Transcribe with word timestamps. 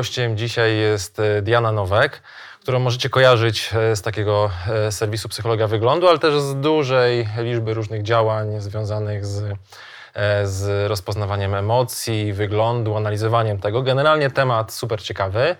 gościem 0.00 0.36
dzisiaj 0.36 0.76
jest 0.76 1.20
e, 1.20 1.42
Diana 1.42 1.72
Nowek, 1.72 2.22
którą 2.60 2.78
możecie 2.78 3.08
kojarzyć 3.10 3.70
e, 3.74 3.96
z 3.96 4.02
takiego 4.02 4.50
e, 4.68 4.92
serwisu 4.92 5.28
Psychologia 5.28 5.66
Wyglądu, 5.66 6.08
ale 6.08 6.18
też 6.18 6.40
z 6.40 6.60
dużej 6.60 7.28
liczby 7.38 7.74
różnych 7.74 8.02
działań 8.02 8.60
związanych 8.60 9.26
z, 9.26 9.56
z 10.44 10.88
rozpoznawaniem 10.88 11.54
emocji, 11.54 12.32
wyglądu, 12.32 12.96
analizowaniem 12.96 13.58
tego. 13.58 13.82
Generalnie 13.82 14.30
temat 14.30 14.72
super 14.72 15.02
ciekawy. 15.02 15.56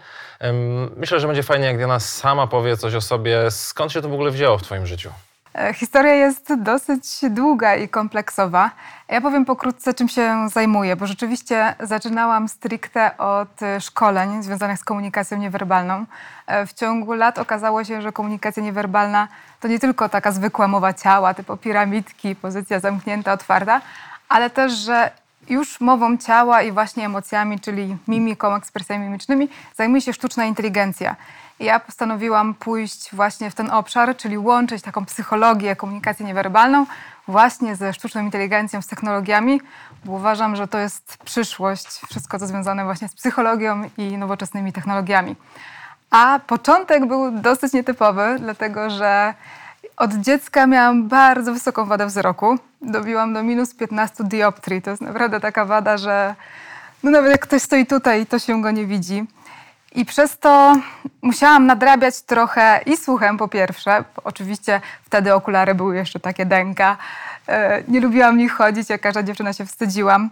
Myślę, 0.97 1.21
że 1.21 1.27
będzie 1.27 1.43
fajnie, 1.43 1.67
jak 1.67 1.77
Diana 1.77 2.01
sama 2.01 2.47
powie 2.47 2.77
coś 2.77 2.95
o 2.95 3.01
sobie. 3.01 3.51
Skąd 3.51 3.93
się 3.93 4.03
to 4.03 4.09
w 4.09 4.15
ogóle 4.15 4.31
wzięło 4.31 4.59
w 4.59 4.63
Twoim 4.63 4.87
życiu? 4.87 5.11
E, 5.55 5.75
historia 5.75 6.15
jest 6.15 6.55
dosyć 6.55 7.05
długa 7.31 7.77
i 7.77 7.89
kompleksowa. 7.89 8.71
Ja 9.09 9.21
powiem 9.21 9.45
pokrótce, 9.45 9.95
czym 9.95 10.09
się 10.09 10.49
zajmuję, 10.49 10.97
bo 10.97 11.07
rzeczywiście 11.07 11.75
zaczynałam 11.81 12.49
stricte 12.49 13.19
od 13.19 13.61
szkoleń 13.81 14.43
związanych 14.43 14.79
z 14.79 14.85
komunikacją 14.85 15.39
niewerbalną. 15.39 16.05
E, 16.47 16.67
w 16.67 16.73
ciągu 16.73 17.13
lat 17.13 17.39
okazało 17.39 17.85
się, 17.85 18.03
że 18.03 18.13
komunikacja 18.13 18.63
niewerbalna 18.63 19.29
to 19.61 19.69
nie 19.69 19.79
tylko 19.79 20.09
taka 20.09 20.33
zwykła 20.33 20.69
mowa 20.69 20.93
ciała, 20.93 21.35
typu 21.35 21.57
piramidki, 21.57 22.37
pozycja 22.37 22.81
zamknięta, 22.81 23.33
otwarta, 23.33 23.81
ale 24.29 24.51
też, 24.51 24.73
że 24.73 25.11
już 25.49 25.81
mową 25.81 26.17
ciała 26.17 26.63
i 26.63 26.73
właśnie 26.73 27.05
emocjami, 27.07 27.61
czyli 27.61 27.97
mimiką, 28.09 28.55
ekspresjami 28.55 29.05
mimicznymi, 29.05 29.49
zajmuje 29.77 30.01
się 30.01 30.13
sztuczna 30.13 30.45
inteligencja. 30.45 31.17
Ja 31.61 31.81
postanowiłam 31.81 32.55
pójść 32.55 33.15
właśnie 33.15 33.51
w 33.51 33.55
ten 33.55 33.71
obszar, 33.71 34.17
czyli 34.17 34.39
łączyć 34.39 34.83
taką 34.83 35.05
psychologię, 35.05 35.77
komunikację 35.77 36.27
niewerbalną 36.27 36.87
właśnie 37.29 37.77
ze 37.77 37.93
sztuczną 37.93 38.21
inteligencją, 38.21 38.83
z 38.83 38.87
technologiami, 38.87 39.61
bo 40.05 40.13
uważam, 40.13 40.57
że 40.57 40.69
to 40.69 40.79
jest 40.79 41.19
przyszłość, 41.25 41.87
wszystko 42.11 42.39
co 42.39 42.47
związane 42.47 42.85
właśnie 42.85 43.09
z 43.09 43.15
psychologią 43.15 43.83
i 43.99 44.19
nowoczesnymi 44.19 44.73
technologiami. 44.73 45.37
A 46.11 46.41
początek 46.47 47.07
był 47.07 47.31
dosyć 47.31 47.73
nietypowy, 47.73 48.37
dlatego 48.39 48.91
że 48.91 49.35
od 49.97 50.15
dziecka 50.15 50.67
miałam 50.67 51.09
bardzo 51.09 51.53
wysoką 51.53 51.85
wadę 51.85 52.07
wzroku. 52.07 52.59
Dobiłam 52.83 53.35
do 53.35 53.43
minus 53.43 53.75
15 53.75 54.25
dioptrii. 54.25 54.83
To 54.83 54.91
jest 54.91 55.03
naprawdę 55.03 55.41
taka 55.41 55.65
wada, 55.65 55.99
że 55.99 56.35
no 57.03 57.11
nawet 57.11 57.31
jak 57.31 57.41
ktoś 57.41 57.63
stoi 57.63 57.87
tutaj, 57.87 58.27
to 58.27 58.39
się 58.39 58.63
go 58.63 58.71
nie 58.71 58.87
widzi. 58.87 59.27
I 59.95 60.05
przez 60.05 60.39
to 60.39 60.77
musiałam 61.23 61.67
nadrabiać 61.67 62.23
trochę 62.23 62.81
i 62.87 62.97
słuchem 62.97 63.39
po 63.39 63.49
pierwsze. 63.49 64.05
Oczywiście 64.25 64.81
wtedy 65.03 65.35
okulary 65.35 65.75
były 65.75 65.97
jeszcze 65.97 66.21
takie 66.21 66.47
dęka. 66.47 66.97
E, 67.49 67.83
nie 67.89 68.01
lubiłam 68.01 68.39
nich 68.39 68.53
chodzić, 68.53 68.91
jak 68.91 69.01
każda 69.01 69.23
dziewczyna 69.23 69.53
się 69.53 69.67
wstydziłam. 69.67 70.31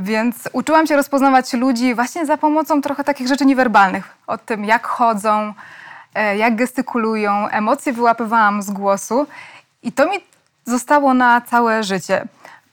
Więc 0.00 0.48
uczyłam 0.52 0.86
się 0.86 0.96
rozpoznawać 0.96 1.52
ludzi 1.52 1.94
właśnie 1.94 2.26
za 2.26 2.36
pomocą 2.36 2.82
trochę 2.82 3.04
takich 3.04 3.28
rzeczy 3.28 3.44
niewerbalnych. 3.46 4.16
O 4.26 4.38
tym, 4.38 4.64
jak 4.64 4.86
chodzą, 4.86 5.54
e, 6.14 6.36
jak 6.36 6.56
gestykulują. 6.56 7.48
Emocje 7.48 7.92
wyłapywałam 7.92 8.62
z 8.62 8.70
głosu 8.70 9.26
i 9.82 9.92
to 9.92 10.10
mi 10.10 10.16
zostało 10.64 11.14
na 11.14 11.40
całe 11.40 11.82
życie. 11.82 12.24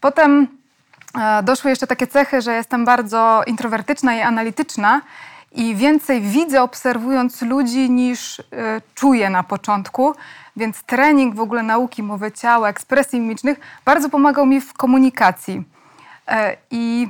Potem 0.02 0.48
e, 1.22 1.44
doszły 1.44 1.70
jeszcze 1.70 1.88
takie 1.88 2.08
cechy, 2.08 2.42
że 2.42 2.54
jestem 2.54 2.86
bardzo 2.86 3.44
introwertyczna 3.48 4.16
i 4.16 4.22
analityczna 4.22 5.02
i 5.52 5.76
więcej 5.76 6.22
widzę 6.22 6.62
obserwując 6.62 7.42
ludzi 7.42 7.90
niż 7.90 8.40
y, 8.40 8.44
czuję 8.96 9.30
na 9.30 9.44
początku. 9.44 10.16
Więc 10.56 10.84
trening 10.84 11.36
w 11.36 11.40
ogóle 11.40 11.64
nauki 11.64 12.04
mowy 12.04 12.32
ciała, 12.32 12.70
ekspresji 12.70 13.20
mimicznych 13.20 13.60
bardzo 13.86 14.10
pomagał 14.10 14.46
mi 14.46 14.62
w 14.62 14.74
komunikacji. 14.74 15.64
E, 16.28 16.58
I 16.72 17.08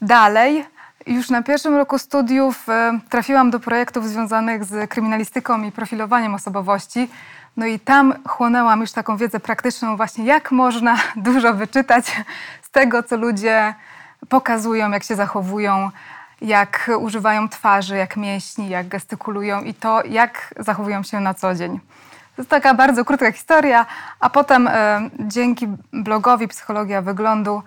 dalej, 0.00 0.64
już 1.06 1.30
na 1.30 1.42
pierwszym 1.42 1.76
roku 1.76 1.98
studiów 1.98 2.68
e, 2.68 3.00
trafiłam 3.08 3.50
do 3.50 3.60
projektów 3.60 4.08
związanych 4.08 4.64
z 4.64 4.90
kryminalistyką 4.90 5.62
i 5.62 5.72
profilowaniem 5.72 6.34
osobowości. 6.34 7.08
No 7.56 7.66
i 7.66 7.80
tam 7.80 8.14
chłonęłam 8.28 8.80
już 8.80 8.92
taką 8.92 9.16
wiedzę 9.16 9.40
praktyczną, 9.40 9.96
właśnie 9.96 10.24
jak 10.24 10.52
można 10.52 10.96
dużo 11.16 11.54
wyczytać 11.54 12.16
z 12.62 12.70
tego, 12.70 13.02
co 13.02 13.16
ludzie 13.16 13.74
pokazują, 14.28 14.90
jak 14.90 15.04
się 15.04 15.16
zachowują, 15.16 15.90
jak 16.40 16.90
używają 16.98 17.48
twarzy, 17.48 17.96
jak 17.96 18.16
mięśni, 18.16 18.68
jak 18.68 18.88
gestykulują 18.88 19.62
i 19.62 19.74
to, 19.74 20.04
jak 20.04 20.54
zachowują 20.58 21.02
się 21.02 21.20
na 21.20 21.34
co 21.34 21.54
dzień. 21.54 21.80
To 22.36 22.42
jest 22.42 22.50
taka 22.50 22.74
bardzo 22.74 23.04
krótka 23.04 23.32
historia, 23.32 23.86
a 24.20 24.30
potem 24.30 24.68
e, 24.68 25.00
dzięki 25.18 25.68
blogowi 25.92 26.48
Psychologia 26.48 27.02
Wyglądu 27.02 27.62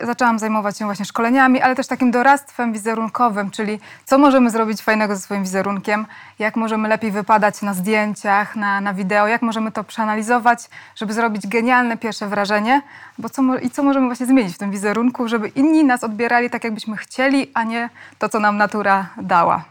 zaczęłam 0.00 0.38
zajmować 0.38 0.78
się 0.78 0.84
właśnie 0.84 1.04
szkoleniami, 1.04 1.62
ale 1.62 1.74
też 1.74 1.86
takim 1.86 2.10
doradztwem 2.10 2.72
wizerunkowym, 2.72 3.50
czyli 3.50 3.80
co 4.04 4.18
możemy 4.18 4.50
zrobić 4.50 4.82
fajnego 4.82 5.16
ze 5.16 5.22
swoim 5.22 5.42
wizerunkiem, 5.42 6.06
jak 6.38 6.56
możemy 6.56 6.88
lepiej 6.88 7.10
wypadać 7.10 7.62
na 7.62 7.74
zdjęciach, 7.74 8.56
na, 8.56 8.80
na 8.80 8.94
wideo, 8.94 9.26
jak 9.26 9.42
możemy 9.42 9.72
to 9.72 9.84
przeanalizować, 9.84 10.70
żeby 10.96 11.12
zrobić 11.12 11.46
genialne 11.46 11.96
pierwsze 11.96 12.26
wrażenie 12.26 12.82
bo 13.20 13.28
co, 13.28 13.58
i 13.58 13.70
co 13.70 13.82
możemy 13.82 14.06
właśnie 14.06 14.26
zmienić 14.26 14.54
w 14.54 14.58
tym 14.58 14.70
wizerunku, 14.70 15.28
żeby 15.28 15.48
inni 15.48 15.84
nas 15.84 16.04
odbierali 16.04 16.50
tak, 16.50 16.64
jakbyśmy 16.64 16.96
chcieli, 16.96 17.50
a 17.54 17.64
nie 17.64 17.90
to, 18.18 18.28
co 18.28 18.40
nam 18.40 18.56
natura 18.56 19.08
dała. 19.16 19.64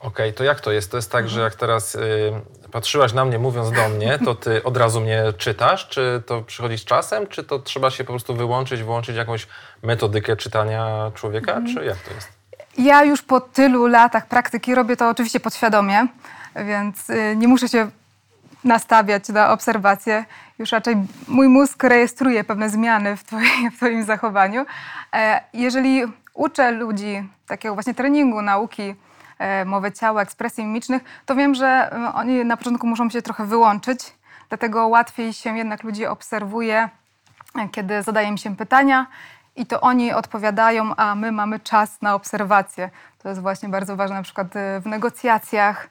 Okej, 0.00 0.10
okay, 0.10 0.32
to 0.32 0.44
jak 0.44 0.60
to 0.60 0.72
jest? 0.72 0.90
To 0.90 0.96
jest 0.96 1.12
tak, 1.12 1.28
że 1.28 1.40
jak 1.40 1.54
teraz 1.54 1.94
y, 1.94 2.32
patrzyłaś 2.72 3.12
na 3.12 3.24
mnie 3.24 3.38
mówiąc 3.38 3.70
do 3.72 3.88
mnie, 3.88 4.18
to 4.24 4.34
ty 4.34 4.62
od 4.62 4.76
razu 4.76 5.00
mnie 5.00 5.24
czytasz? 5.38 5.88
Czy 5.88 6.22
to 6.26 6.42
przychodzi 6.42 6.78
z 6.78 6.84
czasem? 6.84 7.26
Czy 7.26 7.44
to 7.44 7.58
trzeba 7.58 7.90
się 7.90 8.04
po 8.04 8.12
prostu 8.12 8.34
wyłączyć, 8.34 8.82
włączyć 8.82 9.16
jakąś 9.16 9.46
metodykę 9.82 10.36
czytania 10.36 11.10
człowieka? 11.14 11.52
Mhm. 11.52 11.76
Czy 11.76 11.84
jak 11.84 11.98
to 11.98 12.14
jest? 12.14 12.28
Ja 12.78 13.04
już 13.04 13.22
po 13.22 13.40
tylu 13.40 13.86
latach 13.86 14.26
praktyki 14.26 14.74
robię 14.74 14.96
to 14.96 15.08
oczywiście 15.08 15.40
podświadomie, 15.40 16.06
więc 16.66 17.10
y, 17.10 17.36
nie 17.36 17.48
muszę 17.48 17.68
się 17.68 17.90
nastawiać 18.64 19.28
na 19.28 19.52
obserwacje. 19.52 20.24
Już 20.58 20.72
raczej 20.72 20.96
mój 21.28 21.48
mózg 21.48 21.84
rejestruje 21.84 22.44
pewne 22.44 22.70
zmiany 22.70 23.16
w, 23.16 23.24
twoim, 23.24 23.70
w 23.72 23.76
twoim 23.76 24.04
zachowaniu. 24.04 24.66
E, 25.14 25.40
jeżeli 25.52 26.02
uczę 26.34 26.70
ludzi 26.70 27.28
takiego 27.46 27.74
właśnie 27.74 27.94
treningu, 27.94 28.42
nauki, 28.42 28.94
E, 29.38 29.64
mowy 29.64 29.92
ciała, 29.92 30.22
ekspresji 30.22 30.64
mimicznych, 30.64 31.02
to 31.26 31.34
wiem, 31.34 31.54
że 31.54 31.66
e, 31.66 32.14
oni 32.14 32.44
na 32.44 32.56
początku 32.56 32.86
muszą 32.86 33.10
się 33.10 33.22
trochę 33.22 33.46
wyłączyć, 33.46 33.98
dlatego 34.48 34.88
łatwiej 34.88 35.32
się 35.32 35.58
jednak 35.58 35.82
ludzi 35.82 36.06
obserwuje, 36.06 36.88
e, 37.58 37.68
kiedy 37.68 38.02
zadaje 38.02 38.28
im 38.28 38.36
się 38.36 38.56
pytania 38.56 39.06
i 39.56 39.66
to 39.66 39.80
oni 39.80 40.12
odpowiadają, 40.12 40.96
a 40.96 41.14
my 41.14 41.32
mamy 41.32 41.60
czas 41.60 42.02
na 42.02 42.14
obserwację. 42.14 42.90
To 43.18 43.28
jest 43.28 43.40
właśnie 43.40 43.68
bardzo 43.68 43.96
ważne 43.96 44.16
na 44.16 44.22
przykład 44.22 44.48
w 44.80 44.86
negocjacjach, 44.86 45.88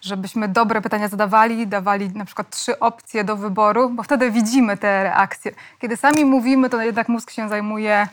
żebyśmy 0.00 0.48
dobre 0.48 0.80
pytania 0.80 1.08
zadawali, 1.08 1.66
dawali 1.66 2.10
na 2.10 2.24
przykład 2.24 2.50
trzy 2.50 2.78
opcje 2.78 3.24
do 3.24 3.36
wyboru, 3.36 3.90
bo 3.90 4.02
wtedy 4.02 4.30
widzimy 4.30 4.76
te 4.76 5.02
reakcje. 5.02 5.52
Kiedy 5.78 5.96
sami 5.96 6.24
mówimy, 6.24 6.70
to 6.70 6.82
jednak 6.82 7.08
mózg 7.08 7.30
się 7.30 7.48
zajmuje 7.48 8.08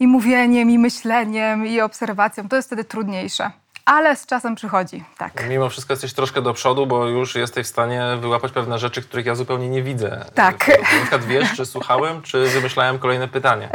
i 0.00 0.06
mówieniem, 0.06 0.70
i 0.70 0.78
myśleniem, 0.78 1.66
i 1.66 1.80
obserwacją. 1.80 2.48
To 2.48 2.56
jest 2.56 2.68
wtedy 2.68 2.84
trudniejsze 2.84 3.50
ale 3.84 4.16
z 4.16 4.26
czasem 4.26 4.54
przychodzi, 4.54 5.04
tak. 5.18 5.48
Mimo 5.48 5.68
wszystko 5.68 5.92
jesteś 5.92 6.12
troszkę 6.12 6.42
do 6.42 6.54
przodu, 6.54 6.86
bo 6.86 7.06
już 7.06 7.34
jesteś 7.34 7.66
w 7.66 7.70
stanie 7.70 8.02
wyłapać 8.20 8.52
pewne 8.52 8.78
rzeczy, 8.78 9.02
których 9.02 9.26
ja 9.26 9.34
zupełnie 9.34 9.68
nie 9.68 9.82
widzę. 9.82 10.24
Tak. 10.34 10.68
Na 10.68 11.00
przykład 11.00 11.24
wiesz, 11.24 11.56
czy 11.56 11.66
słuchałem, 11.66 12.22
czy 12.22 12.46
wymyślałem 12.46 12.98
kolejne 12.98 13.28
pytanie. 13.28 13.68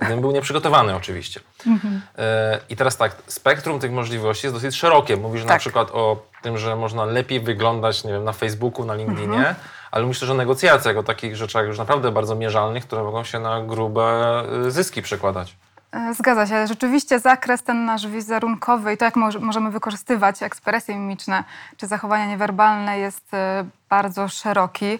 Gdybym 0.00 0.20
był 0.20 0.32
nieprzygotowany 0.32 0.96
oczywiście. 0.96 1.40
Mhm. 1.66 2.00
E, 2.18 2.60
I 2.68 2.76
teraz 2.76 2.96
tak, 2.96 3.16
spektrum 3.26 3.80
tych 3.80 3.92
możliwości 3.92 4.46
jest 4.46 4.56
dosyć 4.56 4.76
szerokie. 4.76 5.16
Mówisz 5.16 5.42
tak. 5.42 5.50
na 5.50 5.58
przykład 5.58 5.90
o 5.92 6.26
tym, 6.42 6.58
że 6.58 6.76
można 6.76 7.04
lepiej 7.04 7.40
wyglądać, 7.40 8.04
nie 8.04 8.12
wiem, 8.12 8.24
na 8.24 8.32
Facebooku, 8.32 8.84
na 8.84 8.94
LinkedInie, 8.94 9.36
mhm. 9.36 9.54
ale 9.90 10.06
myślę, 10.06 10.26
że 10.26 10.34
negocjacjach, 10.34 10.96
o 10.96 11.02
takich 11.02 11.36
rzeczach 11.36 11.66
już 11.66 11.78
naprawdę 11.78 12.12
bardzo 12.12 12.34
mierzalnych, 12.34 12.86
które 12.86 13.02
mogą 13.02 13.24
się 13.24 13.40
na 13.40 13.60
grube 13.60 14.42
y, 14.66 14.70
zyski 14.70 15.02
przekładać. 15.02 15.56
E, 15.94 16.14
zgadza 16.14 16.46
się. 16.46 16.66
Rzeczywiście 16.66 17.18
zakres 17.18 17.62
ten 17.62 17.84
nasz 17.84 18.06
wizerunkowy 18.06 18.92
i 18.92 18.96
to, 18.96 19.04
jak 19.04 19.16
możemy 19.40 19.70
wykorzystywać 19.70 20.42
ekspresje 20.42 20.96
mimiczne 20.96 21.44
czy 21.76 21.86
zachowania 21.86 22.26
niewerbalne 22.26 22.98
jest 22.98 23.34
e, 23.34 23.64
bardzo 23.88 24.28
szeroki. 24.28 24.98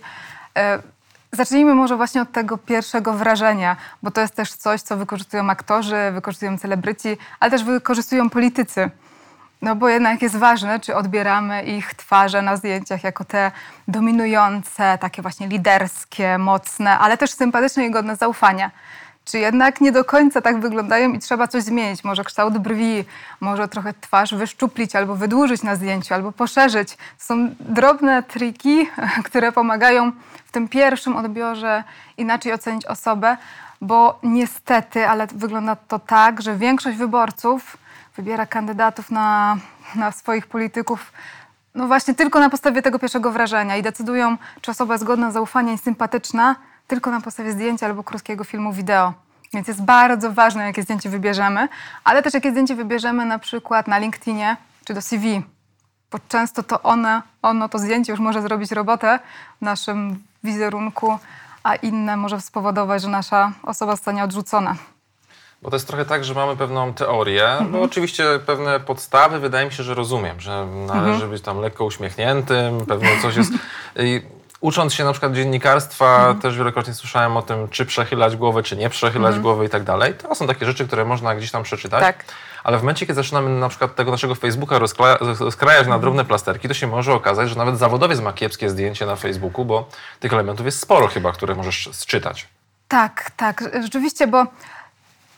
E, 0.58 0.78
zacznijmy 1.32 1.74
może 1.74 1.96
właśnie 1.96 2.22
od 2.22 2.32
tego 2.32 2.58
pierwszego 2.58 3.12
wrażenia, 3.12 3.76
bo 4.02 4.10
to 4.10 4.20
jest 4.20 4.34
też 4.34 4.52
coś, 4.52 4.80
co 4.80 4.96
wykorzystują 4.96 5.50
aktorzy, 5.50 5.96
wykorzystują 6.12 6.58
celebryci, 6.58 7.16
ale 7.40 7.50
też 7.50 7.64
wykorzystują 7.64 8.30
politycy. 8.30 8.90
No 9.62 9.76
bo 9.76 9.88
jednak 9.88 10.22
jest 10.22 10.36
ważne, 10.36 10.80
czy 10.80 10.96
odbieramy 10.96 11.62
ich 11.62 11.94
twarze 11.94 12.42
na 12.42 12.56
zdjęciach 12.56 13.04
jako 13.04 13.24
te 13.24 13.52
dominujące, 13.88 14.98
takie 15.00 15.22
właśnie 15.22 15.48
liderskie, 15.48 16.38
mocne, 16.38 16.98
ale 16.98 17.16
też 17.16 17.30
sympatyczne 17.30 17.86
i 17.86 17.90
godne 17.90 18.16
zaufania 18.16 18.70
czy 19.24 19.38
jednak 19.38 19.80
nie 19.80 19.92
do 19.92 20.04
końca 20.04 20.40
tak 20.40 20.60
wyglądają 20.60 21.12
i 21.12 21.18
trzeba 21.18 21.48
coś 21.48 21.62
zmienić. 21.62 22.04
Może 22.04 22.24
kształt 22.24 22.58
brwi, 22.58 23.04
może 23.40 23.68
trochę 23.68 23.94
twarz 24.00 24.34
wyszczuplić 24.34 24.96
albo 24.96 25.16
wydłużyć 25.16 25.62
na 25.62 25.76
zdjęciu, 25.76 26.14
albo 26.14 26.32
poszerzyć. 26.32 26.96
To 26.96 27.24
są 27.24 27.54
drobne 27.60 28.22
triki, 28.22 28.88
które 29.26 29.52
pomagają 29.52 30.12
w 30.44 30.52
tym 30.52 30.68
pierwszym 30.68 31.16
odbiorze 31.16 31.84
inaczej 32.16 32.52
ocenić 32.52 32.86
osobę, 32.86 33.36
bo 33.80 34.18
niestety, 34.22 35.08
ale 35.08 35.26
wygląda 35.26 35.76
to 35.76 35.98
tak, 35.98 36.42
że 36.42 36.56
większość 36.56 36.98
wyborców 36.98 37.76
wybiera 38.16 38.46
kandydatów 38.46 39.10
na, 39.10 39.56
na 39.94 40.12
swoich 40.12 40.46
polityków 40.46 41.12
no 41.74 41.86
właśnie 41.86 42.14
tylko 42.14 42.40
na 42.40 42.50
podstawie 42.50 42.82
tego 42.82 42.98
pierwszego 42.98 43.32
wrażenia 43.32 43.76
i 43.76 43.82
decydują, 43.82 44.36
czy 44.60 44.70
osoba 44.70 44.94
jest 44.94 45.04
godna 45.04 45.30
zaufania 45.30 45.72
i 45.72 45.78
sympatyczna 45.78 46.56
tylko 46.86 47.10
na 47.10 47.20
podstawie 47.20 47.52
zdjęcia 47.52 47.86
albo 47.86 48.04
krótkiego 48.04 48.44
filmu 48.44 48.72
wideo. 48.72 49.12
Więc 49.52 49.68
jest 49.68 49.82
bardzo 49.82 50.32
ważne, 50.32 50.64
jakie 50.64 50.82
zdjęcie 50.82 51.10
wybierzemy, 51.10 51.68
ale 52.04 52.22
też 52.22 52.34
jakie 52.34 52.50
zdjęcie 52.50 52.74
wybierzemy 52.74 53.24
na 53.24 53.38
przykład 53.38 53.88
na 53.88 53.98
LinkedInie 53.98 54.56
czy 54.84 54.94
do 54.94 55.02
CV. 55.02 55.42
Bo 56.10 56.18
często 56.28 56.62
to 56.62 56.82
one, 56.82 57.22
ono, 57.42 57.68
to 57.68 57.78
zdjęcie 57.78 58.12
już 58.12 58.20
może 58.20 58.42
zrobić 58.42 58.72
robotę 58.72 59.18
w 59.60 59.64
naszym 59.64 60.22
wizerunku, 60.44 61.18
a 61.62 61.74
inne 61.74 62.16
może 62.16 62.40
spowodować, 62.40 63.02
że 63.02 63.08
nasza 63.08 63.52
osoba 63.62 63.92
zostanie 63.92 64.24
odrzucona. 64.24 64.76
Bo 65.62 65.70
to 65.70 65.76
jest 65.76 65.86
trochę 65.86 66.04
tak, 66.04 66.24
że 66.24 66.34
mamy 66.34 66.56
pewną 66.56 66.94
teorię, 66.94 67.48
mhm. 67.48 67.72
bo 67.72 67.82
oczywiście 67.82 68.24
pewne 68.46 68.80
podstawy 68.80 69.38
wydaje 69.38 69.66
mi 69.66 69.72
się, 69.72 69.82
że 69.82 69.94
rozumiem, 69.94 70.40
że 70.40 70.66
należy 70.86 71.12
mhm. 71.12 71.30
być 71.30 71.42
tam 71.42 71.60
lekko 71.60 71.84
uśmiechniętym, 71.84 72.86
pewnie 72.86 73.08
coś 73.22 73.36
jest... 73.36 73.52
I 73.96 74.22
ucząc 74.64 74.94
się 74.94 75.04
na 75.04 75.12
przykład 75.12 75.32
dziennikarstwa, 75.32 76.16
mhm. 76.16 76.40
też 76.40 76.56
wielokrotnie 76.56 76.94
słyszałem 76.94 77.36
o 77.36 77.42
tym, 77.42 77.68
czy 77.68 77.86
przechylać 77.86 78.36
głowę, 78.36 78.62
czy 78.62 78.76
nie 78.76 78.90
przechylać 78.90 79.28
mhm. 79.28 79.42
głowy 79.42 79.64
i 79.66 79.68
tak 79.68 79.82
dalej. 79.82 80.14
To 80.14 80.34
są 80.34 80.46
takie 80.46 80.66
rzeczy, 80.66 80.86
które 80.86 81.04
można 81.04 81.34
gdzieś 81.34 81.50
tam 81.50 81.62
przeczytać. 81.62 82.00
Tak. 82.00 82.24
Ale 82.64 82.78
w 82.78 82.80
momencie, 82.80 83.06
kiedy 83.06 83.14
zaczynamy 83.14 83.50
na 83.50 83.68
przykład 83.68 83.94
tego 83.94 84.10
naszego 84.10 84.34
Facebooka 84.34 84.78
rozkrajać 85.38 85.86
na 85.86 85.94
mhm. 85.94 86.00
drobne 86.00 86.24
plasterki, 86.24 86.68
to 86.68 86.74
się 86.74 86.86
może 86.86 87.12
okazać, 87.12 87.48
że 87.48 87.56
nawet 87.56 87.78
zawodowiec 87.78 88.20
ma 88.20 88.32
kiepskie 88.32 88.70
zdjęcie 88.70 89.06
na 89.06 89.16
Facebooku, 89.16 89.64
bo 89.64 89.88
tych 90.20 90.32
elementów 90.32 90.66
jest 90.66 90.80
sporo 90.80 91.08
chyba, 91.08 91.32
które 91.32 91.54
możesz 91.54 91.88
sczytać. 91.92 92.48
Tak, 92.88 93.30
tak, 93.36 93.64
rzeczywiście, 93.82 94.26
bo 94.26 94.46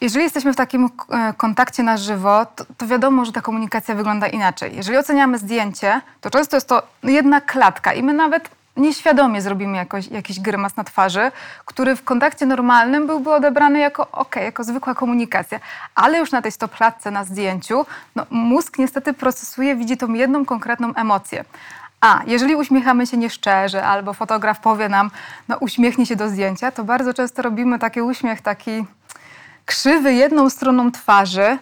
jeżeli 0.00 0.25
jesteśmy 0.25 0.52
w 0.52 0.56
takim 0.56 0.90
e, 1.11 1.34
kontakcie 1.37 1.82
na 1.82 1.96
żywo, 1.96 2.46
to, 2.56 2.64
to, 2.79 2.87
wiadomo, 2.87 3.25
że 3.25 3.32
ta 3.32 3.40
komunikacja 3.40 3.94
wygląda 3.94 4.26
inaczej. 4.26 4.76
Jeżeli 4.76 4.99
oceniamy 4.99 5.38
zdjęcie, 5.38 6.00
to 6.20 6.31
często 6.31 6.56
jest 6.56 6.69
to 6.69 6.82
jedna 7.02 7.40
klatka 7.40 7.93
i 7.93 8.02
my 8.02 8.12
nawet 8.12 8.49
nieświadomie 8.76 9.43
zrobimy 9.43 9.76
jakoś, 9.76 10.08
jakiś 10.08 10.40
grymas 10.40 10.76
na 10.76 10.84
twarzy, 10.84 11.32
który 11.64 11.96
w 11.96 12.05
kontakcie 12.05 12.46
normalnym 12.46 13.06
byłby 13.06 13.32
odebrany 13.34 13.78
jako 13.78 14.11
ok, 14.11 14.37
jako 14.37 14.64
zwykła 14.64 14.94
komunikacja. 14.94 15.61
Ale 15.94 16.19
już 16.19 16.32
na 16.32 16.43
tej 16.43 16.52
stopklatce 16.52 17.11
na 17.11 17.25
zdjęciu, 17.25 17.87
no, 18.17 18.26
mózg 18.31 18.78
niestety 18.78 19.12
procesuje, 19.12 19.76
widzi 19.76 19.96
tą 19.96 20.12
jedną 20.12 20.44
konkretną 20.44 20.94
emocję. 20.94 21.44
A 22.00 22.20
jeżeli 22.26 22.56
uśmiechamy 22.56 23.06
się 23.06 23.17
nieszczerze, 23.17 23.84
albo 23.84 24.14
fotograf 24.14 24.61
powie 24.61 24.88
nam, 24.88 25.11
no 25.49 25.56
uśmiechnij 25.56 26.06
się 26.06 26.17
do 26.17 26.29
zdjęcia, 26.29 26.70
to 26.70 26.84
bardzo 26.84 27.14
często 27.14 27.43
robimy 27.43 27.79
taki 27.79 28.02
uśmiech 28.02 28.40
taki 28.40 28.84
krzywy 29.67 30.14
jedną 30.14 30.50
stroną 30.50 30.93
twarzy, 30.93 31.58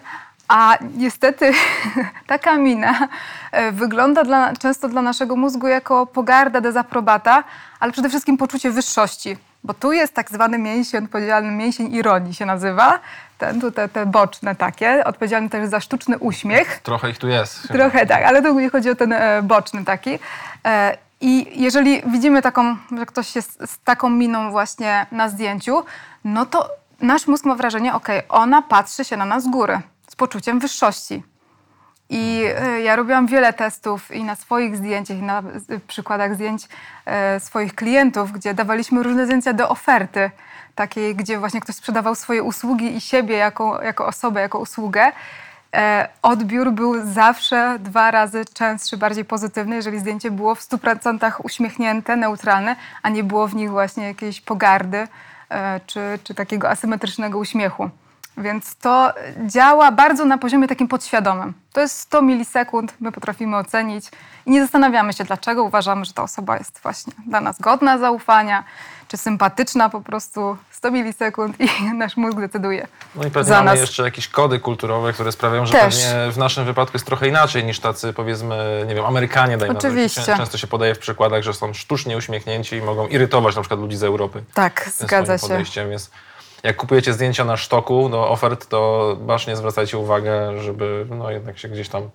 a 0.47 0.77
niestety 0.97 1.51
taka 2.27 2.57
mina 2.57 3.07
e, 3.51 3.71
wygląda 3.71 4.23
dla, 4.23 4.53
często 4.53 4.89
dla 4.89 5.01
naszego 5.01 5.35
mózgu 5.35 5.67
jako 5.67 6.05
pogarda, 6.05 6.61
dezaprobata, 6.61 7.43
ale 7.79 7.91
przede 7.91 8.09
wszystkim 8.09 8.37
poczucie 8.37 8.71
wyższości. 8.71 9.37
Bo 9.63 9.73
tu 9.73 9.91
jest 9.91 10.13
tak 10.13 10.29
zwany 10.29 10.57
mięsień 10.57 11.03
odpowiedzialny, 11.03 11.51
mięsień 11.51 11.93
ironii 11.93 12.33
się 12.33 12.45
nazywa, 12.45 12.99
ten, 13.37 13.61
tu 13.61 13.71
te, 13.71 13.89
te 13.89 14.05
boczne 14.05 14.55
takie, 14.55 15.03
odpowiedzialny 15.03 15.49
też 15.49 15.69
za 15.69 15.79
sztuczny 15.79 16.17
uśmiech. 16.17 16.79
Trochę 16.79 17.09
ich 17.09 17.17
tu 17.17 17.27
jest. 17.27 17.67
Trochę 17.67 18.05
tak, 18.05 18.23
ale 18.23 18.41
tu 18.41 18.69
chodzi 18.71 18.89
o 18.89 18.95
ten 18.95 19.13
e, 19.13 19.41
boczny 19.43 19.85
taki. 19.85 20.19
E, 20.65 20.97
I 21.21 21.61
jeżeli 21.61 22.01
widzimy 22.05 22.41
taką, 22.41 22.77
że 22.97 23.05
ktoś 23.05 23.35
jest 23.35 23.59
z 23.65 23.79
taką 23.79 24.09
miną 24.09 24.51
właśnie 24.51 25.05
na 25.11 25.29
zdjęciu, 25.29 25.83
no 26.25 26.45
to 26.45 26.69
nasz 27.01 27.27
mózg 27.27 27.45
ma 27.45 27.55
wrażenie, 27.55 27.93
ok, 27.93 28.07
ona 28.29 28.61
patrzy 28.61 29.05
się 29.05 29.17
na 29.17 29.25
nas 29.25 29.43
z 29.43 29.47
góry, 29.47 29.79
poczuciem 30.17 30.59
wyższości. 30.59 31.23
I 32.09 32.43
e, 32.59 32.81
ja 32.81 32.95
robiłam 32.95 33.27
wiele 33.27 33.53
testów 33.53 34.11
i 34.11 34.23
na 34.23 34.35
swoich 34.35 34.77
zdjęciach, 34.77 35.17
na 35.17 35.43
przykładach 35.87 36.35
zdjęć 36.35 36.67
e, 37.05 37.39
swoich 37.39 37.75
klientów, 37.75 38.31
gdzie 38.31 38.53
dawaliśmy 38.53 39.03
różne 39.03 39.25
zdjęcia 39.25 39.53
do 39.53 39.69
oferty, 39.69 40.31
takiej, 40.75 41.15
gdzie 41.15 41.39
właśnie 41.39 41.61
ktoś 41.61 41.75
sprzedawał 41.75 42.15
swoje 42.15 42.43
usługi 42.43 42.95
i 42.95 43.01
siebie 43.01 43.35
jako, 43.35 43.83
jako 43.83 44.07
osobę, 44.07 44.41
jako 44.41 44.59
usługę. 44.59 45.11
E, 45.73 46.07
odbiór 46.21 46.71
był 46.71 47.05
zawsze 47.05 47.77
dwa 47.79 48.11
razy 48.11 48.45
częstszy, 48.53 48.97
bardziej 48.97 49.25
pozytywny, 49.25 49.75
jeżeli 49.75 49.99
zdjęcie 49.99 50.31
było 50.31 50.55
w 50.55 50.61
100% 50.61 51.31
uśmiechnięte, 51.43 52.15
neutralne, 52.15 52.75
a 53.01 53.09
nie 53.09 53.23
było 53.23 53.47
w 53.47 53.55
nich 53.55 53.71
właśnie 53.71 54.07
jakiejś 54.07 54.41
pogardy 54.41 55.07
E, 55.49 55.79
czy, 55.87 56.19
czy 56.23 56.33
takiego 56.33 56.69
asymetrycznego 56.69 57.39
uśmiechu. 57.39 57.89
Więc 58.37 58.75
to 58.75 59.13
działa 59.45 59.91
bardzo 59.91 60.25
na 60.25 60.37
poziomie 60.37 60.67
takim 60.67 60.87
podświadomym. 60.87 61.53
To 61.73 61.81
jest 61.81 61.99
100 61.99 62.21
milisekund, 62.21 62.93
my 62.99 63.11
potrafimy 63.11 63.57
ocenić 63.57 64.05
i 64.45 64.51
nie 64.51 64.61
zastanawiamy 64.61 65.13
się, 65.13 65.23
dlaczego 65.23 65.63
uważamy, 65.63 66.05
że 66.05 66.13
ta 66.13 66.23
osoba 66.23 66.57
jest 66.57 66.79
właśnie 66.83 67.13
dla 67.27 67.41
nas 67.41 67.59
godna 67.59 67.97
zaufania, 67.97 68.63
czy 69.07 69.17
sympatyczna 69.17 69.89
po 69.89 70.01
prostu 70.01 70.57
100 70.71 70.91
milisekund 70.91 71.55
i 71.61 71.67
nasz 71.93 72.17
mózg 72.17 72.39
decyduje. 72.39 72.87
No 73.15 73.25
i 73.25 73.31
pewnie 73.31 73.53
mamy 73.53 73.65
nas. 73.65 73.79
jeszcze 73.79 74.03
jakieś 74.03 74.27
kody 74.27 74.59
kulturowe, 74.59 75.13
które 75.13 75.31
sprawiają, 75.31 75.65
że 75.65 75.73
Też. 75.73 75.95
pewnie 75.95 76.31
w 76.31 76.37
naszym 76.37 76.65
wypadku 76.65 76.95
jest 76.95 77.05
trochę 77.05 77.27
inaczej 77.27 77.63
niż 77.63 77.79
tacy 77.79 78.13
powiedzmy, 78.13 78.85
nie 78.87 78.95
wiem, 78.95 79.05
Amerykanie 79.05 79.57
dajmy 79.57 79.77
Oczywiście. 79.77 80.21
Często 80.37 80.57
się 80.57 80.67
podaje 80.67 80.95
w 80.95 80.99
przykładach, 80.99 81.43
że 81.43 81.53
są 81.53 81.73
sztucznie 81.73 82.17
uśmiechnięci 82.17 82.75
i 82.75 82.81
mogą 82.81 83.07
irytować 83.07 83.55
na 83.55 83.61
przykład 83.61 83.79
ludzi 83.79 83.97
z 83.97 84.03
Europy. 84.03 84.43
Tak, 84.53 84.89
zgadza 84.97 85.37
się. 85.37 85.41
Podejściem. 85.41 85.91
Jest, 85.91 86.11
jak 86.65 86.75
kupujecie 86.75 87.13
zdjęcia 87.13 87.45
na 87.45 87.57
sztoku 87.57 88.09
do 88.09 88.29
ofert, 88.29 88.67
to 88.67 89.17
bacznie 89.21 89.55
zwracajcie 89.55 89.97
uwagę, 89.97 90.61
żeby 90.61 91.05
no, 91.09 91.31
jednak 91.31 91.57
się 91.57 91.67
gdzieś 91.67 91.89
tam 91.89 92.09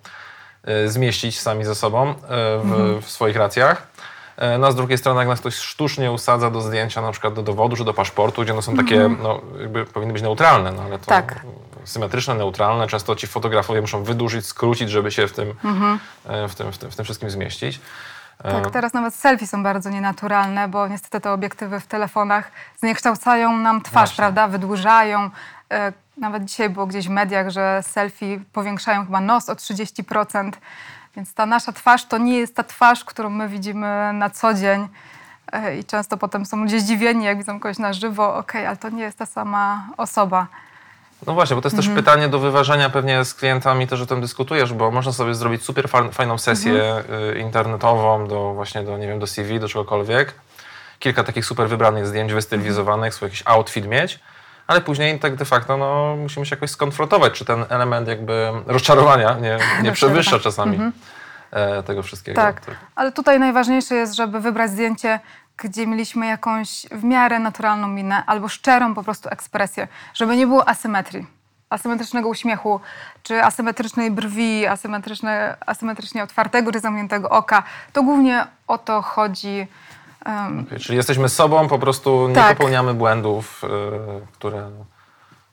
y, 0.69 0.89
zmieścić 0.89 1.39
sami 1.39 1.65
ze 1.65 1.75
sobą 1.75 2.11
y, 2.11 2.13
w, 2.13 2.61
mhm. 2.63 3.01
w 3.01 3.09
swoich 3.09 3.35
racjach. 3.35 3.87
E, 4.37 4.57
no 4.57 4.67
a 4.67 4.71
z 4.71 4.75
drugiej 4.75 4.97
strony, 4.97 5.19
jak 5.19 5.27
nas 5.27 5.39
ktoś 5.39 5.55
sztucznie 5.55 6.11
usadza 6.11 6.51
do 6.51 6.61
zdjęcia, 6.61 7.01
na 7.01 7.11
przykład 7.11 7.33
do 7.33 7.43
dowodu 7.43 7.75
czy 7.75 7.83
do 7.83 7.93
paszportu, 7.93 8.41
gdzie 8.41 8.53
one 8.53 8.61
są 8.61 8.75
takie, 8.75 8.95
mm 8.95 9.15
-hmm. 9.15 9.23
no 9.23 9.41
jakby 9.59 9.85
powinny 9.85 10.13
być 10.13 10.21
neutralne, 10.21 10.71
no 10.71 10.83
ale 10.83 10.99
to 10.99 11.05
tak. 11.05 11.45
symetryczne, 11.83 12.35
neutralne, 12.35 12.87
często 12.87 13.15
ci 13.15 13.27
fotografowie 13.27 13.81
muszą 13.81 14.03
wydłużyć, 14.03 14.45
skrócić, 14.45 14.89
żeby 14.89 15.11
się 15.11 15.27
w 15.27 15.33
tym, 15.33 15.53
mm 15.63 15.79
-hmm. 15.79 15.97
w 16.49 16.55
tym, 16.55 16.71
w 16.71 16.77
tym, 16.77 16.91
w 16.91 16.95
tym 16.95 17.05
wszystkim 17.05 17.29
zmieścić. 17.29 17.79
Tak, 18.43 18.67
e, 18.67 18.71
teraz 18.71 18.93
nawet 18.93 19.15
selfie 19.15 19.47
są 19.47 19.63
bardzo 19.63 19.89
nienaturalne, 19.89 20.67
bo 20.67 20.87
niestety 20.87 21.21
te 21.21 21.31
obiektywy 21.31 21.79
w 21.79 21.87
telefonach 21.87 22.51
zniekształcają 22.79 23.57
nam 23.57 23.81
twarz, 23.81 23.93
Właśnie. 23.93 24.15
prawda? 24.15 24.47
Wydłużają. 24.47 25.29
Nawet 26.17 26.45
dzisiaj 26.45 26.69
było 26.69 26.87
gdzieś 26.87 27.07
w 27.07 27.09
mediach, 27.09 27.49
że 27.49 27.83
selfie 27.83 28.39
powiększają 28.53 29.05
chyba 29.05 29.21
nos 29.21 29.49
o 29.49 29.55
30%. 29.55 30.51
Więc 31.15 31.33
ta 31.33 31.45
nasza 31.45 31.71
twarz 31.71 32.05
to 32.05 32.17
nie 32.17 32.37
jest 32.37 32.55
ta 32.55 32.63
twarz, 32.63 33.05
którą 33.05 33.29
my 33.29 33.49
widzimy 33.49 34.13
na 34.13 34.29
co 34.29 34.53
dzień. 34.53 34.87
E, 35.51 35.77
I 35.77 35.83
często 35.83 36.17
potem 36.17 36.45
są 36.45 36.57
ludzie 36.57 36.79
zdziwieni, 36.79 37.25
jak 37.25 37.37
widzą 37.37 37.59
kogoś 37.59 37.77
na 37.77 37.93
żywo. 37.93 38.35
Okej, 38.35 38.61
okay, 38.61 38.67
ale 38.67 38.77
to 38.77 38.89
nie 38.89 39.03
jest 39.03 39.17
ta 39.17 39.25
sama 39.25 39.87
osoba. 39.97 40.47
No 41.27 41.33
właśnie, 41.33 41.55
bo 41.55 41.61
to 41.61 41.67
jest 41.67 41.77
mhm. 41.77 41.95
też 41.95 42.03
pytanie 42.03 42.27
do 42.27 42.39
wyważenia 42.39 42.89
pewnie 42.89 43.25
z 43.25 43.33
klientami, 43.33 43.87
też 43.87 44.01
o 44.01 44.05
tym 44.05 44.21
dyskutujesz, 44.21 44.73
bo 44.73 44.91
można 44.91 45.11
sobie 45.11 45.35
zrobić 45.35 45.63
super 45.63 45.89
fajną 46.11 46.37
sesję 46.37 46.95
mhm. 46.95 47.37
internetową 47.37 48.27
do 48.27 48.53
właśnie 48.53 48.83
do, 48.83 48.97
nie 48.97 49.07
wiem, 49.07 49.19
do 49.19 49.27
CV, 49.27 49.59
do 49.59 49.67
czegokolwiek. 49.67 50.33
Kilka 50.99 51.23
takich 51.23 51.45
super 51.45 51.69
wybranych 51.69 52.07
zdjęć, 52.07 52.33
wystylizowanych, 52.33 52.97
mhm. 53.05 53.11
swój 53.11 53.25
jakiś 53.25 53.43
outfit 53.45 53.87
mieć 53.87 54.19
ale 54.71 54.81
później 54.81 55.19
tak 55.19 55.35
de 55.35 55.45
facto 55.45 55.77
no, 55.77 56.15
musimy 56.15 56.45
się 56.45 56.55
jakoś 56.55 56.69
skonfrontować, 56.69 57.33
czy 57.33 57.45
ten 57.45 57.65
element 57.69 58.07
jakby 58.07 58.51
rozczarowania 58.65 59.33
nie, 59.39 59.57
nie 59.83 59.91
przewyższa 59.91 60.39
czasami 60.39 60.75
mhm. 60.75 60.91
E, 61.51 61.83
tego 61.83 62.03
wszystkiego. 62.03 62.41
Tak, 62.41 62.61
ale 62.95 63.11
tutaj 63.11 63.39
najważniejsze 63.39 63.95
jest, 63.95 64.15
żeby 64.15 64.39
wybrać 64.39 64.71
zdjęcie, 64.71 65.19
gdzie 65.61 65.87
mieliśmy 65.87 66.25
jakąś 66.25 66.85
w 66.91 67.03
miarę 67.03 67.39
naturalną 67.39 67.87
minę 67.87 68.23
albo 68.25 68.47
szczerą 68.47 68.93
po 68.93 69.03
prostu 69.03 69.29
ekspresję, 69.29 69.87
żeby 70.13 70.37
nie 70.37 70.47
było 70.47 70.69
asymetrii 70.69 71.27
asymetrycznego 71.69 72.29
uśmiechu, 72.29 72.79
czy 73.23 73.43
asymetrycznej 73.43 74.11
brwi, 74.11 74.67
asymetryczne, 74.67 75.57
asymetrycznie 75.65 76.23
otwartego 76.23 76.71
czy 76.71 76.79
zamkniętego 76.79 77.29
oka. 77.29 77.63
To 77.93 78.03
głównie 78.03 78.45
o 78.67 78.77
to 78.77 79.01
chodzi 79.01 79.67
Um, 80.25 80.59
okay, 80.59 80.79
czyli 80.79 80.97
jesteśmy 80.97 81.29
sobą, 81.29 81.67
po 81.67 81.79
prostu 81.79 82.27
nie 82.27 82.35
tak. 82.35 82.57
popełniamy 82.57 82.93
błędów, 82.93 83.63
y, 83.63 83.67
które, 84.33 84.69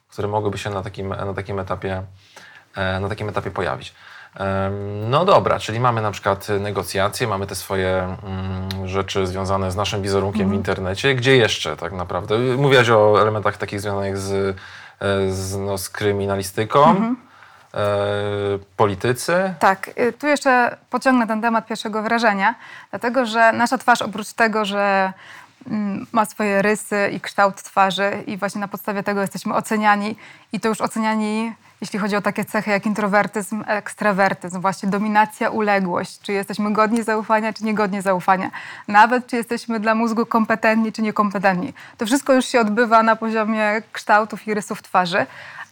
które 0.08 0.28
mogłyby 0.28 0.58
się 0.58 0.70
na 0.70 0.82
takim, 0.82 1.08
na 1.08 1.34
takim, 1.34 1.58
etapie, 1.58 2.02
e, 2.76 3.00
na 3.00 3.08
takim 3.08 3.28
etapie 3.28 3.50
pojawić. 3.50 3.94
No 5.08 5.24
dobra, 5.24 5.58
czyli 5.58 5.80
mamy 5.80 6.02
na 6.02 6.10
przykład 6.10 6.48
negocjacje, 6.60 7.26
mamy 7.26 7.46
te 7.46 7.54
swoje 7.54 8.16
mm, 8.24 8.88
rzeczy 8.88 9.26
związane 9.26 9.70
z 9.70 9.76
naszym 9.76 10.02
wizerunkiem 10.02 10.42
mm. 10.42 10.52
w 10.52 10.56
internecie. 10.56 11.14
Gdzie 11.14 11.36
jeszcze 11.36 11.76
tak 11.76 11.92
naprawdę? 11.92 12.38
Mówiłaś 12.38 12.90
o 12.90 13.22
elementach 13.22 13.56
takich 13.56 13.80
związanych 13.80 14.18
z, 14.18 14.56
e, 15.00 15.32
z, 15.32 15.56
no, 15.58 15.78
z 15.78 15.90
kryminalistyką. 15.90 16.94
-hmm. 16.94 17.14
E, 17.74 18.58
politycy. 18.76 19.54
Tak, 19.58 19.90
y, 20.00 20.12
tu 20.12 20.26
jeszcze 20.26 20.76
pociągnę 20.90 21.26
ten 21.26 21.40
temat 21.40 21.66
pierwszego 21.66 22.02
wrażenia, 22.02 22.54
dlatego 22.90 23.26
że 23.26 23.52
nasza 23.52 23.78
twarz 23.78 24.02
oprócz 24.02 24.32
tego, 24.32 24.64
że 24.64 25.12
mm, 25.66 26.06
ma 26.12 26.24
swoje 26.24 26.62
rysy 26.62 27.10
i 27.12 27.20
kształt 27.20 27.62
twarzy 27.62 28.22
i 28.26 28.36
właśnie 28.36 28.60
na 28.60 28.68
podstawie 28.68 29.02
tego 29.02 29.20
jesteśmy 29.20 29.54
oceniani 29.54 30.16
i 30.52 30.60
to 30.60 30.68
już 30.68 30.80
oceniani 30.80 31.52
jeśli 31.80 31.98
chodzi 31.98 32.16
o 32.16 32.20
takie 32.20 32.44
cechy 32.44 32.70
jak 32.70 32.86
introwertyzm, 32.86 33.64
ekstrawertyzm, 33.66 34.60
właśnie 34.60 34.88
dominacja, 34.88 35.50
uległość, 35.50 36.20
czy 36.20 36.32
jesteśmy 36.32 36.72
godni 36.72 37.02
zaufania, 37.02 37.52
czy 37.52 37.64
niegodni 37.64 38.02
zaufania, 38.02 38.50
nawet 38.88 39.26
czy 39.26 39.36
jesteśmy 39.36 39.80
dla 39.80 39.94
mózgu 39.94 40.26
kompetentni, 40.26 40.92
czy 40.92 41.02
niekompetentni. 41.02 41.72
To 41.98 42.06
wszystko 42.06 42.32
już 42.32 42.44
się 42.44 42.60
odbywa 42.60 43.02
na 43.02 43.16
poziomie 43.16 43.82
kształtów 43.92 44.46
i 44.46 44.54
rysów 44.54 44.82
twarzy, 44.82 45.26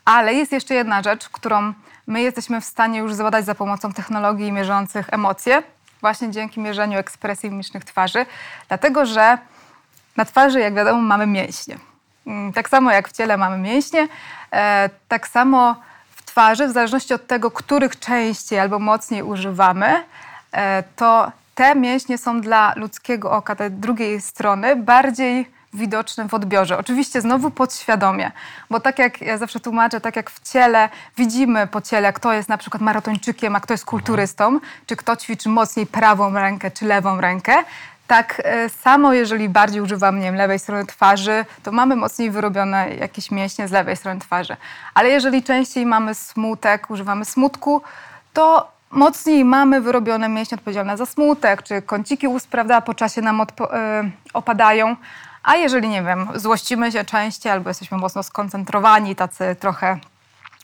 ale 0.05 0.35
jest 0.35 0.53
jeszcze 0.53 0.75
jedna 0.75 1.03
rzecz, 1.03 1.29
którą 1.29 1.73
my 2.07 2.21
jesteśmy 2.21 2.61
w 2.61 2.65
stanie 2.65 2.99
już 2.99 3.15
zbadać 3.15 3.45
za 3.45 3.55
pomocą 3.55 3.93
technologii 3.93 4.53
mierzących 4.53 5.07
emocje, 5.13 5.63
właśnie 6.01 6.31
dzięki 6.31 6.61
mierzeniu 6.61 6.99
ekspresji 6.99 7.51
mimicznych 7.51 7.85
twarzy, 7.85 8.27
dlatego 8.69 9.07
że 9.07 9.39
na 10.17 10.25
twarzy, 10.25 10.61
jak 10.61 10.75
wiadomo, 10.75 11.03
mamy 11.03 11.27
mięśnie. 11.27 11.79
Mm, 12.27 12.53
tak 12.53 12.69
samo 12.69 12.93
jak 12.93 13.09
w 13.09 13.13
ciele 13.13 13.37
mamy 13.37 13.59
mięśnie, 13.59 14.09
e, 14.53 14.91
tak 15.09 15.29
samo 15.29 15.77
twarzy, 16.27 16.69
w 16.69 16.73
zależności 16.73 17.15
od 17.15 17.27
tego, 17.27 17.51
których 17.51 17.99
częściej 17.99 18.59
albo 18.59 18.79
mocniej 18.79 19.23
używamy, 19.23 20.05
e, 20.53 20.83
to 20.97 21.33
te 21.55 21.75
mięśnie 21.75 22.19
są 22.19 22.41
dla 22.41 22.73
ludzkiego 22.77 23.33
oka, 23.33 23.57
tej 23.57 23.71
drugiej 23.71 24.21
strony, 24.21 24.77
bardziej 24.77 25.57
widoczne 25.75 26.29
w 26.29 26.35
odbiorze. 26.35 26.79
Oczywiście 26.79 27.21
znowu 27.21 27.51
podświadomie, 27.51 28.33
bo 28.71 28.81
tak 28.81 28.99
jak 28.99 29.21
ja 29.21 29.39
zawsze 29.39 29.61
tłumaczę, 29.61 30.01
tak 30.01 30.17
jak 30.17 30.31
w 30.31 30.53
ciele 30.53 30.89
widzimy 31.17 31.67
po 31.67 31.81
ciele, 31.81 32.13
kto 32.13 32.33
jest 32.33 32.49
na 32.49 32.59
przykład 32.59 32.83
maratończykiem, 32.83 33.57
a 33.57 33.61
kto 33.61 33.75
jest 33.75 33.85
kulturystą, 33.85 34.61
czy 34.87 34.97
kto 34.97 35.17
ćwiczy 35.17 35.49
mocniej 35.49 35.87
prawą 35.87 36.35
rękę 36.35 36.71
czy 36.71 36.85
lewą 36.85 37.21
rękę, 37.21 37.65
tak 38.07 38.43
e, 38.45 38.69
samo, 38.69 39.13
jeżeli 39.13 39.49
bardziej 39.49 39.81
używamy 39.81 40.19
nie 40.19 40.25
wiem, 40.25 40.35
lewej 40.35 40.59
strony 40.59 40.87
twarzy, 40.87 41.45
to 41.63 41.73
mamy 41.73 41.97
mocniej 41.97 42.31
wyrobione 42.31 42.95
jakieś 42.95 43.31
mięśnie 43.31 43.69
z 43.69 43.73
lewej 43.73 43.97
strony 43.97 44.21
twarzy. 44.21 44.57
Ale 44.95 45.09
jeżeli 45.09 45.43
częściej 45.43 45.87
mamy 45.87 46.15
smutek, 46.15 46.91
używamy 46.91 47.25
smutku, 47.25 47.83
to 48.33 48.77
mocniej 48.91 49.45
mamy 49.45 49.81
wyrobione 49.81 50.29
mięśnie 50.29 50.55
odpowiedzialne 50.55 50.97
za 50.97 51.07
smutek, 51.07 51.63
czy 51.63 51.83
kąciki 51.83 52.29
ust, 52.29 52.49
prawda, 52.49 52.81
po 52.81 52.95
czasie 52.95 53.23
nam 53.23 53.41
y, 53.41 53.45
opadają. 54.35 54.97
A 55.43 55.57
jeżeli, 55.57 55.89
nie 55.89 56.03
wiem, 56.03 56.29
złościmy 56.35 56.93
się 56.93 57.05
częściej 57.05 57.53
albo 57.53 57.71
jesteśmy 57.71 57.99
mocno 57.99 58.23
skoncentrowani, 58.23 59.17
tacy 59.17 59.57
trochę 59.61 59.99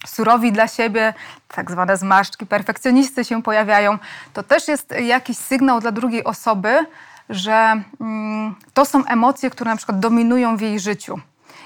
surowi 0.06 0.52
dla 0.52 0.68
siebie, 0.68 1.14
tak 1.48 1.70
zwane 1.70 1.96
zmarszczki 1.96 2.46
perfekcjonisty 2.46 3.24
się 3.24 3.42
pojawiają, 3.42 3.98
to 4.32 4.42
też 4.42 4.68
jest 4.68 4.94
jakiś 5.00 5.36
sygnał 5.36 5.80
dla 5.80 5.92
drugiej 5.92 6.24
osoby, 6.24 6.86
że 7.32 7.82
mm, 8.00 8.54
to 8.74 8.84
są 8.84 9.04
emocje, 9.04 9.50
które 9.50 9.70
na 9.70 9.76
przykład 9.76 10.00
dominują 10.00 10.56
w 10.56 10.60
jej 10.60 10.80
życiu. 10.80 11.20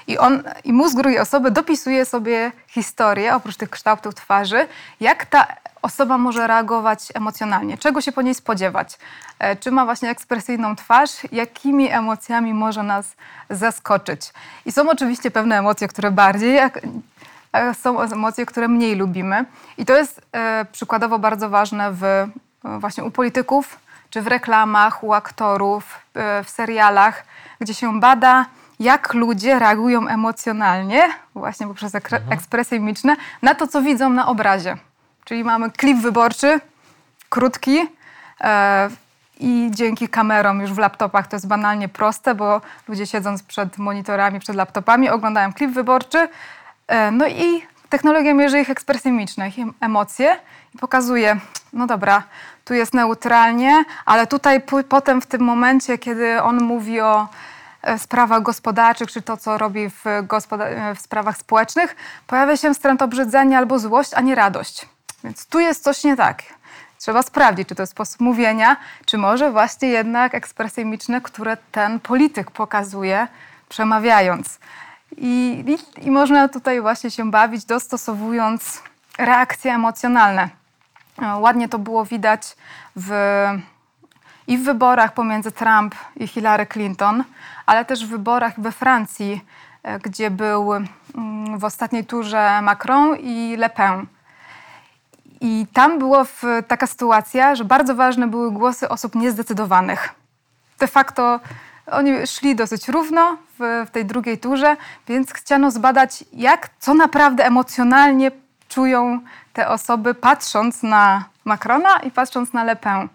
I, 0.07 0.17
on, 0.17 0.43
I 0.63 0.73
mózg 0.73 0.97
drugiej 0.97 1.19
osoby 1.19 1.51
dopisuje 1.51 2.05
sobie 2.05 2.51
historię, 2.67 3.35
oprócz 3.35 3.55
tych 3.55 3.69
kształtów 3.69 4.15
twarzy, 4.15 4.67
jak 4.99 5.25
ta 5.25 5.47
osoba 5.81 6.17
może 6.17 6.47
reagować 6.47 6.99
emocjonalnie, 7.13 7.77
czego 7.77 8.01
się 8.01 8.11
po 8.11 8.21
niej 8.21 8.35
spodziewać, 8.35 8.97
e, 9.39 9.55
czy 9.55 9.71
ma 9.71 9.85
właśnie 9.85 10.09
ekspresyjną 10.09 10.75
twarz, 10.75 11.11
jakimi 11.31 11.91
emocjami 11.91 12.53
może 12.53 12.83
nas 12.83 13.15
zaskoczyć. 13.49 14.33
I 14.65 14.71
są 14.71 14.89
oczywiście 14.89 15.31
pewne 15.31 15.59
emocje, 15.59 15.87
które 15.87 16.11
bardziej, 16.11 16.59
a 16.59 17.73
są 17.73 18.01
emocje, 18.01 18.45
które 18.45 18.67
mniej 18.67 18.95
lubimy. 18.95 19.45
I 19.77 19.85
to 19.85 19.97
jest 19.97 20.21
e, 20.31 20.65
przykładowo 20.71 21.19
bardzo 21.19 21.49
ważne 21.49 21.91
w, 21.91 22.03
właśnie 22.63 23.03
u 23.03 23.11
polityków, 23.11 23.79
czy 24.09 24.21
w 24.21 24.27
reklamach, 24.27 25.03
u 25.03 25.13
aktorów, 25.13 25.99
e, 26.13 26.43
w 26.43 26.49
serialach, 26.49 27.25
gdzie 27.59 27.73
się 27.73 27.99
bada, 27.99 28.45
jak 28.79 29.13
ludzie 29.13 29.59
reagują 29.59 30.07
emocjonalnie, 30.07 31.03
właśnie 31.35 31.67
poprzez 31.67 31.95
mhm. 31.95 32.23
ekspresje 32.31 32.79
mimiczne, 32.79 33.15
na 33.41 33.55
to, 33.55 33.67
co 33.67 33.81
widzą 33.81 34.09
na 34.09 34.27
obrazie. 34.27 34.77
Czyli 35.25 35.43
mamy 35.43 35.71
klip 35.71 35.97
wyborczy, 35.97 36.59
krótki, 37.29 37.87
e, 38.41 38.89
i 39.39 39.69
dzięki 39.73 40.09
kamerom 40.09 40.61
już 40.61 40.73
w 40.73 40.77
laptopach 40.77 41.27
to 41.27 41.35
jest 41.35 41.47
banalnie 41.47 41.89
proste, 41.89 42.35
bo 42.35 42.61
ludzie 42.87 43.07
siedząc 43.07 43.43
przed 43.43 43.77
monitorami, 43.77 44.39
przed 44.39 44.55
laptopami, 44.55 45.09
oglądają 45.09 45.53
klip 45.53 45.71
wyborczy. 45.71 46.29
E, 46.87 47.11
no 47.11 47.27
i 47.27 47.61
technologia 47.89 48.33
mierzy 48.33 48.59
ich 48.59 48.69
ekspresje 48.69 49.11
mimiczne, 49.11 49.47
ich 49.47 49.55
emocje 49.81 50.39
pokazuje, 50.77 51.39
no 51.73 51.87
dobra, 51.87 52.23
tu 52.65 52.73
jest 52.73 52.93
neutralnie, 52.93 53.85
ale 54.05 54.27
tutaj 54.27 54.61
potem 54.89 55.21
w 55.21 55.25
tym 55.25 55.41
momencie, 55.41 55.97
kiedy 55.97 56.41
on 56.41 56.63
mówi 56.63 57.01
o 57.01 57.27
e, 57.81 57.99
sprawach 57.99 58.43
gospodarczych, 58.43 59.11
czy 59.11 59.21
to, 59.21 59.37
co 59.37 59.57
robi 59.57 59.89
w, 59.89 60.07
e, 60.07 60.95
w 60.95 61.01
sprawach 61.01 61.37
społecznych, 61.37 61.95
pojawia 62.27 62.57
się 62.57 62.73
wstręt 62.73 63.01
obrzydzenia 63.01 63.57
albo 63.57 63.79
złość, 63.79 64.13
a 64.13 64.21
nie 64.21 64.35
radość. 64.35 64.87
Więc 65.23 65.45
tu 65.45 65.59
jest 65.59 65.83
coś 65.83 66.03
nie 66.03 66.15
tak. 66.15 66.43
Trzeba 66.97 67.21
sprawdzić, 67.21 67.67
czy 67.67 67.75
to 67.75 67.83
jest 67.83 67.91
sposób 67.91 68.19
mówienia, 68.19 68.77
czy 69.05 69.17
może 69.17 69.51
właśnie 69.51 69.89
jednak 69.89 70.35
ekspresje 70.35 70.85
które 71.23 71.57
ten 71.71 71.99
polityk 71.99 72.51
pokazuje, 72.51 73.27
przemawiając. 73.69 74.59
I, 75.17 75.63
i, 75.67 76.05
I 76.07 76.11
można 76.11 76.47
tutaj 76.47 76.81
właśnie 76.81 77.11
się 77.11 77.31
bawić, 77.31 77.65
dostosowując 77.65 78.81
reakcje 79.17 79.73
emocjonalne. 79.73 80.49
E, 81.21 81.35
ładnie 81.37 81.69
to 81.69 81.79
było 81.79 82.05
widać 82.05 82.55
w, 82.95 83.11
i 84.47 84.57
w 84.57 84.63
wyborach 84.63 85.13
pomiędzy 85.13 85.51
Trump 85.51 85.95
i 86.15 86.27
Hillary 86.27 86.65
Clinton, 86.65 87.23
ale 87.65 87.85
też 87.85 88.05
w 88.05 88.09
wyborach 88.09 88.59
we 88.59 88.71
Francji, 88.71 89.45
e, 89.83 89.99
gdzie 89.99 90.31
był 90.31 90.73
mm, 90.73 91.59
w 91.59 91.63
ostatniej 91.63 92.05
turze 92.05 92.61
Macron 92.61 93.17
i 93.19 93.55
Le 93.57 93.69
Pen. 93.69 94.05
I 95.41 95.67
tam 95.73 95.99
była 95.99 96.25
taka 96.67 96.87
sytuacja, 96.87 97.55
że 97.55 97.65
bardzo 97.65 97.95
ważne 97.95 98.27
były 98.27 98.51
głosy 98.51 98.89
osób 98.89 99.15
niezdecydowanych. 99.15 100.13
De 100.79 100.87
facto 100.87 101.39
oni 101.91 102.27
szli 102.27 102.55
dosyć 102.55 102.87
równo 102.87 103.37
w, 103.59 103.85
w 103.87 103.91
tej 103.91 104.05
drugiej 104.05 104.37
turze, 104.37 104.77
więc 105.07 105.33
chciano 105.33 105.71
zbadać, 105.71 106.23
jak, 106.33 106.69
co 106.79 106.93
naprawdę 106.93 107.45
emocjonalnie 107.45 108.31
czują 108.69 109.19
te 109.53 109.67
osoby, 109.67 110.13
patrząc 110.13 110.83
na 110.83 111.25
Macrona 111.45 111.97
i 112.03 112.11
patrząc 112.11 112.53
na 112.53 112.63
Le 112.63 112.75
Pen. 112.75 113.07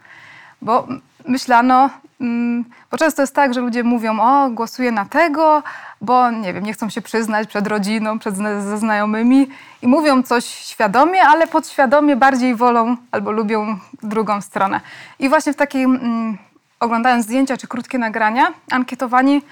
Bo 0.62 0.88
myślano, 1.28 1.90
mm, 2.20 2.64
bo 2.90 2.96
często 2.96 3.22
jest 3.22 3.34
tak, 3.34 3.54
że 3.54 3.60
ludzie 3.60 3.84
mówią, 3.84 4.20
o, 4.20 4.50
głosuję 4.50 4.92
na 4.92 5.04
tego, 5.04 5.62
bo 6.00 6.30
nie 6.30 6.52
wiem, 6.52 6.64
nie 6.64 6.72
chcą 6.72 6.90
się 6.90 7.02
przyznać 7.02 7.48
przed 7.48 7.66
rodziną, 7.66 8.18
przed, 8.18 8.36
ze 8.36 8.78
znajomymi 8.78 9.48
i 9.82 9.88
mówią 9.88 10.22
coś 10.22 10.44
świadomie, 10.44 11.22
ale 11.22 11.46
podświadomie 11.46 12.16
bardziej 12.16 12.54
wolą 12.54 12.96
albo 13.10 13.32
lubią 13.32 13.78
drugą 14.02 14.40
stronę. 14.40 14.80
I 15.18 15.28
właśnie 15.28 15.52
w 15.52 15.56
takiej, 15.56 15.84
mm, 15.84 16.38
oglądając 16.80 17.24
zdjęcia 17.24 17.56
czy 17.56 17.66
krótkie 17.66 17.98
nagrania, 17.98 18.46
ankietowani 18.70 19.42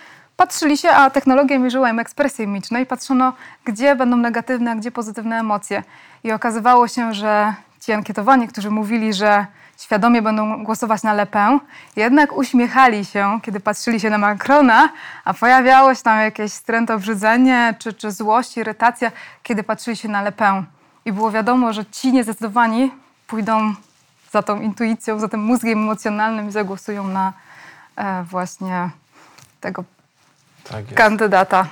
patrzyli 0.41 0.77
się, 0.77 0.91
a 0.91 1.11
technologia 1.11 1.59
mierzyła 1.59 1.91
im 1.91 1.99
ekspresje 1.99 2.47
mimiczne 2.47 2.83
i 2.83 2.87
patrzono, 2.87 3.33
gdzie 3.65 3.97
będą 3.97 4.17
negatywne, 4.17 4.71
a 4.71 4.75
gdzie 4.75 4.91
pozytywne 4.91 5.39
emocje. 5.39 5.83
I 6.25 6.33
okazywało 6.33 6.89
się, 6.89 7.15
że 7.15 7.55
ci 7.81 7.93
ankietowani, 7.93 8.49
którzy 8.49 8.71
mówili, 8.71 9.15
że 9.15 9.47
świadomie 9.79 10.23
będą 10.23 10.65
głosować 10.65 11.03
na 11.03 11.13
Lepę, 11.13 11.59
jednak 11.97 12.37
uśmiechali 12.37 13.05
się, 13.05 13.41
kiedy 13.43 13.61
patrzyli 13.61 14.01
się 14.01 14.11
na 14.11 14.19
Macrona, 14.19 14.89
a 15.25 15.35
pojawiało 15.35 15.95
się 15.95 16.03
tam 16.03 16.21
jakieś 16.21 16.53
stręto 16.53 16.95
obrzydzenie, 16.95 17.75
czy, 17.79 17.93
czy 17.93 18.13
złość, 18.13 18.57
irytacja, 18.57 19.13
kiedy 19.43 19.63
patrzyli 19.63 19.97
się 19.97 20.09
na 20.09 20.23
Lepę. 20.23 20.65
I 21.05 21.13
było 21.13 21.31
wiadomo, 21.31 21.73
że 21.73 21.85
ci 21.87 22.13
niezdecydowani 22.13 22.91
pójdą 23.27 23.75
za 24.31 24.43
tą 24.43 24.61
intuicją, 24.61 25.19
za 25.19 25.29
tym 25.29 25.41
mózgiem 25.41 25.79
emocjonalnym 25.79 26.49
i 26.49 26.53
zagłosują 26.53 27.05
na 27.05 27.33
e, 27.97 28.25
właśnie 28.25 28.91
tego 29.61 29.85
tak 30.71 30.95
kandydata. 30.95 31.67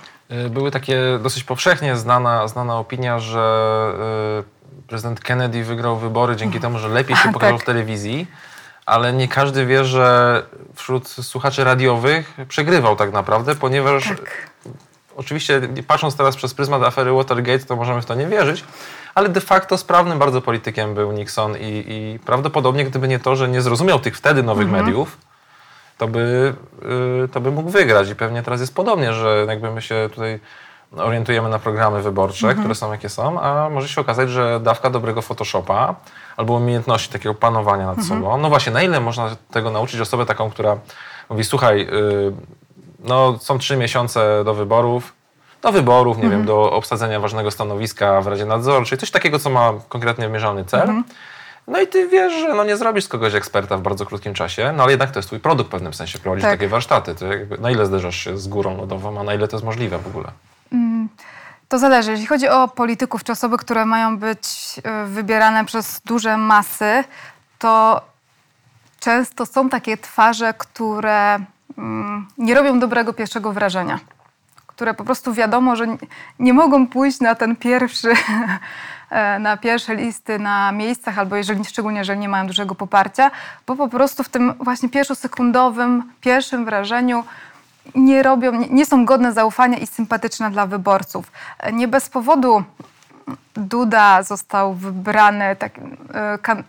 Y, 0.47 0.50
były 0.50 0.71
takie 0.71 1.19
dosyć 1.23 1.45
powszechnie 1.45 1.97
znana, 1.97 2.49
znana 2.49 2.78
opinia, 2.78 3.19
że 3.19 3.93
y, 4.40 4.83
prezydent 4.88 5.21
Kennedy 5.21 5.64
wygrał 5.64 5.97
wybory 5.97 6.37
dzięki 6.37 6.61
temu, 6.61 6.78
że 6.78 6.88
lepiej 6.88 7.17
się 7.17 7.33
pokazał 7.33 7.57
tak. 7.57 7.62
w 7.62 7.67
telewizji, 7.67 8.26
ale 8.87 9.12
nie 9.12 9.28
każdy 9.28 9.67
wie, 9.67 9.85
że 9.85 10.43
wśród 10.75 11.09
słuchaczy 11.09 11.64
radiowych 11.64 12.35
przegrywał 12.49 12.97
tak 12.97 13.12
naprawdę, 13.12 13.55
ponieważ 13.55 14.09
tak. 14.09 14.50
oczywiście 15.17 15.61
patrząc 15.87 16.17
teraz 16.17 16.37
przez 16.37 16.55
pryzmat 16.55 16.83
afery 16.83 17.12
Watergate, 17.12 17.64
to 17.64 17.76
możemy 17.76 18.02
w 18.02 18.07
to 18.07 18.14
nie 18.14 18.26
wierzyć, 18.26 18.64
ale 19.14 19.28
de 19.28 19.40
facto 19.40 19.78
sprawnym 19.78 20.19
bardzo 20.19 20.40
politykiem 20.40 20.95
był 20.95 21.12
Nixon 21.12 21.57
i, 21.57 21.85
i 21.88 22.19
prawdopodobnie 22.19 22.85
gdyby 22.85 23.09
nie 23.09 23.19
to, 23.19 23.37
że 23.37 23.49
nie 23.49 23.62
zrozumiał 23.62 24.00
tych 24.00 24.17
wtedy 24.17 24.43
nowych 24.43 24.67
mhm. 24.67 24.85
mediów, 24.85 25.19
to 25.99 26.09
by, 26.09 26.55
y, 27.25 27.28
to 27.28 27.40
by 27.40 27.50
mógł 27.50 27.71
wygrać. 27.71 28.11
I 28.11 28.14
pewnie 28.14 28.43
teraz 28.43 28.61
jest 28.61 28.75
podobnie, 28.75 29.12
że 29.12 29.45
jakby 29.49 29.71
my 29.71 29.83
się 29.83 30.09
tutaj 30.14 30.40
orientujemy 30.97 31.49
na 31.49 31.59
programy 31.59 32.02
wyborcze, 32.02 32.47
mhm. 32.47 32.59
które 32.59 32.75
są 32.75 32.93
jakie 32.93 33.09
są, 33.09 33.40
a 33.40 33.71
może 33.71 33.88
się 33.88 34.00
okazać, 34.00 34.31
że 34.31 34.61
dawka 34.61 34.90
dobrego 34.90 35.23
Photoshopa 35.23 35.95
albo 36.37 36.55
umiejętności 36.55 37.12
takiego 37.12 37.35
panowania 37.35 37.87
nad 37.87 37.99
mhm. 37.99 38.21
sobą. 38.21 38.38
No 38.38 38.49
właśnie, 38.49 38.73
na 38.73 38.83
ile 38.83 39.00
można 39.00 39.37
tego 39.50 39.71
nauczyć 39.71 40.00
osobę 40.00 40.26
taką, 40.26 40.50
która 40.50 40.76
mówi, 41.31 41.45
słuchaj, 41.45 41.81
y, 41.81 42.33
no, 43.05 43.38
są 43.40 43.59
trzy 43.59 43.76
miesiące 43.76 44.45
do 44.45 44.55
wyborów, 44.55 45.12
do 45.62 45.73
wyborów, 45.73 46.17
nie 46.17 46.25
Mhm. 46.25 46.40
wiem, 46.40 46.47
do 46.47 46.73
obsadzenia 46.73 47.21
ważnego 47.21 47.50
stanowiska 47.50 48.21
w 48.21 48.26
Radzie 48.26 48.47
Nadzorczej, 48.47 48.99
coś 48.99 49.11
takiego, 49.11 49.38
co 49.38 49.50
ma 49.50 49.73
konkretnie 49.88 50.26
wymierzalny 50.26 50.64
cel. 50.64 50.88
No 51.68 51.80
i 51.80 51.87
ty 51.87 52.08
wiesz, 52.08 52.32
że 52.32 52.54
no 52.54 52.64
nie 52.64 52.76
zrobisz 52.76 53.04
z 53.04 53.08
kogoś 53.08 53.34
eksperta 53.34 53.76
w 53.76 53.80
bardzo 53.82 54.06
krótkim 54.06 54.34
czasie, 54.34 54.72
no 54.76 54.82
ale 54.82 54.92
jednak 54.92 55.10
to 55.10 55.18
jest 55.18 55.28
twój 55.28 55.40
produkt 55.40 55.68
w 55.68 55.72
pewnym 55.72 55.94
sensie, 55.94 56.18
prowadzisz 56.18 56.42
Tak. 56.42 56.50
takie 56.52 56.68
warsztaty. 56.68 57.14
Ty 57.14 57.48
na 57.60 57.70
ile 57.70 57.87
zderzasz 57.87 58.16
się 58.16 58.38
z 58.38 58.48
górą 58.48 58.76
lodową, 58.76 59.20
a 59.20 59.22
na 59.22 59.34
ile 59.34 59.48
to 59.48 59.56
jest 59.56 59.64
możliwe 59.64 59.98
w 59.98 60.06
ogóle? 60.06 60.26
To 61.68 61.78
zależy. 61.78 62.10
Jeśli 62.10 62.26
chodzi 62.26 62.48
o 62.48 62.68
polityków 62.68 63.25
czy 63.25 63.32
osoby, 63.32 63.56
które 63.58 63.87
mają 63.87 64.18
być 64.18 64.46
y, 64.78 65.06
wybierane 65.06 65.64
przez 65.64 66.00
duże 66.04 66.37
masy, 66.37 67.04
to 67.58 68.00
często 69.00 69.46
są 69.46 69.68
takie 69.68 69.96
twarze, 69.96 70.54
które 70.58 71.38
mm, 71.78 72.28
nie 72.38 72.54
robią 72.54 72.78
dobrego 72.80 73.12
pierwszego 73.12 73.52
wrażenia. 73.52 73.98
Które 74.66 74.94
po 74.94 75.04
prostu 75.04 75.32
wiadomo, 75.32 75.76
że 75.76 75.87
nie- 76.38 76.52
mogą 76.52 76.87
pójść 76.87 77.20
na 77.20 77.34
ten 77.34 77.56
pierwszy, 77.56 78.10
e, 78.10 78.14
na 79.40 79.56
pierwsze 79.56 79.94
listy 79.94 80.38
na 80.38 80.72
miejscach, 80.72 81.18
albo 81.18 81.36
jeżeli, 81.36 81.64
szczególnie 81.64 81.98
jeżeli 81.98 82.20
nie 82.20 82.28
mają 82.28 82.46
dużego 82.46 82.74
poparcia, 82.74 83.30
bo 83.66 83.76
po 83.76 83.88
prostu 83.88 84.22
w 84.22 84.28
tym 84.28 84.54
właśnie 84.60 84.88
pierwszosekundowym, 84.88 86.12
pierwszym 86.20 86.64
wrażeniu 86.64 87.24
nie 87.94 88.22
robią, 88.22 88.52
nie, 88.70 88.86
są 88.86 89.04
godne 89.04 89.32
zaufania 89.32 89.78
i 89.78 89.86
sympatyczne 89.86 90.50
dla 90.50 90.66
wyborców. 90.66 91.32
E, 91.58 91.72
Nie 91.72 91.88
bez 91.88 92.08
powodu 92.08 92.62
Duda 93.54 94.22
został 94.22 94.74
wybrany 94.74 95.56
tak, 95.56 95.72
e, 96.14 96.62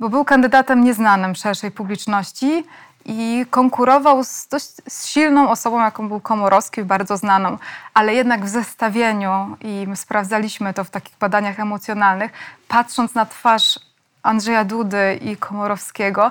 bo 0.00 0.08
był 0.08 0.24
kandydatem 0.24 0.84
nieznanym 0.84 1.34
szerszej 1.34 1.70
publiczności 1.70 2.64
i 3.10 3.46
konkurował 3.50 4.24
z 4.24 4.46
dość 4.48 4.72
z 4.88 5.06
silną 5.06 5.50
osobą, 5.50 5.80
jaką 5.80 6.08
był 6.08 6.20
Komorowski, 6.20 6.82
bardzo 6.82 7.16
znaną, 7.16 7.58
ale 7.94 8.14
jednak 8.14 8.44
w 8.44 8.48
zestawieniu, 8.48 9.56
i 9.60 9.86
my 9.88 9.96
sprawdzaliśmy 9.96 10.74
to 10.74 10.84
w 10.84 10.90
takich 10.90 11.18
badaniach 11.18 11.60
emocjonalnych, 11.60 12.32
patrząc 12.68 13.14
na 13.14 13.26
twarz 13.26 13.78
Andrzeja 14.22 14.64
Dudy 14.64 15.18
i 15.22 15.36
Komorowskiego, 15.36 16.30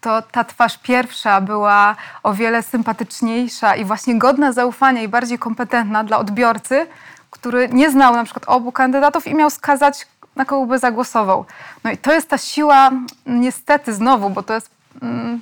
to 0.00 0.22
ta 0.22 0.44
twarz 0.44 0.78
pierwsza 0.78 1.40
była 1.40 1.96
o 2.22 2.34
wiele 2.34 2.62
sympatyczniejsza 2.62 3.76
i 3.76 3.84
właśnie 3.84 4.18
godna 4.18 4.52
zaufania 4.52 5.02
i 5.02 5.08
bardziej 5.08 5.38
kompetentna 5.38 6.04
dla 6.04 6.18
odbiorcy, 6.18 6.86
który 7.30 7.68
nie 7.68 7.90
znał 7.90 8.14
na 8.14 8.24
przykład 8.24 8.44
obu 8.48 8.72
kandydatów 8.72 9.26
i 9.26 9.34
miał 9.34 9.50
skazać, 9.50 10.06
na 10.36 10.44
kogo 10.44 10.66
by 10.66 10.78
zagłosował. 10.78 11.44
No 11.84 11.90
i 11.90 11.98
to 11.98 12.12
jest 12.12 12.28
ta 12.28 12.38
siła, 12.38 12.90
niestety 13.26 13.94
znowu, 13.94 14.30
bo 14.30 14.42
to 14.42 14.54
jest 14.54 14.73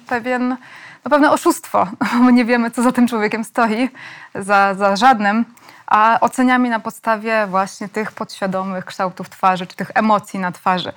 pewien, 0.07 0.57
no 1.05 1.11
pewne 1.11 1.31
oszustwo. 1.31 1.87
My 2.25 2.33
nie 2.33 2.45
wiemy, 2.45 2.71
co 2.71 2.83
za 2.83 2.93
tym 2.93 3.09
człowiekiem 3.09 3.45
stoi, 3.45 3.89
za, 4.35 4.75
za 4.75 4.97
żadnym, 4.97 5.45
a 5.87 6.19
oceniamy 6.21 6.71
na 6.71 6.81
podstawie 6.81 7.47
właśnie 7.47 7.89
tych 7.89 8.13
podświadomych 8.13 8.85
kształtów 8.85 9.29
twarzy, 9.31 9.67
czy 9.67 9.77
tych 9.77 9.91
emocji 9.95 10.39
na 10.41 10.53
twarzy. 10.53 10.93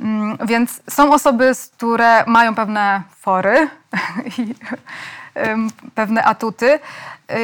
Mm, 0.00 0.38
Więc 0.46 0.82
są 0.90 1.12
osoby, 1.12 1.52
które 1.76 2.24
mają 2.26 2.54
pewne 2.54 3.02
fory 3.20 3.68
i 4.38 4.54
pewne 5.94 6.24
atuty, 6.24 6.66
yy, 7.28 7.36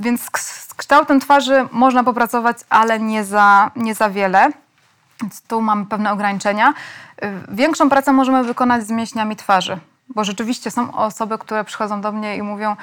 więc 0.00 0.22
z 0.40 0.74
kształtem 0.74 1.20
twarzy 1.20 1.68
można 1.72 2.04
popracować, 2.04 2.56
ale 2.70 3.00
nie 3.00 3.24
za, 3.24 3.70
nie 3.76 3.94
za 3.94 4.10
wiele. 4.10 4.50
Więc 5.20 5.42
tu 5.42 5.62
mamy 5.62 5.86
pewne 5.86 6.12
ograniczenia. 6.12 6.74
Y, 7.24 7.28
Większą 7.48 7.90
pracę 7.90 8.12
możemy 8.12 8.44
wykonać 8.44 8.86
z 8.86 8.90
mięśniami 8.90 9.36
twarzy, 9.36 9.78
bo 10.08 10.24
rzeczywiście 10.24 10.70
są 10.70 10.94
osoby, 10.94 11.38
które 11.38 11.64
przychodzą 11.64 12.00
do 12.00 12.12
mnie 12.12 12.36
i 12.36 12.42
mówią: 12.42 12.76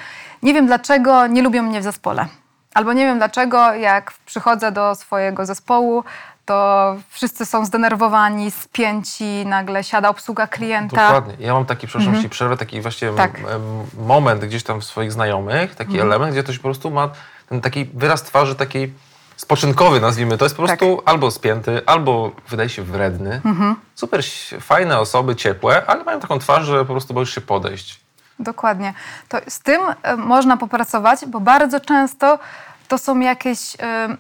Nie 0.44 0.54
wiem 0.54 0.68
dlaczego 0.68 1.28
nie 1.28 1.42
lubią 1.42 1.64
mnie 1.64 1.80
w 1.82 1.84
zespole. 1.84 2.28
Albo 2.74 2.94
nie 2.94 3.06
wiem 3.06 3.18
dlaczego, 3.18 3.74
jak 3.74 4.14
przychodzę 4.26 4.72
do 4.72 4.96
swojego 4.96 5.46
zespołu, 5.46 6.04
to 6.46 6.96
wszyscy 7.10 7.46
są 7.46 7.66
zdenerwowani, 7.66 8.52
spięci, 8.52 9.46
nagle 9.46 9.84
siada 9.84 10.10
obsługa 10.10 10.48
klienta. 10.48 11.08
Dokładnie. 11.08 11.46
Ja 11.46 11.54
mam 11.54 11.66
taki, 11.66 11.88
przepraszam, 11.88 12.22
ci 12.22 12.30
przerwę, 12.30 12.58
taki 12.58 12.82
właśnie 12.82 13.10
Mhm. 13.10 13.32
Tak. 13.32 13.40
Mhm. 13.40 13.62
moment 13.98 14.46
gdzieś 14.46 14.64
tam 14.64 14.82
w 14.82 14.84
swoich 14.84 15.12
znajomych, 15.12 15.76
taki 15.76 16.00
element, 16.00 16.32
gdzie 16.32 16.44
ktoś 16.44 16.58
po 16.58 16.64
prostu 16.64 16.92
ma 16.92 17.10
ten 17.50 17.62
taki 17.62 17.86
wyraz 17.94 18.24
twarzy 18.24 18.56
taki 18.56 18.94
spoczynkowy, 19.38 20.02
nazwijmy 20.02 20.38
to, 20.38 20.46
jest 20.46 20.58
po 20.58 20.68
Tak. 20.68 20.80
prostu 20.80 21.02
albo 21.06 21.32
spięty, 21.32 21.82
albo 21.86 22.32
wydaje 22.50 22.70
się 22.70 22.84
wredny. 22.84 23.42
Mhm. 23.46 23.76
Super 23.96 24.24
fajne 24.62 25.00
osoby, 25.00 25.36
ciepłe, 25.36 25.84
ale 25.88 26.04
mają 26.04 26.20
taką 26.20 26.40
twarz, 26.40 26.66
że 26.66 26.80
po 26.86 26.94
prostu 26.94 27.14
boisz 27.14 27.36
się 27.36 27.42
podejść. 27.42 28.00
Dokładnie. 28.40 28.94
To 29.30 29.38
z 29.48 29.60
tym 29.60 29.82
e, 30.04 30.18
można 30.18 30.58
popracować, 30.58 31.26
bo 31.26 31.40
bardzo 31.40 31.80
często 31.80 32.40
to 32.88 32.98
są 32.98 33.20
jakieś 33.20 33.60
e, 33.80 34.18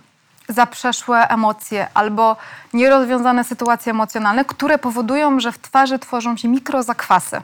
zaprzeszłe 0.50 1.28
emocje 1.28 1.88
albo 1.94 2.36
nierozwiązane 2.74 3.44
sytuacje 3.44 3.90
emocjonalne, 3.90 4.46
które 4.46 4.78
powodują, 4.78 5.40
że 5.40 5.52
w 5.52 5.60
twarzy 5.60 6.00
tworzą 6.00 6.38
się 6.38 6.48
mikrozakwasy. 6.48 7.42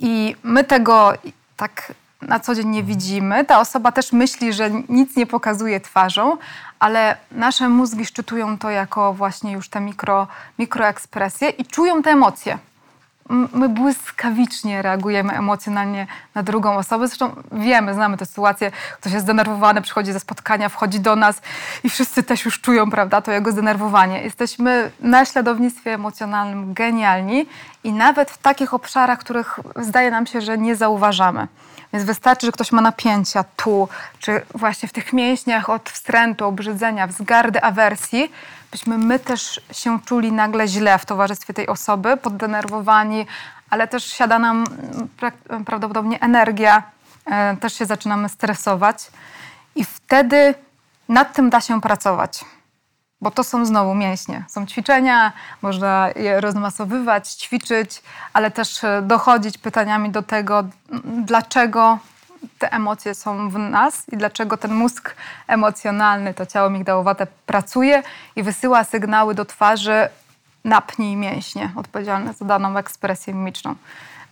I 0.00 0.36
my 0.42 0.64
tego 0.64 1.12
tak 1.56 1.92
na 2.26 2.40
co 2.40 2.54
dzień 2.54 2.68
nie 2.68 2.82
widzimy. 2.82 3.44
Ta 3.44 3.60
osoba 3.60 3.92
też 3.92 4.12
myśli, 4.12 4.52
że 4.52 4.70
nic 4.88 5.16
nie 5.16 5.26
pokazuje 5.26 5.80
twarzą, 5.80 6.36
ale 6.78 7.16
nasze 7.30 7.68
mózgi 7.68 8.06
szczytują 8.06 8.58
to 8.58 8.70
jako 8.70 9.12
właśnie 9.12 9.52
już 9.52 9.68
te 9.68 9.80
mikro, 9.80 10.26
mikroekspresje 10.58 11.48
i 11.48 11.64
czują 11.64 12.02
te 12.02 12.10
emocje. 12.10 12.58
My 13.52 13.68
błyskawicznie 13.68 14.82
reagujemy 14.82 15.32
emocjonalnie 15.32 16.06
na 16.34 16.42
drugą 16.42 16.76
osobę. 16.76 17.08
Zresztą 17.08 17.30
wiemy, 17.52 17.94
znamy 17.94 18.16
tę 18.16 18.26
sytuację. 18.26 18.70
Ktoś 19.00 19.12
jest 19.12 19.24
zdenerwowany, 19.24 19.82
przychodzi 19.82 20.12
ze 20.12 20.20
spotkania, 20.20 20.68
wchodzi 20.68 21.00
do 21.00 21.16
nas 21.16 21.40
i 21.84 21.90
wszyscy 21.90 22.22
też 22.22 22.44
już 22.44 22.60
czują, 22.60 22.90
prawda, 22.90 23.20
to 23.20 23.32
jego 23.32 23.52
zdenerwowanie. 23.52 24.22
Jesteśmy 24.22 24.90
na 25.00 25.24
śladownictwie 25.24 25.94
emocjonalnym 25.94 26.74
genialni 26.74 27.46
i 27.84 27.92
nawet 27.92 28.30
w 28.30 28.38
takich 28.38 28.74
obszarach, 28.74 29.18
których 29.18 29.60
zdaje 29.76 30.10
nam 30.10 30.26
się, 30.26 30.40
że 30.40 30.58
nie 30.58 30.76
zauważamy. 30.76 31.48
Więc 31.92 32.04
wystarczy, 32.04 32.46
że 32.46 32.52
ktoś 32.52 32.72
ma 32.72 32.80
napięcia 32.80 33.44
tu, 33.56 33.88
czy 34.18 34.42
właśnie 34.54 34.88
w 34.88 34.92
tych 34.92 35.12
mięśniach 35.12 35.70
od 35.70 35.90
wstrętu, 35.90 36.46
obrzydzenia, 36.46 37.06
wzgardy, 37.06 37.62
awersji, 37.62 38.32
byśmy 38.70 38.98
my 38.98 39.18
też 39.18 39.60
się 39.72 40.00
czuli 40.00 40.32
nagle 40.32 40.68
źle 40.68 40.98
w 40.98 41.06
towarzystwie 41.06 41.54
tej 41.54 41.66
osoby, 41.66 42.16
poddenerwowani, 42.16 43.26
ale 43.70 43.88
też 43.88 44.04
siada 44.04 44.38
nam 44.38 44.64
pra- 45.20 45.64
prawdopodobnie 45.64 46.20
energia, 46.20 46.82
e, 47.26 47.56
też 47.56 47.74
się 47.74 47.86
zaczynamy 47.86 48.28
stresować 48.28 49.10
i 49.74 49.84
wtedy 49.84 50.54
nad 51.08 51.32
tym 51.32 51.50
da 51.50 51.60
się 51.60 51.80
pracować. 51.80 52.44
Bo 53.20 53.30
to 53.30 53.44
są 53.44 53.66
znowu 53.66 53.94
mięśnie. 53.94 54.44
Są 54.48 54.66
ćwiczenia, 54.66 55.32
można 55.62 56.08
je 56.16 56.40
rozmasowywać, 56.40 57.28
ćwiczyć, 57.28 58.02
ale 58.32 58.50
też 58.50 58.84
e, 58.84 59.02
dochodzić 59.02 59.58
pytaniami 59.58 60.10
do 60.10 60.22
tego, 60.22 60.64
dlaczego 61.04 61.98
te 62.58 62.72
emocje 62.72 63.14
są 63.14 63.50
w 63.50 63.58
nas 63.58 64.08
i 64.12 64.16
dlaczego 64.16 64.56
ten 64.56 64.74
mózg 64.74 65.14
emocjonalny, 65.48 66.34
to 66.34 66.46
ciało 66.46 66.70
migdałowate 66.70 67.26
pracuje 67.46 68.02
i 68.36 68.42
wysyła 68.42 68.84
sygnały 68.84 69.34
do 69.34 69.44
twarzy 69.44 70.08
napnij 70.64 71.16
mięśnie 71.16 71.72
odpowiedzialne 71.76 72.32
za 72.32 72.44
daną 72.44 72.76
ekspresję 72.76 73.34
mimiczną. 73.34 73.74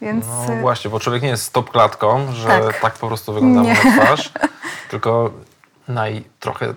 Więc 0.01 0.27
No 0.49 0.55
y, 0.55 0.61
właśnie, 0.61 0.91
bo 0.91 1.01
człowiek 1.01 1.23
nie 1.23 1.29
jest 1.29 1.45
stop 1.45 1.71
klatką, 1.71 2.33
że 2.33 2.49
Tak. 2.49 2.81
tak, 2.81 2.95
po 2.95 3.07
prostu 3.07 3.33
wygląda 3.33 3.63
na 3.63 3.75
twarz, 3.75 4.33
tylko 4.91 5.31
naj, 5.89 6.25
trochę 6.41 6.75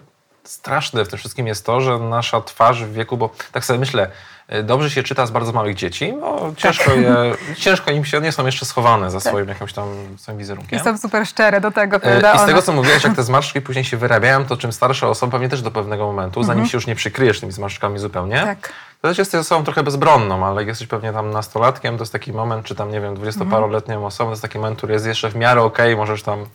straszne 0.50 1.06
w 1.06 1.08
tym 1.08 1.20
wszystkim 1.20 1.48
jest 1.48 1.66
to, 1.66 1.82
że 1.82 1.98
nasza 2.00 2.42
twarz 2.42 2.84
w 2.84 2.94
wieku, 2.94 3.18
bo 3.18 3.30
tak 3.52 3.66
sobie 3.66 3.80
myślę, 3.80 4.12
y, 4.54 4.64
dobrze 4.64 4.90
się 4.92 5.04
czyta 5.04 5.26
z 5.26 5.32
bardzo 5.32 5.52
małych 5.52 5.76
dzieci, 5.76 6.14
bo 6.22 6.52
ciężko, 6.58 6.92
je, 6.94 7.16
ciężko 7.64 7.92
im 7.92 8.06
się, 8.06 8.22
nie 8.22 8.32
są 8.32 8.46
jeszcze 8.46 8.66
schowane 8.66 9.12
za 9.12 9.20
swoim 9.20 9.48
jakimś 9.48 9.74
tam 9.74 9.86
swoim 10.18 10.38
wizerunkiem. 10.38 10.70
Tak. 10.70 10.74
Jestem 10.86 10.98
super 10.98 11.28
szczere 11.28 11.62
do 11.62 11.72
tego, 11.72 11.96
E, 11.98 12.00
prawda? 12.00 12.34
I 12.34 12.40
z 12.40 12.46
tego, 12.46 12.62
co 12.62 12.74
mówiłeś, 12.74 13.04
jak 13.04 13.16
te 13.16 13.24
zmarszczki 13.32 13.62
później 13.62 13.86
się 13.86 13.98
wyrabiają, 13.98 14.46
to 14.46 14.58
czym 14.58 14.72
starsza 14.74 15.08
osoba, 15.08 15.32
pewnie 15.32 15.50
też 15.50 15.62
do 15.62 15.72
pewnego 15.72 16.06
momentu, 16.06 16.44
zanim 16.44 16.66
się 16.66 16.78
już 16.78 16.88
nie 16.88 16.96
przykryjesz 16.96 17.40
tymi 17.40 17.52
zmarszczkami 17.52 18.00
zupełnie, 18.00 18.38
Mhm. 18.40 18.56
Tak. 18.58 18.74
to 19.02 19.08
też 19.08 19.18
jesteś 19.18 19.40
osobą 19.42 19.64
trochę 19.64 19.84
bezbronną, 19.84 20.46
ale 20.46 20.62
jak 20.62 20.68
jesteś 20.68 20.88
pewnie 20.88 21.14
tam 21.14 21.30
nastolatkiem, 21.32 21.98
to 21.98 22.02
jest 22.04 22.14
taki 22.14 22.34
moment, 22.34 22.66
czy 22.66 22.76
tam, 22.76 22.92
nie 22.92 23.02
wiem, 23.02 23.16
dwudziestoparoletnią 23.16 24.06
osobą, 24.06 24.28
to 24.28 24.32
jest 24.32 24.42
taki 24.42 24.58
moment, 24.60 24.78
który 24.78 24.94
jest 24.94 25.06
jeszcze 25.06 25.30
w 25.30 25.36
miarę 25.36 25.62
okej, 25.62 25.96
możesz 25.98 26.24
tam 26.24 26.46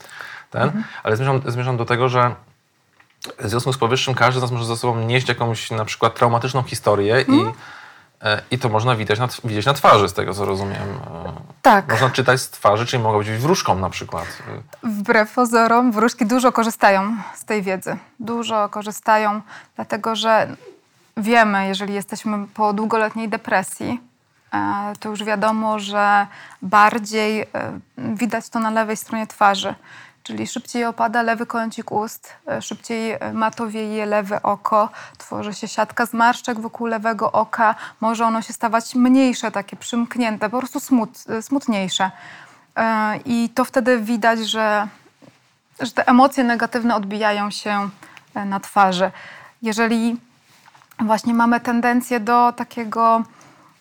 ten, 0.51 0.63
Mhm. 0.63 0.85
ale 1.03 1.17
zmierzam, 1.17 1.43
zmierzam 1.47 1.77
do 1.77 1.85
tego, 1.85 2.09
że 2.09 2.35
w 3.39 3.49
związku 3.49 3.73
z 3.73 3.79
powyższym 3.79 4.15
każdy 4.15 4.39
z 4.41 4.43
nas 4.43 4.51
może 4.51 4.65
ze 4.65 4.77
sobą 4.77 5.01
nieść 5.01 5.29
jakąś 5.29 5.71
na 5.71 5.85
przykład 5.85 6.15
traumatyczną 6.15 6.63
historię 6.63 7.15
Mhm. 7.17 7.39
i, 7.41 7.53
e, 8.23 8.43
i 8.51 8.59
to 8.59 8.69
można 8.69 8.97
widać 8.97 9.19
na, 9.19 9.29
widzieć 9.45 9.67
na 9.67 9.75
twarzy, 9.75 10.09
z 10.09 10.13
tego 10.13 10.35
co 10.35 10.45
rozumiem. 10.45 10.83
E, 11.27 11.33
Tak. 11.63 11.89
Można 11.93 12.11
czytać 12.11 12.41
z 12.41 12.51
twarzy, 12.51 12.87
czyli 12.87 13.03
mogła 13.03 13.19
być 13.19 13.31
wróżką 13.31 13.75
na 13.79 13.91
przykład. 13.91 14.27
Wbrew 14.83 15.35
pozorom, 15.35 15.93
wróżki 15.93 16.27
dużo 16.27 16.53
korzystają 16.53 17.17
z 17.35 17.45
tej 17.45 17.63
wiedzy. 17.63 17.97
Dużo 18.21 18.69
korzystają, 18.69 19.41
dlatego 19.77 20.17
że 20.17 20.57
wiemy, 21.17 21.67
jeżeli 21.69 21.95
jesteśmy 21.95 22.47
po 22.55 22.73
długoletniej 22.73 23.29
depresji, 23.29 24.01
e, 24.55 24.93
to 25.01 25.09
już 25.09 25.25
wiadomo, 25.25 25.79
że 25.79 26.27
bardziej 26.63 27.47
widać 27.99 28.49
to 28.49 28.59
na 28.59 28.71
lewej 28.71 28.97
stronie 28.97 29.27
twarzy. 29.27 29.75
Czyli 30.23 30.47
szybciej 30.47 30.85
opada 30.85 31.23
lewy 31.23 31.47
kącik 31.47 31.93
ust, 31.93 32.33
e, 32.49 32.63
szybciej 32.63 33.13
e, 33.13 33.33
matowieje 33.33 34.07
lewe 34.07 34.43
oko, 34.43 34.89
tworzy 35.19 35.55
się 35.55 35.69
siatka 35.69 36.07
zmarszczek 36.07 36.61
wokół 36.61 36.87
lewego 36.87 37.33
oka, 37.33 37.75
może 38.01 38.27
ono 38.27 38.43
się 38.43 38.53
stawać 38.53 38.95
mniejsze, 38.95 39.51
takie 39.51 39.77
przymknięte, 39.77 40.51
po 40.51 40.59
prostu 40.59 40.81
smut, 40.81 41.11
e, 41.29 41.43
smutniejsze. 41.43 42.11
I 43.25 43.51
to 43.55 43.65
wtedy 43.65 43.99
widać, 43.99 44.39
że, 44.39 44.89
że 45.81 45.91
te 45.91 46.09
emocje 46.09 46.45
negatywne 46.45 46.95
odbijają 46.95 47.51
się 47.51 47.89
na 48.35 48.61
twarzy. 48.61 49.11
Jeżeli 49.63 50.17
właśnie 51.01 51.35
mamy 51.35 51.61
tendencję 51.61 52.21
do 52.21 52.53
takiego 52.53 53.23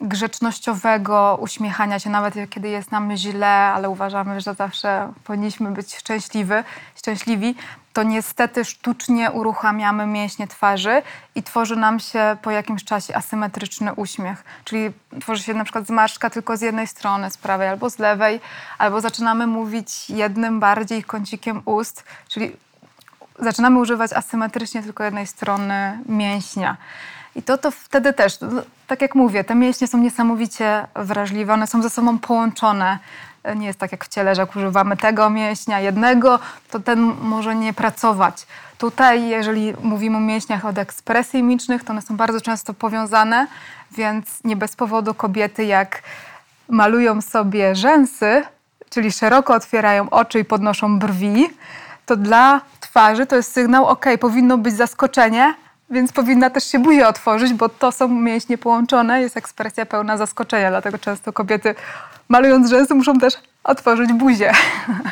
grzecznościowego 0.02 1.38
uśmiechania 1.42 2.00
się, 2.00 2.10
nawet 2.10 2.36
kiedy 2.50 2.70
jest 2.70 2.92
nam 2.92 3.18
źle, 3.18 3.48
ale 3.48 3.90
uważamy, 3.90 4.42
że 4.42 4.54
zawsze 4.54 5.14
powinniśmy 5.24 5.72
być 5.72 5.96
szczęśliwy, 5.96 6.64
szczęśliwi, 6.96 7.56
to 7.94 8.04
niestety 8.04 8.66
sztucznie 8.66 9.32
uruchamiamy 9.32 10.06
mięśnie 10.08 10.48
twarzy 10.48 11.02
i 11.36 11.44
tworzy 11.44 11.76
nam 11.76 12.00
się 12.00 12.38
po 12.42 12.52
jakimś 12.52 12.84
czasie 12.84 13.16
asymetryczny 13.16 13.94
uśmiech. 13.94 14.44
Czyli 14.66 14.92
tworzy 15.22 15.44
się 15.44 15.54
na 15.54 15.64
przykład 15.64 15.88
zmarszczka 15.88 16.30
tylko 16.30 16.58
z 16.58 16.62
jednej 16.62 16.88
strony, 16.88 17.32
z 17.32 17.38
prawej 17.38 17.68
albo 17.68 17.90
z 17.90 18.00
lewej, 18.00 18.40
albo 18.78 19.02
zaczynamy 19.02 19.48
mówić 19.48 20.10
jednym 20.10 20.60
bardziej 20.60 21.04
kącikiem 21.04 21.62
ust, 21.66 22.04
czyli 22.28 22.52
zaczynamy 23.40 23.80
używać 23.80 24.14
asymetrycznie 24.14 24.84
tylko 24.84 25.04
jednej 25.04 25.28
strony 25.28 26.00
mięśnia. 26.06 26.78
I 27.36 27.44
to, 27.44 27.58
to 27.58 27.72
wtedy 27.72 28.14
też, 28.14 28.38
tak 28.88 29.02
jak 29.02 29.16
mówię, 29.16 29.44
te 29.44 29.56
mięśnie 29.56 29.88
są 29.88 29.98
niesamowicie 29.98 30.88
wrażliwe, 30.96 31.54
one 31.54 31.68
są 31.68 31.82
ze 31.82 31.90
sobą 31.90 32.20
połączone. 32.20 33.00
Nie 33.56 33.68
jest 33.68 33.80
tak 33.80 33.92
jak 33.92 34.06
w 34.06 34.08
ciele, 34.08 34.36
że 34.36 34.42
jak 34.42 34.56
używamy 34.56 34.98
tego 34.98 35.30
mięśnia 35.30 35.80
jednego, 35.80 36.40
to 36.72 36.80
ten 36.80 37.00
może 37.22 37.56
nie 37.56 37.74
pracować. 37.74 38.48
Tutaj, 38.78 39.28
jeżeli 39.28 39.74
mówimy 39.84 40.18
o 40.18 40.20
mięśniach 40.20 40.66
od 40.66 40.78
ekspresji 40.78 41.44
mimicznych, 41.44 41.84
to 41.84 41.92
one 41.92 42.02
są 42.02 42.18
bardzo 42.18 42.42
często 42.42 42.74
powiązane, 42.74 43.48
więc 43.92 44.44
nie 44.44 44.56
bez 44.56 44.76
powodu 44.76 45.14
kobiety, 45.14 45.66
jak 45.66 46.02
malują 46.70 47.22
sobie 47.22 47.76
rzęsy, 47.76 48.44
czyli 48.90 49.12
szeroko 49.12 49.54
otwierają 49.54 50.10
oczy 50.10 50.40
i 50.40 50.46
podnoszą 50.46 51.00
brwi, 51.00 51.50
to 52.06 52.16
dla 52.16 52.62
twarzy 52.80 53.26
to 53.26 53.36
jest 53.36 53.52
sygnał, 53.54 53.86
ok, 53.86 54.06
powinno 54.20 54.58
być 54.58 54.76
zaskoczenie, 54.76 55.54
więc 55.92 56.12
powinna 56.12 56.50
też 56.50 56.64
się 56.64 56.80
buzia 56.80 57.08
otworzyć, 57.08 57.54
bo 57.54 57.70
to 57.70 57.92
są 57.92 58.08
mięśnie 58.08 58.58
połączone, 58.58 59.22
jest 59.22 59.38
ekspresja 59.38 59.86
pełna 59.86 60.18
zaskoczenia, 60.18 60.70
dlatego 60.70 60.98
często 60.98 61.34
kobiety 61.34 61.76
malując 62.30 62.70
rzęsy 62.70 62.96
muszą 62.96 63.20
też 63.20 63.34
otworzyć 63.64 64.14
buzię. 64.14 64.52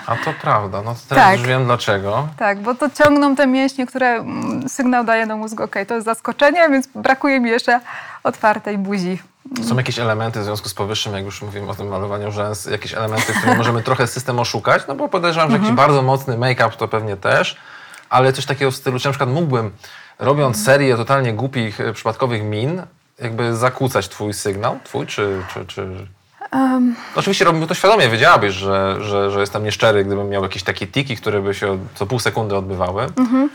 A 0.07 0.15
to 0.15 0.33
prawda, 0.41 0.81
no 0.81 0.93
to 0.93 0.99
teraz 1.09 1.25
tak. 1.25 1.37
już 1.39 1.47
wiem 1.47 1.65
dlaczego. 1.65 2.27
Tak, 2.37 2.59
bo 2.59 2.75
to 2.75 2.89
ciągną 2.89 3.35
te 3.35 3.47
mięśnie, 3.47 3.85
które 3.85 4.07
mm, 4.07 4.69
sygnał 4.69 5.03
daje 5.03 5.27
do 5.27 5.37
mózgu, 5.37 5.63
ok, 5.63 5.75
to 5.87 5.93
jest 5.93 6.05
zaskoczenie, 6.05 6.69
więc 6.69 6.87
brakuje 6.95 7.39
mi 7.39 7.49
jeszcze 7.49 7.79
otwartej 8.23 8.77
buzi. 8.77 9.19
Są 9.69 9.77
jakieś 9.77 9.99
elementy 9.99 10.39
w 10.39 10.43
związku 10.43 10.69
z 10.69 10.73
powyższym, 10.73 11.13
jak 11.13 11.25
już 11.25 11.41
mówimy 11.41 11.69
o 11.69 11.75
tym 11.75 11.87
malowaniu 11.87 12.31
rzęs, 12.31 12.65
jakieś 12.65 12.93
elementy, 12.93 13.33
które 13.33 13.55
możemy 13.55 13.83
trochę 13.83 14.07
system 14.07 14.39
oszukać, 14.39 14.83
no 14.87 14.95
bo 14.95 15.09
podejrzewam, 15.09 15.49
że 15.49 15.55
jakiś 15.55 15.69
mhm. 15.69 15.87
bardzo 15.87 16.01
mocny 16.01 16.37
make-up 16.37 16.71
to 16.77 16.87
pewnie 16.87 17.17
też, 17.17 17.57
ale 18.09 18.33
coś 18.33 18.45
takiego 18.45 18.71
w 18.71 18.75
stylu, 18.75 18.99
czy 18.99 19.07
na 19.07 19.11
przykład 19.11 19.29
mógłbym 19.29 19.71
robiąc 20.19 20.63
serię 20.63 20.97
totalnie 20.97 21.33
głupich, 21.33 21.81
e, 21.81 21.93
przypadkowych 21.93 22.43
min, 22.43 22.81
jakby 23.19 23.55
zakłócać 23.55 24.09
twój 24.09 24.33
sygnał, 24.33 24.79
twój, 24.83 25.07
czy... 25.07 25.43
czy, 25.53 25.65
czy... 25.65 26.07
Um. 26.51 26.95
Oczywiście 27.15 27.45
robimy 27.45 27.67
to 27.67 27.73
świadomie, 27.73 28.09
wiedziałabyś, 28.09 28.53
że, 28.53 28.97
że, 29.03 29.31
że 29.31 29.39
jestem 29.39 29.63
nieszczery, 29.63 30.05
gdybym 30.05 30.29
miał 30.29 30.43
jakieś 30.43 30.63
takie 30.63 30.87
tiki, 30.87 31.17
które 31.17 31.41
by 31.41 31.53
się 31.53 31.77
co 31.95 32.05
pół 32.05 32.19
sekundy 32.19 32.55
odbywały. 32.55 33.07
Mhm. 33.17 33.49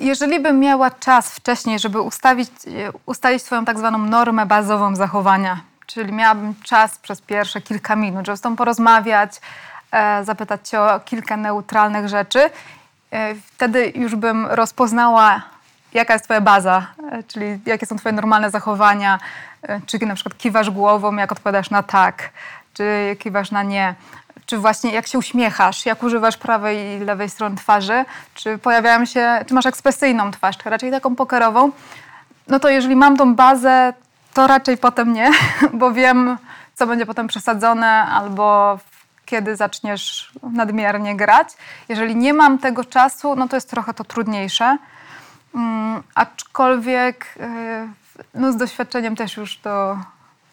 Jeżeli 0.00 0.40
bym 0.40 0.60
miała 0.60 0.90
czas 0.90 1.34
wcześniej, 1.34 1.78
żeby 1.78 2.00
ustawić, 2.00 2.50
e, 2.66 2.92
ustalić 3.06 3.42
swoją 3.42 3.64
tak 3.64 3.78
zwaną 3.78 3.98
normę 3.98 4.46
bazową 4.46 4.96
zachowania, 4.96 5.60
czyli 5.86 6.12
miałabym 6.12 6.54
czas 6.62 6.98
przez 6.98 7.20
pierwsze 7.20 7.60
kilka 7.60 7.96
minut, 7.96 8.26
żeby 8.26 8.36
z 8.36 8.40
tą 8.40 8.56
porozmawiać, 8.56 9.40
e, 9.92 10.24
zapytać 10.24 10.68
cię 10.68 10.80
o 10.80 11.00
kilka 11.00 11.36
neutralnych 11.36 12.08
rzeczy, 12.08 12.50
e, 13.10 13.34
wtedy 13.34 13.92
już 13.94 14.16
bym 14.16 14.46
rozpoznała 14.46 15.42
jaka 15.94 16.12
jest 16.12 16.24
twoja 16.24 16.40
baza, 16.40 16.86
e, 17.12 17.22
czyli 17.22 17.58
jakie 17.66 17.86
są 17.86 17.96
twoje 17.96 18.12
normalne 18.12 18.50
zachowania, 18.50 19.18
e, 19.62 19.80
czy 19.86 19.98
na 20.06 20.14
przykład 20.14 20.38
kiwasz 20.38 20.70
głową, 20.70 21.16
jak 21.16 21.32
odpowiadasz 21.32 21.70
na 21.70 21.82
tak, 21.82 22.30
czy 22.74 23.16
kiwasz 23.18 23.50
na 23.50 23.62
nie, 23.62 23.94
czy 24.46 24.58
właśnie 24.58 24.92
jak 24.92 25.06
się 25.06 25.18
uśmiechasz, 25.18 25.86
jak 25.86 26.02
używasz 26.02 26.36
prawej 26.36 26.78
i 26.96 27.04
lewej 27.04 27.30
strony 27.30 27.56
twarzy, 27.56 28.04
czy 28.34 28.58
pojawiają 28.58 29.04
się, 29.04 29.44
czy 29.46 29.54
masz 29.54 29.66
ekspresyjną 29.66 30.30
twarz, 30.30 30.56
czy 30.58 30.70
raczej 30.70 30.90
taką 30.90 31.16
pokerową, 31.16 31.70
no 32.48 32.60
to 32.60 32.68
jeżeli 32.68 32.96
mam 32.96 33.16
tą 33.16 33.34
bazę, 33.34 33.92
to 34.34 34.46
raczej 34.46 34.78
potem 34.78 35.12
nie, 35.12 35.30
bo 35.72 35.92
wiem, 35.92 36.38
co 36.74 36.86
będzie 36.86 37.06
potem 37.06 37.26
przesadzone, 37.26 37.88
albo 37.88 38.78
kiedy 39.28 39.56
zaczniesz 39.56 40.32
nadmiernie 40.42 41.16
grać. 41.16 41.48
Jeżeli 41.88 42.16
nie 42.16 42.34
mam 42.34 42.58
tego 42.58 42.84
czasu, 42.84 43.36
no 43.36 43.48
to 43.48 43.56
jest 43.56 43.70
trochę 43.70 43.94
to 43.94 44.04
trudniejsze. 44.04 44.78
Mm, 45.58 46.02
aczkolwiek 46.14 47.34
y, 47.36 47.88
no, 48.34 48.52
z 48.52 48.56
doświadczeniem 48.56 49.16
też 49.16 49.36
już 49.36 49.58
do, 49.58 49.96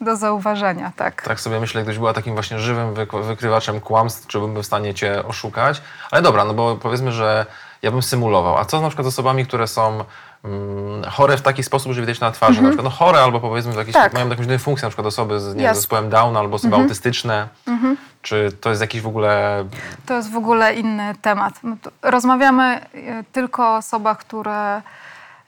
do 0.01 0.15
zauważenia, 0.15 0.91
tak. 0.95 1.21
Tak 1.21 1.39
sobie 1.39 1.59
myślę, 1.59 1.81
gdybyś 1.81 1.97
była 1.97 2.13
takim 2.13 2.33
właśnie 2.33 2.59
żywym 2.59 2.93
wykrywaczem 3.23 3.81
kłamstw, 3.81 4.27
czy 4.27 4.39
bym 4.39 4.53
był 4.53 4.63
w 4.63 4.65
stanie 4.65 4.93
cię 4.93 5.25
oszukać. 5.25 5.81
Ale 6.11 6.21
dobra, 6.21 6.45
no 6.45 6.53
bo 6.53 6.75
powiedzmy, 6.75 7.11
że 7.11 7.45
ja 7.81 7.91
bym 7.91 8.01
symulował. 8.01 8.57
A 8.57 8.65
co 8.65 8.81
na 8.81 8.87
przykład 8.87 9.05
z 9.05 9.07
osobami, 9.07 9.45
które 9.45 9.67
są 9.67 10.03
mm, 10.43 11.03
chore 11.03 11.37
w 11.37 11.41
taki 11.41 11.63
sposób, 11.63 11.91
że 11.91 12.01
widać 12.01 12.19
na 12.19 12.31
twarzy, 12.31 12.59
mm 12.59 12.61
-hmm. 12.61 12.63
na 12.63 12.69
przykład 12.69 12.93
no 12.93 13.05
chore 13.05 13.19
albo 13.19 13.39
powiedzmy 13.39 13.75
jakieś, 13.75 13.93
tak. 13.93 14.13
mają 14.13 14.29
jakąś 14.29 14.61
funkcję, 14.61 14.85
na 14.85 14.89
przykład 14.89 15.07
osoby 15.07 15.39
z 15.39 15.55
nie, 15.55 15.75
zespołem 15.75 16.09
Downa 16.09 16.39
albo 16.39 16.55
osoby 16.55 16.75
mm 16.75 16.79
-hmm. 16.79 16.83
autystyczne. 16.83 17.47
Mm 17.67 17.79
-hmm. 17.79 17.95
Czy 18.25 18.51
to 18.61 18.69
jest 18.69 18.81
jakiś 18.81 19.01
w 19.01 19.07
ogóle... 19.07 19.65
To 20.05 20.13
jest 20.13 20.31
w 20.31 20.37
ogóle 20.37 20.75
inny 20.75 21.15
temat. 21.21 21.53
Rozmawiamy 22.01 22.63
e, 22.63 23.23
tylko 23.31 23.67
o 23.67 23.75
osobach, 23.75 24.17
które 24.17 24.81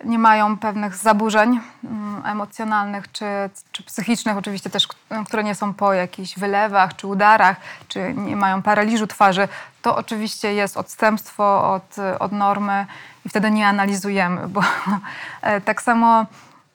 nie 0.06 0.20
mają 0.20 0.58
pewnych 0.58 0.96
zaburzeń 0.96 1.60
mm, 1.84 2.26
emocjonalnych 2.26 3.12
czy, 3.12 3.26
czy 3.72 3.84
psychicznych, 3.84 4.38
oczywiście 4.38 4.70
też, 4.70 4.88
które 5.26 5.44
nie 5.44 5.56
są 5.56 5.74
po 5.74 5.94
jakichś 5.94 6.40
wylewach 6.40 6.96
czy 6.96 7.08
udarach, 7.08 7.58
czy 7.88 8.14
nie 8.14 8.36
mają 8.36 8.62
paraliżu 8.62 9.08
twarzy, 9.08 9.48
to 9.82 9.96
oczywiście 9.96 10.54
jest 10.54 10.78
odstępstwo 10.78 11.74
od, 11.74 11.96
od 12.20 12.32
normy 12.32 12.86
i 13.26 13.30
wtedy 13.30 13.52
nie 13.52 13.68
analizujemy, 13.68 14.48
bo 14.48 14.62
e, 15.42 15.62
tak 15.62 15.82
samo 15.82 16.26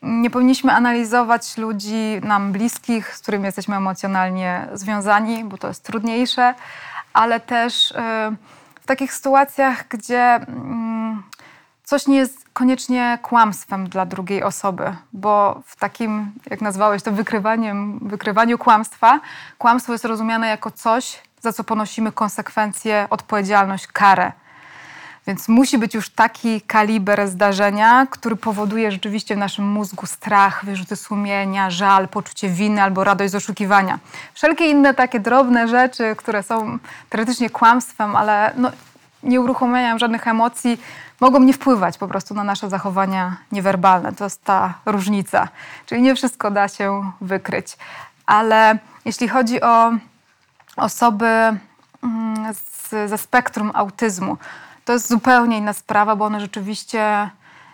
nie 0.03 0.31
powinniśmy 0.31 0.73
analizować 0.73 1.57
ludzi 1.57 2.21
nam 2.23 2.53
bliskich, 2.53 3.17
z 3.17 3.21
którymi 3.21 3.45
jesteśmy 3.45 3.77
emocjonalnie 3.77 4.69
związani, 4.73 5.45
bo 5.45 5.59
to 5.59 5.69
jest 5.69 5.85
trudniejsze, 5.85 6.55
ale 7.13 7.41
też 7.41 7.93
e, 7.93 8.33
w 8.81 8.87
takich 8.87 9.15
sytuacjach, 9.15 9.89
gdzie 9.89 10.35
mm, 10.35 11.23
coś 11.85 12.07
nie 12.07 12.17
jest 12.17 12.49
koniecznie 12.53 13.19
kłamstwem 13.23 13.89
dla 13.89 14.07
drugiej 14.07 14.43
osoby, 14.43 14.97
bo 15.13 15.63
w 15.67 15.77
takim, 15.77 16.33
jak 16.51 16.61
nazwałeś 16.61 17.03
to, 17.03 17.13
wykrywaniem, 17.13 17.99
wykrywaniu 18.03 18.59
kłamstwa, 18.59 19.21
kłamstwo 19.59 19.93
jest 19.93 20.05
rozumiane 20.05 20.49
jako 20.49 20.71
coś, 20.71 21.23
za 21.41 21.53
co 21.53 21.65
ponosimy 21.65 22.13
konsekwencje, 22.13 23.07
odpowiedzialność, 23.11 23.87
karę. 23.87 24.33
Więc 25.27 25.49
musi 25.49 25.79
być 25.79 25.95
już 25.95 26.09
taki 26.09 26.61
kaliber 26.61 27.29
zdarzenia, 27.29 28.07
który 28.11 28.37
powoduje 28.37 28.93
rzeczywiście 28.93 29.35
w 29.35 29.39
naszym 29.39 29.69
mózgu 29.69 30.07
strach, 30.07 30.65
wyrzuty 30.65 30.97
sumienia, 30.97 31.71
żal, 31.71 32.09
poczucie 32.09 32.49
winy 32.49 32.83
albo 32.83 33.05
radość 33.05 33.33
z 33.33 33.35
oszukiwania. 33.35 33.99
Wszelkie 34.35 34.71
inne 34.71 34.95
takie 34.95 35.21
drobne 35.21 35.69
rzeczy, 35.69 36.17
które 36.17 36.43
są 36.43 36.79
teoretycznie 37.11 37.51
kłamstwem, 37.51 38.17
ale 38.17 38.53
no, 38.57 38.71
nie 39.23 39.41
uruchamiają 39.41 39.99
żadnych 39.99 40.29
emocji, 40.29 40.81
mogą 41.21 41.41
nie 41.41 41.53
wpływać 41.53 41.99
po 41.99 42.09
prostu 42.09 42.35
na 42.35 42.45
nasze 42.45 42.71
zachowania 42.71 43.37
niewerbalne. 43.53 44.13
To 44.13 44.25
jest 44.25 44.45
ta 44.45 44.75
różnica. 44.87 45.49
Czyli 45.87 46.03
nie 46.03 46.15
wszystko 46.15 46.51
da 46.51 46.69
się 46.69 47.13
wykryć. 47.21 47.77
Ale 48.27 48.79
jeśli 49.05 49.29
chodzi 49.29 49.61
o 49.61 49.93
osoby 50.77 51.27
mm, 51.27 52.55
z, 52.55 53.11
ze 53.11 53.19
spektrum 53.19 53.71
autyzmu, 53.75 54.37
to 54.85 54.93
jest 54.93 55.09
zupełnie 55.09 55.59
inna 55.59 55.73
sprawa, 55.73 56.17
bo 56.17 56.25
one 56.25 56.41
rzeczywiście 56.41 57.31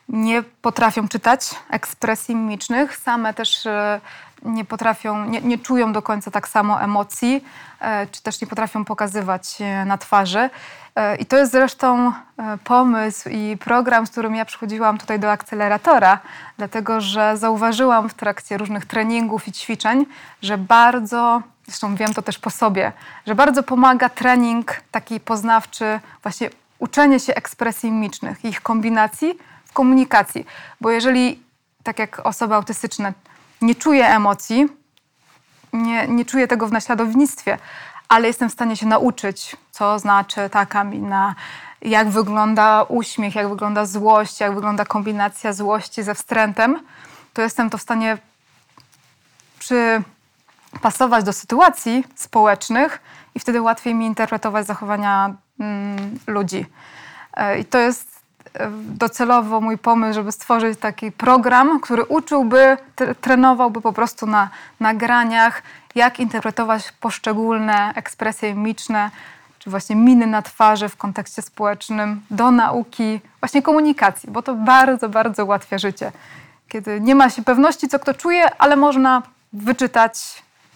nie 0.08 0.42
potrafią 0.42 1.08
czytać 1.08 1.50
ekspresji 1.70 2.34
mimicznych, 2.34 2.96
same 2.96 3.34
też 3.34 3.66
e, 3.66 4.00
nie 4.42 4.64
potrafią, 4.64 5.24
nie, 5.24 5.40
nie, 5.40 5.58
czują 5.58 5.92
do 5.92 6.02
końca 6.02 6.30
tak 6.30 6.48
samo 6.48 6.82
emocji, 6.82 7.44
e, 7.80 8.06
czy 8.06 8.22
też 8.22 8.40
nie 8.40 8.46
potrafią 8.46 8.84
pokazywać 8.84 9.58
na 9.86 9.98
twarzy. 9.98 10.50
E, 10.96 11.16
I 11.16 11.26
to 11.26 11.36
jest 11.36 11.52
zresztą 11.52 12.12
pomysł 12.64 13.28
i 13.28 13.56
program, 13.56 14.06
z 14.06 14.10
którym 14.10 14.34
ja 14.34 14.44
przychodziłam 14.44 14.98
tutaj 14.98 15.20
do 15.20 15.30
akceleratora, 15.30 16.18
dlatego 16.56 17.00
że 17.00 17.36
zauważyłam 17.36 18.08
w 18.08 18.14
trakcie 18.14 18.58
różnych 18.58 18.86
treningów 18.86 19.48
i 19.48 19.52
ćwiczeń, 19.52 20.06
że 20.42 20.58
bardzo 20.58 21.42
zresztą 21.66 21.96
wiem 21.96 22.14
to 22.14 22.22
też 22.22 22.38
po 22.38 22.50
sobie, 22.50 22.92
że 23.26 23.34
bardzo 23.34 23.62
pomaga 23.62 24.08
trening 24.08 24.80
taki 24.90 25.20
poznawczy, 25.20 26.00
właśnie 26.22 26.50
uczenie 26.78 27.20
się 27.20 27.34
ekspresji 27.34 27.90
mimicznych, 27.90 28.44
ich 28.44 28.60
kombinacji 28.60 29.38
w 29.64 29.72
komunikacji. 29.72 30.46
Bo 30.80 30.90
jeżeli, 30.90 31.42
tak 31.82 31.98
jak 31.98 32.26
osoby 32.26 32.54
autystyczne, 32.54 33.12
nie 33.62 33.74
czuję 33.74 34.08
emocji, 34.08 34.68
nie, 35.72 36.08
nie 36.08 36.24
czuję 36.24 36.48
tego 36.48 36.66
w 36.66 36.72
naśladownictwie, 36.72 37.58
ale 38.08 38.26
jestem 38.26 38.48
w 38.48 38.52
stanie 38.52 38.76
się 38.76 38.86
nauczyć, 38.86 39.56
co 39.70 39.98
znaczy 39.98 40.50
taka 40.50 40.84
mina, 40.84 41.34
jak 41.82 42.08
wygląda 42.08 42.82
uśmiech, 42.82 43.34
jak 43.34 43.48
wygląda 43.48 43.86
złość, 43.86 44.40
jak 44.40 44.54
wygląda 44.54 44.84
kombinacja 44.84 45.52
złości 45.52 46.02
ze 46.02 46.14
wstrętem, 46.14 46.80
to 47.32 47.42
jestem 47.42 47.70
to 47.70 47.78
w 47.78 47.82
stanie 47.82 48.18
przypasować 49.58 51.24
do 51.24 51.32
sytuacji 51.32 52.04
społecznych 52.14 53.00
i 53.34 53.40
wtedy 53.40 53.62
łatwiej 53.62 53.94
mi 53.94 54.06
interpretować 54.06 54.66
zachowania 54.66 55.34
ludzi. 56.26 56.66
E, 57.34 57.58
I 57.58 57.64
to 57.64 57.78
jest 57.78 58.20
e, 58.54 58.70
docelowo 58.70 59.60
mój 59.60 59.78
pomysł, 59.78 60.14
żeby 60.14 60.32
stworzyć 60.32 60.78
taki 60.78 61.12
program, 61.12 61.80
który 61.80 62.04
uczyłby, 62.04 62.76
trenowałby 63.20 63.80
po 63.80 63.92
prostu 63.92 64.26
na 64.26 64.50
nagraniach, 64.80 65.62
jak 65.94 66.20
interpretować 66.20 66.92
poszczególne 66.92 67.92
ekspresje 67.94 68.54
mimiczne, 68.54 69.10
czy 69.58 69.70
właśnie 69.70 69.96
miny 69.96 70.26
na 70.26 70.42
twarzy 70.42 70.88
w 70.88 70.96
kontekście 70.96 71.42
społecznym, 71.42 72.22
do 72.30 72.50
nauki, 72.50 73.20
właśnie 73.40 73.62
komunikacji, 73.62 74.30
bo 74.30 74.42
to 74.42 74.54
bardzo, 74.54 75.08
bardzo 75.08 75.44
ułatwia 75.44 75.78
życie. 75.78 76.12
Kiedy 76.68 77.00
nie 77.00 77.14
ma 77.14 77.30
się 77.30 77.42
pewności, 77.42 77.88
co 77.88 77.98
kto 77.98 78.14
czuje, 78.14 78.60
ale 78.60 78.76
można 78.76 79.22
wyczytać 79.52 80.18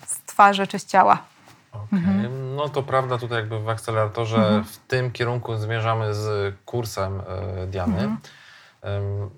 z 0.06 0.20
twarzy 0.26 0.66
czy 0.66 0.78
z 0.78 0.86
ciała. 0.86 1.31
Okay. 1.72 1.98
Mhm. 1.98 2.56
No 2.56 2.68
to 2.68 2.82
prawda, 2.82 3.18
tutaj 3.18 3.38
jakby 3.38 3.60
w 3.60 3.68
akceleratorze 3.68 4.36
mhm. 4.36 4.64
w 4.64 4.78
tym 4.78 5.10
kierunku 5.10 5.56
zmierzamy 5.56 6.14
z 6.14 6.54
kursem 6.64 7.20
y, 7.62 7.66
Diany. 7.66 7.98
Mhm. 7.98 8.18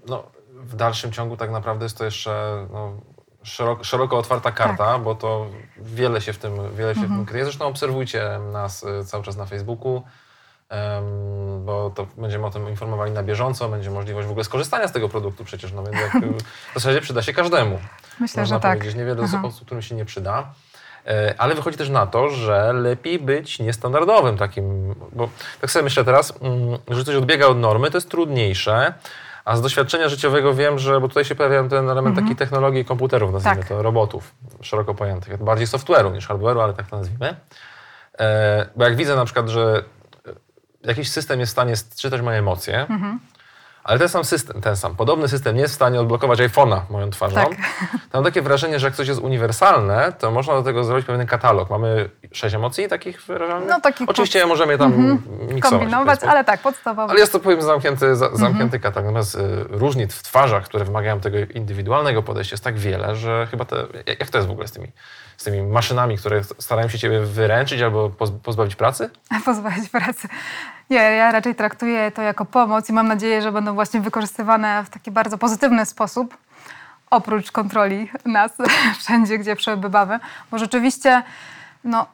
no, 0.06 0.24
w 0.52 0.76
dalszym 0.76 1.12
ciągu 1.12 1.36
tak 1.36 1.50
naprawdę 1.50 1.84
jest 1.84 1.98
to 1.98 2.04
jeszcze 2.04 2.66
no, 2.72 2.92
szeroko, 3.42 3.84
szeroko 3.84 4.18
otwarta 4.18 4.52
karta, 4.52 4.92
tak. 4.92 5.02
bo 5.02 5.14
to 5.14 5.46
wiele 5.78 6.20
się 6.20 6.32
w 6.32 6.38
tym, 6.38 6.52
wiele 6.76 6.94
się 6.94 7.00
w 7.00 7.02
tym 7.02 7.10
mhm. 7.10 7.26
kryje. 7.26 7.44
Zresztą 7.44 7.66
obserwujcie 7.66 8.38
nas 8.52 8.82
y, 8.82 9.04
cały 9.04 9.24
czas 9.24 9.36
na 9.36 9.46
Facebooku, 9.46 10.02
bo 11.64 11.90
to 11.90 12.06
będziemy 12.16 12.46
o 12.46 12.50
tym 12.50 12.68
informowali 12.68 13.12
na 13.12 13.22
bieżąco, 13.22 13.68
będzie 13.68 13.90
możliwość 13.90 14.28
w 14.28 14.30
ogóle 14.30 14.44
skorzystania 14.44 14.88
z 14.88 14.92
tego 14.92 15.08
produktu 15.08 15.44
przecież, 15.44 15.72
no 15.72 15.82
więc 15.82 15.96
jak, 15.96 16.12
w 16.70 16.74
zasadzie 16.74 17.00
przyda 17.00 17.22
się 17.22 17.32
każdemu. 17.32 17.78
Myślę, 18.20 18.42
Można 18.42 18.56
że 18.56 18.60
tak. 18.60 18.84
Niewiele 18.84 19.22
Aha. 19.24 19.42
osób, 19.44 19.66
którym 19.66 19.82
się 19.82 19.94
nie 19.94 20.04
przyda. 20.04 20.52
E, 21.06 21.34
ale 21.38 21.54
wychodzi 21.54 21.78
też 21.78 21.88
na 21.88 22.06
to, 22.06 22.28
że 22.28 22.72
lepiej 22.72 23.18
być 23.18 23.58
niestandardowym 23.58 24.36
takim, 24.36 24.94
bo 25.12 25.28
tak 25.60 25.70
sobie 25.70 25.82
myślę 25.82 26.04
teraz, 26.04 26.32
mm, 26.40 26.78
że 26.88 27.04
coś 27.04 27.16
odbiega 27.16 27.46
od 27.46 27.58
normy, 27.58 27.90
to 27.90 27.96
jest 27.96 28.10
trudniejsze, 28.10 28.94
a 29.44 29.56
z 29.56 29.62
doświadczenia 29.62 30.08
życiowego 30.08 30.54
wiem, 30.54 30.78
że, 30.78 31.00
bo 31.00 31.08
tutaj 31.08 31.24
się 31.24 31.34
pojawia 31.34 31.68
ten 31.68 31.90
element 31.90 32.18
mhm. 32.18 32.26
takiej 32.26 32.36
technologii 32.36 32.84
komputerów, 32.84 33.32
nazwijmy 33.32 33.58
tak. 33.58 33.68
to, 33.68 33.82
robotów 33.82 34.34
szeroko 34.62 34.94
pojętych, 34.94 35.42
bardziej 35.42 35.66
software'u 35.66 36.12
niż 36.12 36.28
hardware'u, 36.28 36.62
ale 36.62 36.72
tak 36.72 36.86
to 36.90 36.96
nazwijmy. 36.96 37.36
E, 38.18 38.66
bo 38.76 38.84
jak 38.84 38.96
widzę 38.96 39.16
na 39.16 39.24
przykład, 39.24 39.48
że 39.48 39.84
jakiś 40.84 41.10
system 41.10 41.40
jest 41.40 41.50
w 41.50 41.52
stanie 41.52 41.74
czytać 41.96 42.20
moje 42.20 42.38
emocje, 42.38 42.80
mhm. 42.80 43.20
Ale 43.84 43.98
ten 43.98 44.08
sam 44.08 44.24
system, 44.24 44.60
ten 44.60 44.76
sam, 44.76 44.96
podobny 44.96 45.28
system 45.28 45.56
nie 45.56 45.62
jest 45.62 45.74
w 45.74 45.76
stanie 45.76 46.00
odblokować 46.00 46.38
iPhone'a 46.38 46.80
moją 46.90 47.10
twarzą. 47.10 47.34
Tak. 47.34 47.50
Mam 48.14 48.24
takie 48.24 48.42
wrażenie, 48.42 48.78
że 48.78 48.86
jak 48.86 48.96
coś 48.96 49.08
jest 49.08 49.20
uniwersalne, 49.20 50.12
to 50.18 50.30
można 50.30 50.54
do 50.54 50.62
tego 50.62 50.84
zrobić 50.84 51.06
pewien 51.06 51.26
katalog. 51.26 51.70
Mamy 51.70 52.10
sześć 52.32 52.54
emocji 52.54 52.88
takich 52.88 53.22
wyrażalnych? 53.22 53.68
No, 53.68 53.80
takich 53.80 54.08
Oczywiście 54.08 54.40
pod... 54.40 54.48
możemy 54.48 54.72
je 54.72 54.78
tam 54.78 54.92
mm 54.92 55.18
-hmm. 55.18 55.54
miksować. 55.54 55.80
Kombinować, 55.80 56.20
ale 56.22 56.44
tak, 56.44 56.60
podstawowo. 56.60 57.10
Ale 57.10 57.20
jest 57.20 57.32
to 57.32 57.40
powiem 57.40 57.62
zamknięty, 57.62 58.16
za, 58.16 58.28
zamknięty 58.28 58.62
mm 58.62 58.68
-hmm. 58.68 58.80
katalog. 58.80 59.04
Natomiast 59.04 59.34
y, 59.34 59.40
różnic 59.68 60.14
w 60.14 60.22
twarzach, 60.22 60.64
które 60.64 60.84
wymagają 60.84 61.20
tego 61.20 61.38
indywidualnego 61.54 62.22
podejścia 62.22 62.54
jest 62.54 62.64
tak 62.64 62.78
wiele, 62.78 63.16
że 63.16 63.46
chyba 63.50 63.64
te... 63.64 63.76
Jak 64.06 64.30
to 64.30 64.38
jest 64.38 64.48
w 64.48 64.52
ogóle 64.52 64.68
z 64.68 64.72
tymi 64.72 64.88
z 65.36 65.44
tymi 65.44 65.62
maszynami, 65.62 66.18
które 66.18 66.44
starają 66.44 66.88
się 66.88 66.98
ciebie 66.98 67.20
wyręczyć 67.20 67.80
albo 67.80 68.10
pozbawić 68.42 68.76
pracy? 68.76 69.10
Pozbawić 69.44 69.88
pracy. 69.88 70.28
Nie, 70.90 70.96
ja 70.96 71.32
raczej 71.32 71.54
traktuję 71.54 72.10
to 72.10 72.22
jako 72.22 72.44
pomoc 72.44 72.90
i 72.90 72.92
mam 72.92 73.08
nadzieję, 73.08 73.42
że 73.42 73.52
będą 73.52 73.74
właśnie 73.74 74.00
wykorzystywane 74.00 74.84
w 74.84 74.90
taki 74.90 75.10
bardzo 75.10 75.38
pozytywny 75.38 75.86
sposób, 75.86 76.36
oprócz 77.10 77.52
kontroli 77.52 78.10
nas 78.24 78.52
wszędzie, 79.00 79.38
gdzie 79.38 79.56
przebywamy, 79.56 80.20
bo 80.50 80.58
rzeczywiście 80.58 81.22
no, 81.84 82.06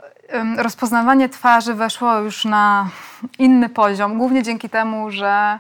rozpoznawanie 0.56 1.28
twarzy 1.28 1.74
weszło 1.74 2.18
już 2.18 2.44
na 2.44 2.88
inny 3.38 3.68
poziom, 3.68 4.18
głównie 4.18 4.42
dzięki 4.42 4.68
temu, 4.68 5.10
że 5.10 5.58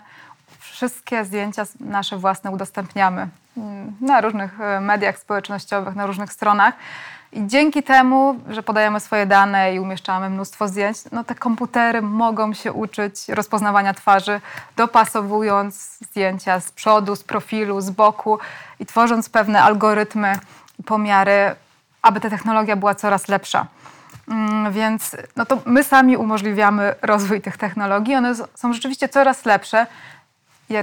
wszystkie 0.58 1.24
zdjęcia 1.24 1.64
nasze 1.80 2.16
własne 2.16 2.50
udostępniamy 2.50 3.28
mm, 3.56 3.96
na 4.00 4.20
różnych 4.20 4.60
e, 4.60 4.80
mediach 4.80 5.18
społecznościowych, 5.18 5.94
na 5.94 6.06
różnych 6.06 6.32
stronach. 6.32 6.74
I 7.32 7.46
dzięki 7.46 7.82
temu, 7.82 8.36
że 8.48 8.62
podajemy 8.62 9.00
swoje 9.00 9.26
dane 9.26 9.74
i 9.74 9.80
umieszczamy 9.80 10.30
mnóstwo 10.30 10.68
zdjęć, 10.68 10.98
no 11.12 11.24
te 11.24 11.34
komputery 11.34 12.02
mogą 12.02 12.54
się 12.54 12.72
uczyć 12.72 13.28
rozpoznawania 13.28 13.94
twarzy, 13.94 14.40
dopasowując 14.76 15.98
zdjęcia 16.10 16.60
z 16.60 16.70
przodu, 16.70 17.16
z 17.16 17.24
profilu, 17.24 17.80
z 17.80 17.90
boku 17.90 18.38
i 18.80 18.86
tworząc 18.86 19.28
pewne 19.28 19.62
algorytmy 19.62 20.38
pomiary, 20.86 21.54
aby 22.02 22.20
ta 22.20 22.30
technologia 22.30 22.76
była 22.76 22.94
coraz 22.94 23.28
lepsza. 23.28 23.66
Mm, 24.28 24.72
więc 24.72 25.16
no 25.36 25.46
to 25.46 25.58
my 25.64 25.84
sami 25.84 26.16
umożliwiamy 26.16 26.94
rozwój 27.02 27.40
tych 27.40 27.56
technologii. 27.56 28.14
One 28.14 28.34
są 28.54 28.72
rzeczywiście 28.72 29.08
coraz 29.08 29.44
lepsze. 29.44 29.86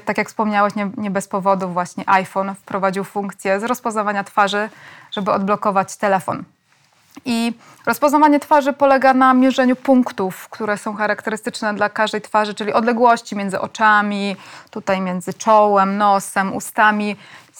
Tak 0.05 0.17
jak 0.17 0.27
wspomniałeś, 0.27 0.75
nie, 0.75 0.89
nie, 0.97 1.12
bez 1.12 1.27
powodu 1.27 1.69
właśnie 1.69 2.10
iPhone 2.10 2.55
wprowadził 2.55 3.03
funkcję 3.03 3.60
z 3.60 3.63
rozpoznawania 3.63 4.23
twarzy, 4.23 4.69
żeby 5.17 5.32
odblokować 5.32 5.97
telefon. 5.97 6.43
I 7.25 7.53
rozpoznawanie 7.86 8.39
twarzy 8.39 8.73
polega 8.73 9.13
na 9.13 9.34
mierzeniu 9.34 9.75
punktów, 9.75 10.49
które 10.49 10.77
są 10.77 10.93
charakterystyczne 10.93 11.73
dla 11.73 11.89
każdej 11.89 12.21
twarzy, 12.21 12.53
czyli 12.53 12.73
odległości 12.73 13.36
między 13.36 13.60
oczami, 13.60 14.36
tutaj 14.69 15.01
między 15.01 15.34
czołem, 15.34 15.97
nosem, 15.97 16.56
ustami. 16.56 17.15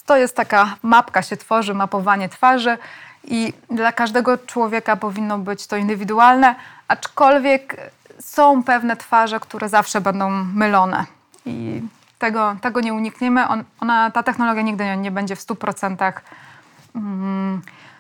To 0.06 0.18
jest 0.18 0.36
taka 0.36 0.76
mapka 0.84 1.22
się 1.22 1.38
tworzy, 1.38 1.74
mapowanie 1.74 2.30
twarzy 2.30 2.78
i 3.24 3.54
dla 3.72 3.92
każdego 3.92 4.38
człowieka 4.38 4.96
powinno 4.96 5.38
być 5.38 5.68
to 5.68 5.78
indywidualne, 5.78 6.56
aczkolwiek 6.88 7.92
są 8.20 8.64
pewne 8.64 8.98
twarze, 8.98 9.40
które 9.40 9.70
zawsze 9.70 10.02
będą 10.02 10.30
mylone. 10.30 11.06
I 11.46 11.82
tego, 12.20 12.56
tego 12.62 12.82
nie 12.82 12.94
unikniemy. 12.94 13.48
On, 13.48 13.64
ona, 13.80 14.12
ta 14.12 14.24
technologia 14.24 14.62
nigdy 14.62 14.84
nie, 14.84 14.98
nie 14.98 15.12
będzie 15.12 15.36
w 15.36 15.40
100%, 15.40 15.86
mm, 15.86 16.14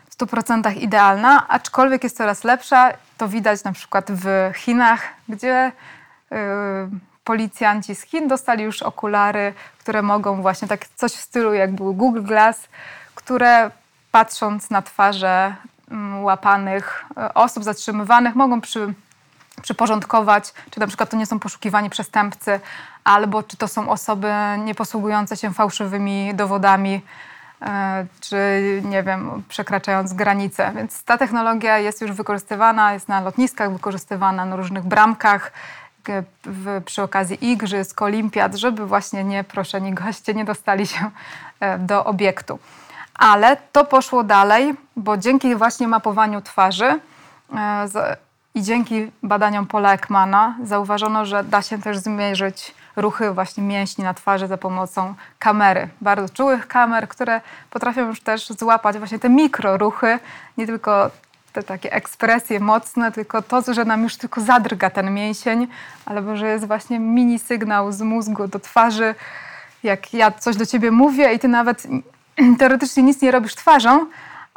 w 0.10 0.18
100% 0.18 0.78
idealna, 0.78 1.48
aczkolwiek 1.48 2.04
jest 2.04 2.18
coraz 2.18 2.44
lepsza. 2.44 2.94
To 3.18 3.28
widać 3.28 3.64
na 3.64 3.72
przykład 3.72 4.12
w 4.12 4.52
Chinach, 4.56 5.02
gdzie 5.30 5.72
yy, 6.32 6.38
policjanci 7.24 7.96
z 7.96 8.02
Chin 8.02 8.28
dostali 8.28 8.64
już 8.64 8.82
okulary, 8.82 9.54
które 9.80 10.02
mogą 10.02 10.42
właśnie 10.42 10.68
tak 10.68 10.88
coś 10.96 11.12
w 11.12 11.22
stylu 11.22 11.54
jak 11.54 11.76
był 11.76 11.94
Google 11.94 12.24
Glass, 12.24 12.68
które 13.16 13.72
patrząc 14.12 14.70
na 14.70 14.82
twarze 14.82 15.56
mm, 15.92 16.24
łapanych 16.24 17.06
y, 17.12 17.34
osób 17.34 17.64
zatrzymywanych 17.64 18.36
mogą 18.36 18.62
przy 18.62 18.94
przyporządkować, 19.62 20.54
czy 20.72 20.80
na 20.80 20.88
przykład 20.88 21.10
to 21.10 21.18
nie 21.18 21.26
są 21.26 21.40
poszukiwani 21.40 21.90
przestępcy, 21.90 22.60
albo 23.04 23.44
czy 23.44 23.58
to 23.58 23.68
są 23.68 23.90
osoby 23.90 24.32
nieposługujące 24.58 25.38
się 25.38 25.54
fałszywymi 25.54 26.36
dowodami, 26.36 27.02
czy 28.20 28.38
nie 28.86 29.04
wiem, 29.04 29.44
przekraczając 29.50 30.14
granice. 30.14 30.72
Więc 30.76 31.04
ta 31.04 31.18
technologia 31.18 31.78
jest 31.78 32.02
już 32.02 32.12
wykorzystywana, 32.12 32.94
jest 32.94 33.08
na 33.08 33.22
lotniskach 33.22 33.74
wykorzystywana, 33.74 34.46
na 34.46 34.56
różnych 34.56 34.84
bramkach, 34.84 35.52
w, 36.46 36.82
przy 36.86 37.04
okazji 37.04 37.52
igrzysk, 37.52 38.02
olimpiad, 38.02 38.56
żeby 38.56 38.86
właśnie 38.86 39.24
nieproszeni 39.24 39.94
goście 39.94 40.34
nie 40.34 40.46
dostali 40.46 40.88
się 40.88 41.10
e, 41.60 41.78
do 41.78 42.06
obiektu. 42.06 42.60
Ale 43.16 43.58
to 43.72 43.86
poszło 43.86 44.24
dalej, 44.24 44.74
bo 44.96 45.18
dzięki 45.18 45.56
właśnie 45.56 45.88
mapowaniu 45.88 46.42
twarzy 46.42 47.00
e, 47.56 47.88
i 48.56 48.62
dzięki 48.62 49.12
badaniom 49.24 49.68
Paula 49.68 49.94
Ekmana 49.94 50.56
zauważono, 50.64 51.26
że 51.26 51.44
da 51.44 51.62
się 51.62 51.82
też 51.82 51.98
zmierzyć 51.98 52.76
ruchy 52.98 53.32
właśnie 53.32 53.64
mięśni 53.64 54.04
na 54.04 54.14
twarzy 54.14 54.48
za 54.48 54.58
pomocą 54.58 55.16
kamery, 55.40 55.88
bardzo 56.02 56.34
czułych 56.34 56.68
kamer, 56.68 57.08
które 57.08 57.42
potrafią 57.70 58.08
już 58.08 58.22
też 58.22 58.50
złapać 58.50 58.98
właśnie 58.98 59.20
te 59.20 59.30
mikroruchy, 59.30 60.20
nie 60.58 60.66
tylko 60.66 61.12
te 61.54 61.64
takie 61.64 61.94
ekspresje 61.94 62.60
mocne, 62.60 63.12
tylko 63.12 63.42
to, 63.42 63.74
że 63.74 63.86
nam 63.86 64.04
już 64.04 64.16
tylko 64.16 64.42
zadrga 64.42 64.90
ten 64.90 65.14
mięsień, 65.14 65.68
albo 66.06 66.36
że 66.36 66.48
jest 66.48 66.68
właśnie 66.68 67.00
mini 67.00 67.40
sygnał 67.40 67.92
z 67.92 68.02
mózgu 68.02 68.48
do 68.48 68.60
twarzy, 68.60 69.16
jak 69.84 70.14
ja 70.14 70.32
coś 70.32 70.56
do 70.56 70.66
ciebie 70.66 70.92
mówię 70.92 71.34
i 71.34 71.40
ty 71.40 71.48
nawet 71.48 71.88
teoretycznie 72.60 73.04
nic 73.04 73.22
nie 73.22 73.32
robisz 73.32 73.56
twarzą, 73.56 74.06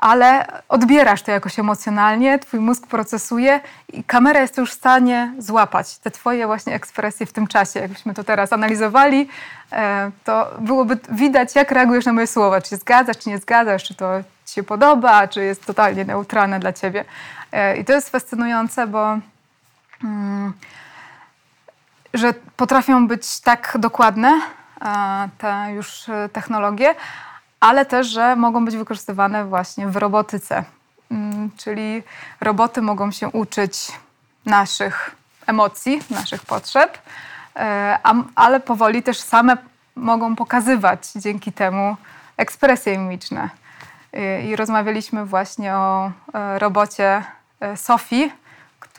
ale 0.01 0.47
odbierasz 0.69 1.23
to 1.23 1.31
jakoś 1.31 1.59
emocjonalnie, 1.59 2.39
twój 2.39 2.61
mózg 2.61 2.87
procesuje 2.87 3.61
i 3.93 4.05
kamera 4.05 4.41
jest 4.41 4.57
już 4.57 4.71
w 4.71 4.75
stanie 4.75 5.33
złapać 5.39 5.99
te 5.99 6.11
twoje 6.11 6.47
właśnie 6.47 6.75
ekspresje 6.75 7.27
w 7.27 7.33
tym 7.33 7.47
czasie. 7.47 7.81
Jakbyśmy 7.81 8.15
to 8.15 8.25
teraz 8.25 8.53
analizowali, 8.53 9.29
e, 9.73 10.11
to 10.25 10.51
byłoby 10.59 10.99
widać, 11.11 11.55
jak 11.55 11.71
reagujesz 11.71 12.07
na 12.07 12.13
moje 12.13 12.27
słowa. 12.27 12.61
Czy 12.61 12.71
się 12.71 12.77
zgadzasz, 12.77 13.19
czy 13.19 13.29
nie 13.29 13.39
zgadzasz, 13.39 13.85
czy 13.85 13.95
to 13.95 14.21
ci 14.47 14.55
się 14.55 14.63
podoba, 14.63 15.29
czy 15.29 15.45
jest 15.45 15.67
totalnie 15.67 16.05
neutralne 16.05 16.61
dla 16.61 16.73
ciebie. 16.73 17.05
E, 17.53 17.77
I 17.77 17.85
to 17.85 17.93
jest 17.93 18.11
fascynujące, 18.11 18.87
bo... 18.87 19.19
Mm, 20.05 20.53
że 22.15 22.35
potrafią 22.57 23.07
być 23.09 23.41
tak 23.41 23.77
dokładne 23.79 24.41
e, 24.85 25.29
te 25.39 25.73
już 25.73 26.05
technologie, 26.33 26.95
ale 27.61 27.87
też, 27.87 28.07
że 28.07 28.37
mogą 28.37 28.65
być 28.65 28.77
wykorzystywane 28.77 29.45
właśnie 29.45 29.89
w 29.89 29.97
robotyce. 29.97 30.65
Mm, 31.11 31.51
czyli 31.57 32.03
roboty 32.41 32.83
mogą 32.83 33.11
się 33.11 33.29
uczyć 33.29 33.93
naszych 34.47 35.17
emocji, 35.47 36.03
naszych 36.11 36.47
potrzeb, 36.47 36.99
e, 37.57 37.99
ale 38.35 38.61
powoli 38.61 39.03
też 39.03 39.21
same 39.21 39.57
mogą 39.97 40.37
pokazywać 40.37 41.13
dzięki 41.17 41.53
temu 41.53 41.97
ekspresje 42.37 42.99
mimiczne. 42.99 43.51
E, 44.13 44.43
I 44.43 44.57
rozmawialiśmy 44.57 45.27
właśnie 45.27 45.75
o 45.75 46.13
robocie 46.59 47.23
Sofii, 47.77 48.33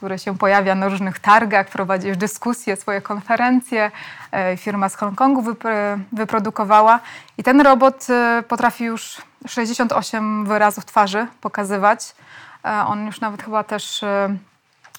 który 0.02 0.20
się 0.20 0.38
pojawia 0.38 0.76
na 0.76 0.88
różnych 0.88 1.20
targach, 1.20 1.68
prowadzi 1.68 2.08
już 2.08 2.18
dyskusje, 2.18 2.76
swoje 2.76 3.02
konferencje. 3.02 3.92
E, 4.32 4.58
firma 4.58 4.90
z 4.90 4.96
Hongkongu 4.96 5.56
wyprodukowała 6.12 7.00
i 7.38 7.44
ten 7.44 7.62
robot 7.62 8.08
e, 8.10 8.44
potrafi 8.48 8.84
już 8.84 9.18
68 9.48 10.46
wyrazów 10.46 10.86
twarzy 10.86 11.28
pokazywać. 11.42 12.16
E, 12.66 12.86
on 12.86 13.06
już 13.06 13.22
nawet 13.22 13.44
chyba 13.44 13.64
też 13.64 14.06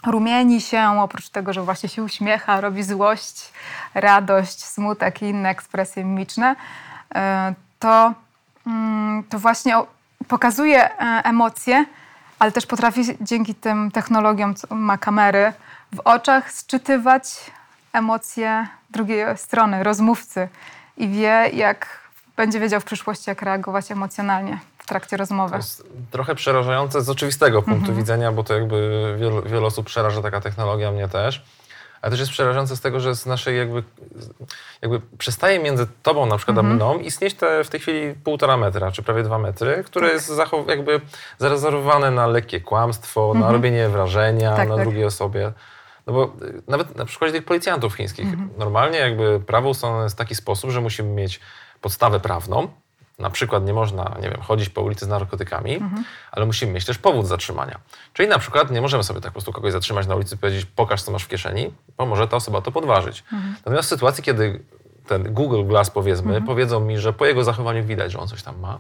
rumieni 0.06 0.60
się, 0.60 1.00
oprócz 1.00 1.28
tego, 1.28 1.52
że 1.52 1.62
właśnie 1.62 1.88
się 1.88 2.02
uśmiecha, 2.02 2.60
robi 2.60 2.82
złość, 2.82 3.52
radość, 3.94 4.64
smutek 4.64 5.22
i 5.22 5.24
inne 5.24 5.48
ekspresje 5.48 6.04
mimiczne. 6.04 6.56
To, 7.78 8.12
mm, 8.66 9.24
to 9.28 9.38
właśnie 9.38 9.76
pokazuje 10.28 10.98
emocje, 11.24 11.84
ale 12.42 12.52
też 12.52 12.66
potrafi 12.66 13.02
dzięki 13.20 13.54
tym 13.54 13.90
technologiom, 13.90 14.54
co 14.54 14.74
ma 14.74 14.98
kamery, 14.98 15.52
w 15.92 16.00
oczach 16.04 16.52
sczytywać 16.52 17.24
emocje 17.92 18.66
drugiej 18.90 19.38
strony, 19.38 19.84
rozmówcy 19.84 20.48
i 20.96 21.08
wie, 21.08 21.50
jak 21.52 22.08
będzie 22.36 22.60
wiedział 22.60 22.80
w 22.80 22.84
przyszłości, 22.84 23.30
jak 23.30 23.42
reagować 23.42 23.90
emocjonalnie 23.90 24.58
w 24.78 24.86
trakcie 24.86 25.16
rozmowy. 25.16 25.50
To 25.50 25.56
jest 25.56 25.86
trochę 26.10 26.34
przerażające 26.34 27.02
z 27.02 27.08
oczywistego 27.08 27.62
punktu 27.62 27.84
mm 27.84 27.96
-hmm. 27.96 27.98
widzenia, 27.98 28.32
bo 28.32 28.44
to 28.44 28.54
jakby 28.54 29.16
wiele, 29.20 29.42
wiele 29.42 29.66
osób 29.66 29.86
przeraża 29.86 30.22
taka 30.22 30.40
technologia, 30.40 30.92
mnie 30.92 31.08
też 31.08 31.44
ale 32.02 32.10
też 32.10 32.20
jest 32.20 32.32
przerażające 32.32 32.76
z 32.76 32.80
tego, 32.80 33.00
że 33.00 33.14
z 33.14 33.26
naszej 33.26 33.58
jakby, 33.58 33.82
jakby 34.82 35.00
przestaje 35.18 35.58
między 35.58 35.86
tobą 36.02 36.26
na 36.26 36.36
przykład 36.36 36.58
mm 36.58 36.66
-hmm. 36.66 36.70
a 36.70 36.74
mhm. 36.74 36.96
mną 36.96 37.06
istnieć 37.06 37.34
te, 37.34 37.64
w 37.64 37.68
tej 37.68 37.80
chwili 37.80 38.14
półtora 38.24 38.56
metra, 38.56 38.92
czy 38.92 39.02
prawie 39.02 39.22
dwa 39.22 39.38
metry, 39.38 39.84
które 39.86 40.06
tak. 40.06 40.14
jest 40.14 40.32
jakby 40.68 41.00
zarezerwowane 41.38 42.10
na 42.10 42.26
lekkie 42.26 42.60
kłamstwo, 42.60 43.24
mm 43.24 43.30
-hmm. 43.30 43.40
na 43.40 43.46
mhm. 43.46 43.54
robienie 43.54 43.88
wrażenia 43.88 44.56
tak, 44.56 44.68
na 44.68 44.76
tak. 44.76 44.84
drugiej 44.84 45.04
osobie. 45.04 45.52
No 46.06 46.12
bo 46.12 46.32
y, 46.42 46.62
nawet 46.68 46.96
na 46.96 47.04
przykładzie 47.04 47.32
tych 47.32 47.44
policjantów 47.44 47.94
chińskich, 47.94 48.26
mm 48.26 48.48
-hmm. 48.48 48.58
normalnie 48.58 48.98
jakby 48.98 49.40
prawo 49.40 49.68
ustalone 49.68 50.02
jest 50.02 50.14
w 50.14 50.18
taki 50.18 50.34
sposób, 50.34 50.70
że 50.70 50.80
musimy 50.80 51.08
mieć 51.08 51.40
podstawę 51.80 52.20
prawną, 52.20 52.68
na 53.18 53.30
przykład 53.30 53.64
nie 53.64 53.74
można, 53.74 54.16
nie 54.22 54.30
wiem, 54.30 54.40
chodzić 54.40 54.68
po 54.68 54.82
ulicy 54.82 55.04
z 55.04 55.08
narkotykami, 55.08 55.74
mhm. 55.74 56.04
ale 56.32 56.46
musimy 56.46 56.72
mieć 56.72 56.84
też 56.84 56.98
powód 56.98 57.26
zatrzymania. 57.26 57.80
Czyli 58.12 58.28
na 58.28 58.38
przykład 58.38 58.70
nie 58.70 58.80
możemy 58.80 59.04
sobie 59.04 59.20
tak 59.20 59.30
po 59.30 59.32
prostu 59.32 59.52
kogoś 59.52 59.72
zatrzymać 59.72 60.06
na 60.06 60.14
ulicy 60.14 60.34
i 60.34 60.38
powiedzieć, 60.38 60.66
pokaż 60.76 61.02
co 61.02 61.12
masz 61.12 61.24
w 61.24 61.28
kieszeni, 61.28 61.74
bo 61.98 62.06
może 62.06 62.28
ta 62.28 62.36
osoba 62.36 62.60
to 62.60 62.72
podważyć. 62.72 63.24
Mhm. 63.32 63.54
Natomiast 63.56 63.88
w 63.88 63.90
sytuacji, 63.90 64.24
kiedy 64.24 64.64
ten 65.06 65.34
Google 65.34 65.64
Glass 65.64 65.90
powiedzmy, 65.90 66.28
mhm. 66.28 66.46
powiedzą 66.46 66.80
mi, 66.80 66.98
że 66.98 67.12
po 67.12 67.26
jego 67.26 67.44
zachowaniu 67.44 67.84
widać, 67.84 68.12
że 68.12 68.18
on 68.18 68.28
coś 68.28 68.42
tam 68.42 68.60
ma, 68.60 68.78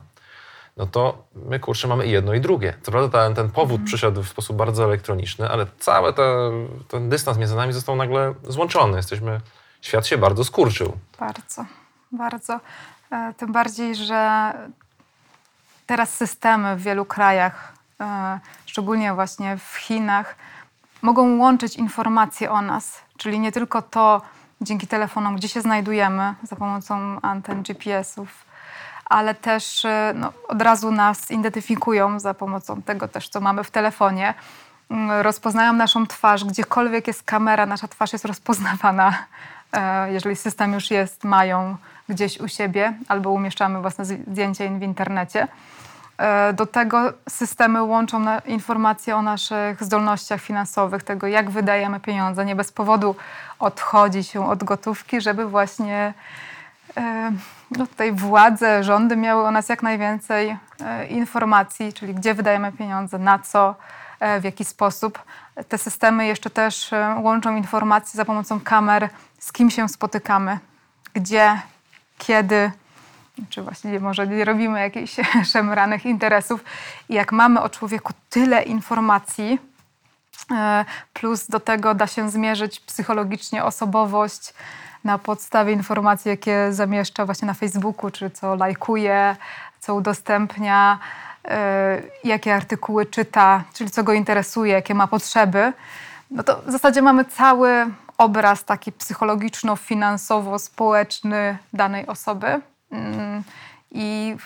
no 0.76 0.86
to 0.86 1.24
my 1.34 1.60
kurczę 1.60 1.88
mamy 1.88 2.06
i 2.06 2.10
jedno 2.10 2.34
i 2.34 2.40
drugie. 2.40 2.74
Co 2.82 2.92
prawda 2.92 3.18
ten, 3.18 3.34
ten 3.34 3.50
powód 3.50 3.70
mhm. 3.70 3.86
przyszedł 3.86 4.22
w 4.22 4.28
sposób 4.28 4.56
bardzo 4.56 4.84
elektroniczny, 4.84 5.48
ale 5.48 5.66
cały 5.78 6.12
te, 6.12 6.50
ten 6.88 7.08
dystans 7.08 7.38
między 7.38 7.56
nami 7.56 7.72
został 7.72 7.96
nagle 7.96 8.34
złączony. 8.48 8.96
Jesteśmy, 8.96 9.40
świat 9.80 10.06
się 10.06 10.18
bardzo 10.18 10.44
skurczył. 10.44 10.98
Bardzo, 11.18 11.64
bardzo. 12.12 12.60
E, 13.12 13.34
tym 13.34 13.52
bardziej, 13.52 13.94
że 13.94 14.52
teraz 15.86 16.14
systemy 16.14 16.76
w 16.76 16.82
wielu 16.82 17.04
krajach, 17.04 17.72
e, 18.00 18.38
szczególnie 18.66 19.14
właśnie 19.14 19.56
w 19.56 19.76
Chinach, 19.76 20.36
mogą 21.02 21.38
łączyć 21.38 21.76
informacje 21.76 22.50
o 22.50 22.62
nas, 22.62 23.00
czyli 23.16 23.38
nie 23.38 23.52
tylko 23.52 23.82
to 23.82 24.22
dzięki 24.60 24.86
telefonom, 24.86 25.36
gdzie 25.36 25.48
się 25.48 25.60
znajdujemy 25.60 26.34
za 26.42 26.56
pomocą 26.56 27.20
anten 27.22 27.62
GPS-ów, 27.62 28.44
ale 29.04 29.34
też 29.34 29.84
e, 29.84 30.12
no, 30.16 30.32
od 30.48 30.62
razu 30.62 30.92
nas 30.92 31.30
identyfikują 31.30 32.20
za 32.20 32.34
pomocą 32.34 32.82
tego 32.82 33.08
też, 33.08 33.28
co 33.28 33.40
mamy 33.40 33.64
w 33.64 33.70
telefonie. 33.70 34.34
Mm, 34.90 35.20
rozpoznają 35.20 35.72
naszą 35.72 36.06
twarz, 36.06 36.44
gdziekolwiek 36.44 37.06
jest 37.06 37.22
kamera, 37.22 37.66
nasza 37.66 37.88
twarz 37.88 38.12
jest 38.12 38.24
rozpoznawana. 38.24 39.14
Jeżeli 40.10 40.36
system 40.36 40.72
już 40.72 40.90
jest, 40.90 41.24
mają 41.24 41.76
gdzieś 42.08 42.40
u 42.40 42.48
siebie 42.48 42.94
albo 43.08 43.30
umieszczamy 43.30 43.80
własne 43.80 44.04
zdjęcia 44.04 44.68
w 44.68 44.82
internecie. 44.82 45.48
E, 46.22 46.52
do 46.52 46.66
tego 46.66 47.12
systemy 47.28 47.82
łączą 47.82 48.24
informacje 48.46 49.16
o 49.16 49.22
naszych 49.22 49.84
zdolnościach 49.84 50.40
finansowych, 50.40 51.02
tego 51.02 51.26
jak 51.26 51.50
wydajemy 51.50 52.00
pieniądze. 52.00 52.44
Nie 52.44 52.56
bez 52.56 52.72
powodu 52.72 53.16
odchodzi 53.58 54.24
się 54.24 54.48
od 54.48 54.64
gotówki, 54.64 55.20
żeby 55.20 55.46
właśnie 55.46 56.14
e, 56.96 57.32
no, 57.70 57.86
tutaj 57.86 58.12
władze, 58.12 58.84
rządy 58.84 59.16
miały 59.16 59.42
o 59.42 59.50
nas 59.50 59.68
jak 59.68 59.82
najwięcej 59.82 60.56
e, 60.80 61.06
informacji, 61.06 61.92
czyli 61.92 62.14
gdzie 62.14 62.34
wydajemy 62.34 62.72
pieniądze, 62.72 63.18
na 63.18 63.38
co, 63.38 63.74
w 64.40 64.44
jaki 64.44 64.64
sposób. 64.64 65.18
Te 65.68 65.78
systemy 65.78 66.26
jeszcze 66.26 66.50
też 66.50 66.90
łączą 67.22 67.56
informacje 67.56 68.16
za 68.16 68.24
pomocą 68.24 68.60
kamer, 68.60 69.08
z 69.38 69.52
kim 69.52 69.70
się 69.70 69.88
spotykamy, 69.88 70.58
gdzie 71.14 71.58
kiedy, 72.22 72.70
czy 73.48 73.62
właśnie 73.62 74.00
może 74.00 74.26
nie 74.26 74.44
robimy 74.44 74.80
jakichś 74.80 75.16
szemranych 75.52 76.06
interesów. 76.06 76.64
I 77.08 77.14
jak 77.14 77.32
mamy 77.32 77.60
o 77.60 77.68
człowieku 77.68 78.12
tyle 78.30 78.62
informacji, 78.62 79.58
e, 80.50 80.84
plus 81.12 81.46
do 81.46 81.60
tego 81.60 81.94
da 81.94 82.06
się 82.06 82.30
zmierzyć 82.30 82.80
psychologicznie 82.80 83.64
osobowość 83.64 84.54
na 85.04 85.18
podstawie 85.18 85.72
informacji, 85.72 86.28
jakie 86.28 86.72
zamieszcza 86.72 87.26
właśnie 87.26 87.46
na 87.46 87.54
Facebooku, 87.54 88.10
czy 88.10 88.30
co 88.30 88.54
lajkuje, 88.54 89.36
co 89.80 89.94
udostępnia, 89.94 90.98
e, 91.44 92.02
jakie 92.24 92.54
artykuły 92.54 93.06
czyta, 93.06 93.64
czyli 93.74 93.90
co 93.90 94.04
go 94.04 94.12
interesuje, 94.12 94.72
jakie 94.72 94.94
ma 94.94 95.06
potrzeby, 95.06 95.72
no 96.30 96.42
to 96.42 96.62
w 96.66 96.70
zasadzie 96.70 97.02
mamy 97.02 97.24
cały 97.24 97.86
obraz 98.22 98.64
taki 98.64 98.92
psychologiczno-finansowo-społeczny 98.92 101.56
danej 101.72 102.06
osoby. 102.06 102.60
Mm, 102.90 103.42
I 103.90 104.36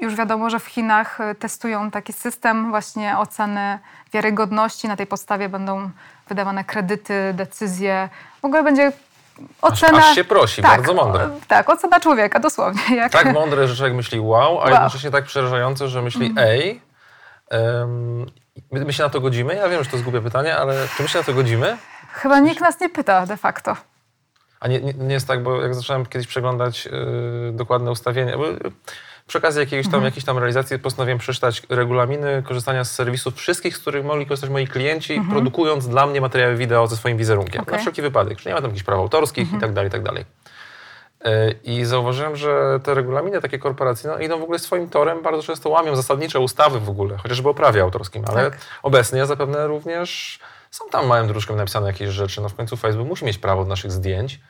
już 0.00 0.14
wiadomo, 0.14 0.50
że 0.50 0.58
w 0.58 0.66
Chinach 0.66 1.20
y, 1.20 1.34
testują 1.34 1.90
taki 1.90 2.12
system 2.12 2.70
właśnie 2.70 3.18
oceny 3.18 3.78
wiarygodności. 4.12 4.88
Na 4.88 4.96
tej 4.96 5.06
podstawie 5.06 5.48
będą 5.48 5.90
wydawane 6.28 6.64
kredyty, 6.64 7.32
decyzje. 7.34 8.08
W 8.42 8.44
ogóle 8.44 8.62
będzie 8.62 8.92
ocena... 9.62 9.98
Aż, 9.98 10.04
aż 10.04 10.14
się 10.14 10.24
prosi, 10.24 10.62
tak, 10.62 10.76
bardzo 10.76 10.94
mądre. 10.94 11.30
Tak, 11.48 11.70
ocena 11.70 12.00
człowieka, 12.00 12.40
dosłownie. 12.40 12.96
Jak... 12.96 13.12
Tak 13.12 13.32
mądre, 13.32 13.68
że 13.68 13.76
człowiek 13.76 13.94
myśli 13.94 14.20
wow, 14.20 14.60
a 14.60 14.62
wow. 14.62 14.70
jednocześnie 14.70 15.10
tak 15.10 15.24
przerażające, 15.24 15.88
że 15.88 16.02
myśli 16.02 16.26
mm. 16.26 16.38
ej, 16.38 16.80
um, 17.50 18.26
my, 18.72 18.84
my 18.84 18.92
się 18.92 19.02
na 19.02 19.08
to 19.08 19.20
godzimy? 19.20 19.54
Ja 19.54 19.68
wiem, 19.68 19.84
że 19.84 19.90
to 19.90 19.96
jest 19.96 20.04
głupie 20.04 20.20
pytanie, 20.20 20.56
ale 20.56 20.88
czy 20.96 21.02
my 21.02 21.08
się 21.08 21.18
na 21.18 21.24
to 21.24 21.34
godzimy? 21.34 21.76
Chyba 22.14 22.40
nikt 22.40 22.60
nas 22.60 22.80
nie 22.80 22.88
pyta 22.88 23.26
de 23.26 23.36
facto. 23.36 23.76
A 24.60 24.68
nie, 24.68 24.80
nie, 24.80 24.94
nie 24.94 25.14
jest 25.14 25.28
tak, 25.28 25.42
bo 25.42 25.62
jak 25.62 25.74
zacząłem 25.74 26.06
kiedyś 26.06 26.26
przeglądać 26.26 26.86
yy, 26.86 27.52
dokładne 27.52 27.90
ustawienia, 27.90 28.38
bo, 28.38 28.44
przy 29.26 29.38
okazji 29.38 29.60
jakiejś 29.60 29.86
tam, 29.86 29.94
mhm. 29.94 30.04
jakiejś 30.04 30.24
tam 30.24 30.38
realizacji 30.38 30.78
postanowiłem 30.78 31.18
przeczytać 31.18 31.62
regulaminy 31.68 32.42
korzystania 32.42 32.84
z 32.84 32.90
serwisów 32.90 33.34
wszystkich, 33.34 33.76
z 33.76 33.80
których 33.80 34.04
mogli 34.04 34.26
korzystać 34.26 34.50
moi 34.50 34.66
klienci, 34.66 35.14
mhm. 35.14 35.32
produkując 35.32 35.88
dla 35.88 36.06
mnie 36.06 36.20
materiały 36.20 36.56
wideo 36.56 36.86
ze 36.86 36.96
swoim 36.96 37.16
wizerunkiem. 37.16 37.62
Okay. 37.62 37.72
Na 37.72 37.80
wszelki 37.80 38.02
wypadek, 38.02 38.40
że 38.40 38.50
nie 38.50 38.54
ma 38.54 38.60
tam 38.60 38.70
jakichś 38.70 38.84
praw 38.84 38.98
autorskich 38.98 39.44
mhm. 39.44 39.58
i 39.58 39.60
tak 39.60 39.72
dalej, 39.72 39.88
i 39.88 39.92
tak 39.92 40.02
dalej. 40.02 40.24
Yy, 41.24 41.30
I 41.64 41.84
zauważyłem, 41.84 42.36
że 42.36 42.80
te 42.82 42.94
regulaminy 42.94 43.40
takie 43.40 43.58
korporacyjne 43.58 44.24
idą 44.24 44.38
w 44.38 44.42
ogóle 44.42 44.58
swoim 44.58 44.88
torem, 44.88 45.22
bardzo 45.22 45.42
często 45.42 45.68
łamią 45.68 45.96
zasadnicze 45.96 46.40
ustawy 46.40 46.80
w 46.80 46.88
ogóle, 46.88 47.16
chociażby 47.16 47.48
o 47.48 47.54
prawie 47.54 47.82
autorskim, 47.82 48.24
ale 48.26 48.50
tak. 48.50 48.60
obecnie 48.82 49.18
ja 49.18 49.26
zapewne 49.26 49.66
również 49.66 50.40
są 50.74 50.84
tam 50.90 51.06
małym 51.06 51.26
druczkiem 51.28 51.56
napisane 51.56 51.86
jakieś 51.86 52.08
rzeczy. 52.08 52.40
No 52.40 52.48
w 52.48 52.54
końcu 52.54 52.76
Facebook 52.76 53.08
musi 53.08 53.24
mieć 53.24 53.38
prawo 53.38 53.62
do 53.62 53.68
naszych 53.68 53.92
zdjęć, 53.92 54.40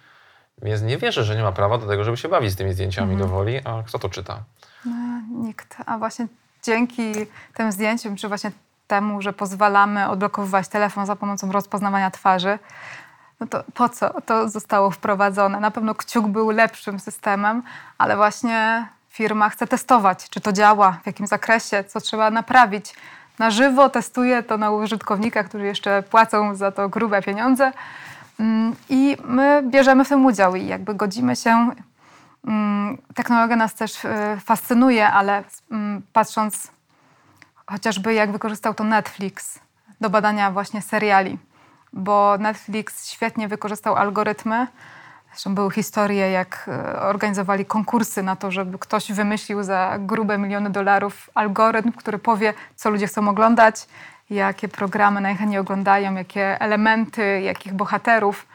więc 0.62 0.82
nie 0.82 0.98
wierzę, 0.98 1.24
że 1.24 1.36
nie 1.36 1.42
ma 1.42 1.52
prawa 1.52 1.78
do 1.78 1.86
tego, 1.86 2.04
żeby 2.04 2.16
się 2.16 2.28
bawić 2.28 2.52
z 2.52 2.56
tymi 2.56 2.72
zdjęciami 2.72 3.14
mm. 3.14 3.18
do 3.18 3.28
woli. 3.28 3.60
A 3.64 3.82
kto 3.82 3.98
to 3.98 4.08
czyta? 4.08 4.42
No, 4.84 5.20
nikt. 5.30 5.76
A 5.86 5.98
właśnie 5.98 6.26
dzięki 6.62 7.12
tym 7.54 7.72
zdjęciom, 7.72 8.16
czy 8.16 8.28
właśnie 8.28 8.50
temu, 8.86 9.22
że 9.22 9.32
pozwalamy 9.32 10.08
odblokowywać 10.08 10.68
telefon 10.68 11.06
za 11.06 11.16
pomocą 11.16 11.52
rozpoznawania 11.52 12.10
twarzy, 12.10 12.58
no 13.40 13.46
to 13.46 13.64
po 13.74 13.88
co 13.88 14.20
to 14.20 14.48
zostało 14.48 14.90
wprowadzone? 14.90 15.60
Na 15.60 15.70
pewno 15.70 15.94
kciuk 15.94 16.26
był 16.26 16.50
lepszym 16.50 17.00
systemem, 17.00 17.62
ale 17.98 18.16
właśnie 18.16 18.88
firma 19.08 19.48
chce 19.48 19.66
testować, 19.66 20.30
czy 20.30 20.40
to 20.40 20.52
działa, 20.52 20.98
w 21.02 21.06
jakim 21.06 21.26
zakresie, 21.26 21.84
co 21.84 22.00
trzeba 22.00 22.30
naprawić. 22.30 22.94
Na 23.38 23.50
żywo 23.50 23.90
testuje 23.90 24.42
to 24.42 24.58
na 24.58 24.70
użytkownikach, 24.70 25.48
którzy 25.48 25.64
jeszcze 25.64 26.02
płacą 26.02 26.54
za 26.54 26.72
to 26.72 26.88
grube 26.88 27.22
pieniądze. 27.22 27.72
Mm, 28.40 28.74
I 28.88 29.16
my 29.24 29.62
bierzemy 29.66 30.04
w 30.04 30.08
tym 30.08 30.26
udział 30.26 30.56
i 30.56 30.66
jakby 30.66 30.94
godzimy 30.94 31.36
się. 31.36 31.70
Mm, 32.46 32.98
technologia 33.14 33.56
nas 33.56 33.74
też 33.74 34.04
e, 34.04 34.36
fascynuje, 34.44 35.08
ale 35.08 35.44
mm, 35.70 36.02
patrząc 36.12 36.70
chociażby 37.66 38.14
jak 38.14 38.32
wykorzystał 38.32 38.74
to 38.74 38.84
Netflix 38.84 39.58
do 40.00 40.10
badania 40.10 40.50
właśnie 40.50 40.82
seriali, 40.82 41.38
bo 41.92 42.38
Netflix 42.38 43.08
świetnie 43.08 43.48
wykorzystał 43.48 43.96
algorytmy. 43.96 44.66
Zresztą 45.34 45.54
były 45.54 45.70
historie, 45.70 46.30
jak 46.30 46.64
e, 46.68 47.00
organizowali 47.00 47.64
konkursy 47.64 48.22
na 48.22 48.36
to, 48.36 48.50
żeby 48.50 48.78
ktoś 48.78 49.12
wymyślił 49.12 49.62
za 49.62 49.96
grube 49.98 50.38
miliony 50.38 50.70
dolarów 50.70 51.30
algorytm, 51.34 51.92
który 51.92 52.18
powie, 52.18 52.54
co 52.76 52.90
ludzie 52.90 53.06
chcą 53.06 53.28
oglądać, 53.28 53.86
jakie 54.30 54.68
programy 54.68 55.20
najchętniej 55.20 55.58
oglądają, 55.58 56.14
jakie 56.14 56.60
elementy, 56.60 57.40
jakich 57.40 57.72
bohaterów. 57.72 58.46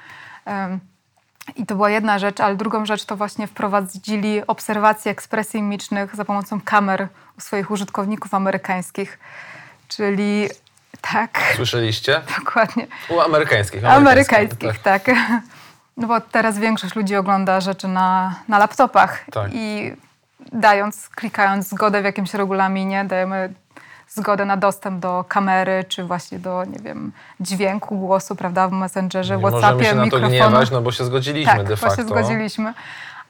I 1.56 1.66
to 1.66 1.76
była 1.76 1.90
jedna 1.90 2.20
rzecz, 2.20 2.40
ale 2.40 2.56
drugą 2.56 2.86
rzecz 2.86 3.06
to 3.06 3.16
właśnie 3.16 3.48
wprowadzili 3.48 4.48
obserwacje 4.48 5.12
ekspresji 5.12 5.62
mimicznych 5.62 6.16
za 6.16 6.26
pomocą 6.26 6.62
kamer 6.62 7.08
u 7.38 7.42
swoich 7.42 7.72
użytkowników 7.72 8.34
amerykańskich. 8.34 9.20
Czyli 9.88 10.50
tak. 11.02 11.40
Słyszeliście? 11.56 12.22
Dokładnie. 12.40 12.88
U 13.10 13.20
amerykańskich. 13.20 13.86
Amerykańskich, 13.86 14.80
tak. 14.80 15.04
tak. 15.04 15.16
No 16.00 16.08
bo 16.08 16.22
teraz 16.22 16.60
większość 16.60 16.96
ludzi 16.96 17.16
ogląda 17.16 17.62
rzeczy 17.62 17.88
na, 17.88 18.36
na 18.48 18.60
laptopach 18.60 19.26
tak. 19.32 19.52
i 19.54 19.94
dając, 20.52 21.10
klikając 21.10 21.70
zgodę 21.70 22.02
w 22.02 22.06
jakimś 22.06 22.34
regulaminie, 22.34 23.06
dajemy 23.06 23.54
zgodę 24.10 24.46
na 24.46 24.58
dostęp 24.58 25.00
do 25.00 25.26
kamery, 25.28 25.86
czy 25.88 26.04
właśnie 26.04 26.40
do, 26.40 26.66
nie 26.66 26.80
wiem, 26.80 27.12
dźwięku, 27.40 27.98
głosu, 27.98 28.36
prawda, 28.36 28.68
w 28.68 28.72
Messengerze, 28.72 29.38
nie 29.38 29.42
Whatsappie, 29.42 29.76
możemy 29.76 29.86
się 29.86 29.96
na 29.96 30.10
to 30.10 30.28
gniewać, 30.28 30.72
no 30.72 30.82
bo 30.82 30.92
się 30.92 31.06
zgodziliśmy 31.06 31.54
tak, 31.54 31.68
de 31.68 31.78
facto. 31.78 31.96
Tak, 31.96 32.06
się 32.06 32.10
zgodziliśmy. 32.10 32.74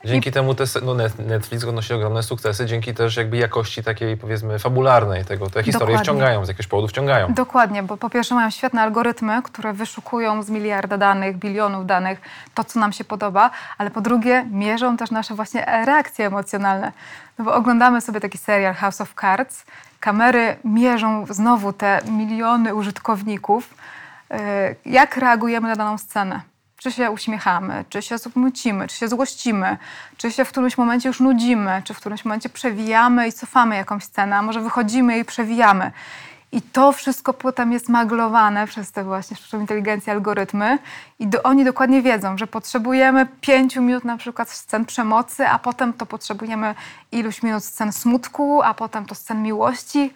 Dzięki 0.04 0.32
temu 0.32 0.56
te, 0.56 0.64
no 0.84 0.96
Netflix 1.20 1.64
odnosi 1.64 1.94
ogromne 1.94 2.24
sukcesy, 2.24 2.66
dzięki 2.66 2.94
też 2.94 3.18
jakby 3.18 3.38
jakości 3.38 3.84
takiej 3.84 4.18
powiedzmy 4.18 4.60
fabularnej 4.60 5.26
tego. 5.26 5.50
Te 5.50 5.64
historie 5.64 5.88
Dokładnie. 5.88 6.04
wciągają, 6.04 6.46
z 6.46 6.48
jakiegoś 6.48 6.68
powodu 6.68 6.88
wciągają. 6.88 7.34
Dokładnie, 7.34 7.84
bo 7.84 7.98
po 7.98 8.10
pierwsze 8.10 8.36
mają 8.36 8.50
świetne 8.50 8.82
algorytmy, 8.82 9.42
które 9.44 9.74
wyszukują 9.74 10.44
z 10.44 10.50
miliarda 10.50 10.98
danych, 10.98 11.38
bilionów 11.38 11.86
danych 11.86 12.22
to, 12.54 12.64
co 12.64 12.80
nam 12.80 12.94
się 12.94 13.04
podoba, 13.04 13.52
ale 13.78 13.92
po 13.92 14.02
drugie 14.02 14.46
mierzą 14.52 14.98
też 14.98 15.12
nasze 15.12 15.36
właśnie 15.36 15.66
reakcje 15.86 16.28
emocjonalne. 16.28 16.92
No 17.38 17.46
bo 17.46 17.54
oglądamy 17.54 18.02
sobie 18.02 18.20
taki 18.20 18.38
serial 18.38 18.74
House 18.74 19.02
of 19.02 19.14
Cards, 19.22 19.66
kamery 20.00 20.56
mierzą 20.64 21.26
znowu 21.30 21.74
te 21.74 22.00
miliony 22.12 22.76
użytkowników, 22.76 23.74
e, 24.32 24.76
jak 24.86 25.18
reagujemy 25.18 25.68
na 25.68 25.76
daną 25.76 25.98
scenę. 25.98 26.42
Czy 26.80 26.92
się 26.92 27.12
uśmiechamy, 27.12 27.86
czy 27.90 28.02
się 28.02 28.18
smucimy, 28.18 28.88
czy 28.88 28.96
się 28.96 29.08
złościmy, 29.08 29.78
czy 30.18 30.32
się 30.32 30.46
w 30.46 30.50
którymś 30.50 30.78
momencie 30.78 31.10
już 31.10 31.20
nudzimy, 31.20 31.82
czy 31.86 31.94
w 31.94 31.98
którymś 31.98 32.26
momencie 32.26 32.50
przewijamy 32.50 33.28
i 33.28 33.34
cofamy 33.34 33.76
jakąś 33.76 34.04
scenę, 34.04 34.38
a 34.38 34.42
może 34.42 34.62
wychodzimy 34.62 35.20
i 35.20 35.26
przewijamy. 35.26 35.92
I 36.52 36.62
to 36.62 36.92
wszystko 36.92 37.34
potem 37.34 37.72
jest 37.72 37.90
maglowane 37.90 38.68
przez 38.68 38.92
te 38.92 39.04
właśnie 39.04 39.38
sztuczną 39.38 39.60
inteligencję, 39.60 40.14
algorytmy 40.14 40.80
i 41.20 41.28
do, 41.28 41.44
oni 41.44 41.66
dokładnie 41.66 42.02
wiedzą, 42.02 42.38
że 42.38 42.48
potrzebujemy 42.48 43.28
pięciu 43.42 43.82
minut 43.82 44.04
na 44.04 44.18
przykład 44.18 44.50
scen 44.50 44.86
przemocy, 44.86 45.48
a 45.48 45.60
potem 45.60 45.94
to 45.94 46.06
potrzebujemy 46.06 46.76
iluś 47.12 47.44
minut 47.44 47.64
scen 47.64 47.92
smutku, 47.92 48.62
a 48.64 48.74
potem 48.74 49.06
to 49.06 49.16
scen 49.16 49.44
miłości 49.44 50.14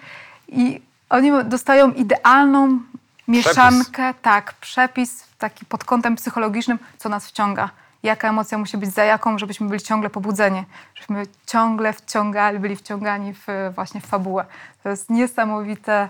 i 0.48 0.82
oni 1.10 1.32
dostają 1.46 1.92
idealną 1.92 2.80
mieszankę, 3.28 4.04
przepis. 4.14 4.22
tak, 4.22 4.54
przepis 4.54 5.33
taki 5.44 5.66
pod 5.66 5.84
kątem 5.84 6.16
psychologicznym, 6.16 6.80
co 6.98 7.10
nas 7.10 7.28
wciąga. 7.28 7.70
Jaka 8.04 8.30
emocja 8.30 8.58
musi 8.58 8.78
być 8.78 8.94
za 8.94 9.04
jaką, 9.04 9.38
żebyśmy 9.38 9.68
byli 9.68 9.82
ciągle 9.82 10.10
pobudzeni, 10.10 10.64
żebyśmy 10.96 11.24
ciągle 11.46 11.94
wciągali, 11.94 12.60
byli 12.60 12.76
wciągani 12.76 13.34
w, 13.34 13.48
właśnie 13.76 14.02
w 14.02 14.06
fabułę. 14.06 14.46
To 14.84 14.90
jest 14.90 15.10
niesamowite, 15.10 16.10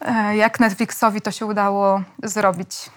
e, 0.00 0.36
jak 0.36 0.60
Netflixowi 0.60 1.20
to 1.20 1.30
się 1.30 1.46
udało 1.46 2.02
zrobić, 2.22 2.90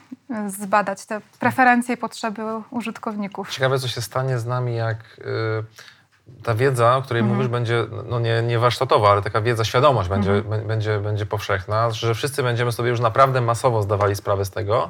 zbadać 0.48 1.06
te 1.06 1.22
preferencje 1.40 1.96
i 1.96 1.98
potrzeby 1.98 2.42
użytkowników. 2.70 3.50
Ciekawe, 3.50 3.80
co 3.80 3.88
się 3.88 4.02
stanie 4.02 4.40
z 4.40 4.46
nami, 4.46 4.76
jak 4.76 4.98
y, 4.98 6.44
ta 6.44 6.56
wiedza, 6.56 6.98
o 6.98 7.02
której 7.02 7.22
mhm. 7.22 7.38
mówisz, 7.38 7.52
będzie 7.52 7.86
no 8.10 8.20
nie, 8.20 8.42
nie 8.42 8.60
warsztatowa, 8.60 9.12
ale 9.12 9.22
taka 9.22 9.42
wiedza, 9.42 9.64
świadomość 9.64 10.10
będzie, 10.10 10.32
mhm. 10.32 10.68
będzie, 10.68 11.00
będzie 11.00 11.26
powszechna, 11.26 11.92
że 11.92 12.16
wszyscy 12.16 12.44
będziemy 12.44 12.72
sobie 12.72 12.90
już 12.90 13.00
naprawdę 13.00 13.42
masowo 13.42 13.82
zdawali 13.82 14.16
sprawę 14.16 14.46
z 14.46 14.52
tego, 14.52 14.90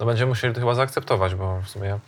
no 0.00 0.06
będziemy 0.06 0.28
musieli 0.28 0.54
to 0.54 0.60
chyba 0.60 0.74
zaakceptować, 0.74 1.34
bo 1.34 1.60
w 1.60 1.68
sumie 1.68 1.98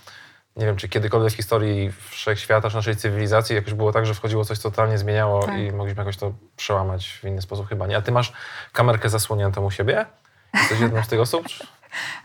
nie 0.57 0.66
wiem, 0.66 0.76
czy 0.76 0.88
kiedykolwiek 0.88 1.32
w 1.32 1.36
historii 1.36 1.93
wszechświata, 2.11 2.70
czy 2.70 2.76
naszej 2.76 2.97
cywilizacji 2.97 3.57
jakoś 3.57 3.74
było 3.74 3.93
tak, 3.93 4.07
że 4.07 4.14
wchodziło 4.14 4.45
coś, 4.45 4.59
co 4.59 4.70
totalnie 4.70 4.99
zmieniało 4.99 5.43
tak. 5.43 5.59
i 5.59 5.72
mogliśmy 5.72 6.01
jakoś 6.01 6.16
to 6.16 6.32
przełamać 6.57 7.18
w 7.22 7.24
inny 7.24 7.43
sposób 7.43 7.68
chyba 7.68 7.86
nie. 7.86 7.97
A 7.97 8.01
ty 8.03 8.12
masz 8.12 8.32
kamerkę 8.72 9.09
zasłoniętą 9.09 9.64
u 9.64 9.70
siebie? 9.70 10.07
Jesteś 10.55 10.80
jedną 10.80 11.03
z 11.03 11.09
tych 11.09 11.20
osób? 11.20 11.47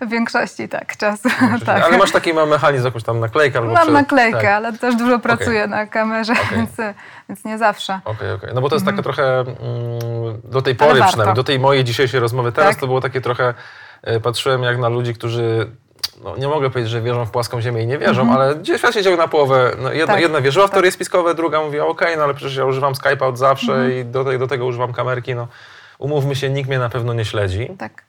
W 0.01 0.09
większości 0.09 0.70
tak, 0.70 0.97
czasu. 0.97 1.30
tak. 1.66 1.84
Ale 1.84 1.97
masz 1.97 2.11
taki 2.11 2.34
ma 2.34 2.45
mechanizm, 2.45 2.86
jakąś 2.86 3.03
tam 3.03 3.20
naklejkę 3.20 3.59
albo 3.59 3.74
Mam 3.74 3.82
przed... 3.82 3.93
naklejkę, 3.93 4.38
tak. 4.38 4.45
ale 4.45 4.74
też 4.74 4.95
dużo 4.95 5.20
pracuję 5.20 5.59
okay. 5.59 5.68
na 5.68 5.86
kamerze, 5.86 6.34
okay. 6.34 6.45
więc, 6.57 6.72
więc 7.30 7.45
nie 7.45 7.57
zawsze. 7.57 7.99
Okej, 8.05 8.13
okay, 8.13 8.34
okej. 8.34 8.49
No 8.55 8.61
bo 8.61 8.70
to 8.70 8.76
jest 8.76 8.88
mm. 8.88 8.95
taka 8.95 9.03
trochę, 9.03 9.39
mm, 9.39 9.55
do 10.43 10.61
tej 10.61 10.76
pory 10.76 11.01
przynajmniej, 11.07 11.36
do 11.36 11.43
tej 11.43 11.59
mojej 11.59 11.84
dzisiejszej 11.84 12.20
rozmowy 12.20 12.51
teraz, 12.51 12.72
tak? 12.72 12.80
to 12.80 12.88
było 12.88 13.01
takie 13.01 13.22
trochę, 13.22 13.53
patrzyłem 14.24 14.64
jak 14.64 14.78
na 14.78 14.89
ludzi, 14.89 15.14
którzy 15.14 15.72
no, 16.24 16.38
nie 16.38 16.47
mogę 16.47 16.70
powiedzieć, 16.70 16.91
że 16.91 17.01
wierzą 17.01 17.26
w 17.26 17.32
płaską 17.32 17.62
ziemię 17.62 17.84
i 17.84 17.88
nie 17.88 17.97
wierzą, 17.97 18.22
mm 18.22 18.34
-hmm. 18.34 18.38
ale 18.38 18.56
gdzieś 18.56 18.78
świat 18.78 18.93
się 18.93 19.01
dział 19.01 19.18
na 19.18 19.28
połowę. 19.28 19.72
No, 19.82 19.91
jedna, 19.91 20.14
tak. 20.14 20.22
jedna 20.22 20.41
wierzyła 20.41 20.68
w 20.68 20.72
teorie 20.72 20.91
tak. 20.91 20.95
spiskowe, 20.95 21.36
druga 21.36 21.62
mówiła, 21.62 21.88
okej, 21.88 22.08
okay, 22.08 22.18
no 22.18 22.24
ale 22.24 22.34
przecież 22.34 22.56
ja 22.56 22.66
używam 22.66 22.93
Skype'a 22.93 23.24
od 23.24 23.38
zawsze 23.38 23.74
mm 23.74 23.91
-hmm. 23.91 24.01
i 24.01 24.06
do, 24.06 24.24
te, 24.24 24.38
do 24.38 24.47
tego 24.47 24.66
używam 24.66 24.93
kamerki. 24.93 25.36
No, 25.36 25.47
umówmy 25.99 26.36
się, 26.36 26.49
nikt 26.49 26.70
mnie 26.70 26.80
na 26.80 26.89
pewno 26.89 27.14
nie 27.14 27.26
śledzi. 27.26 27.70
Tak. 27.78 28.03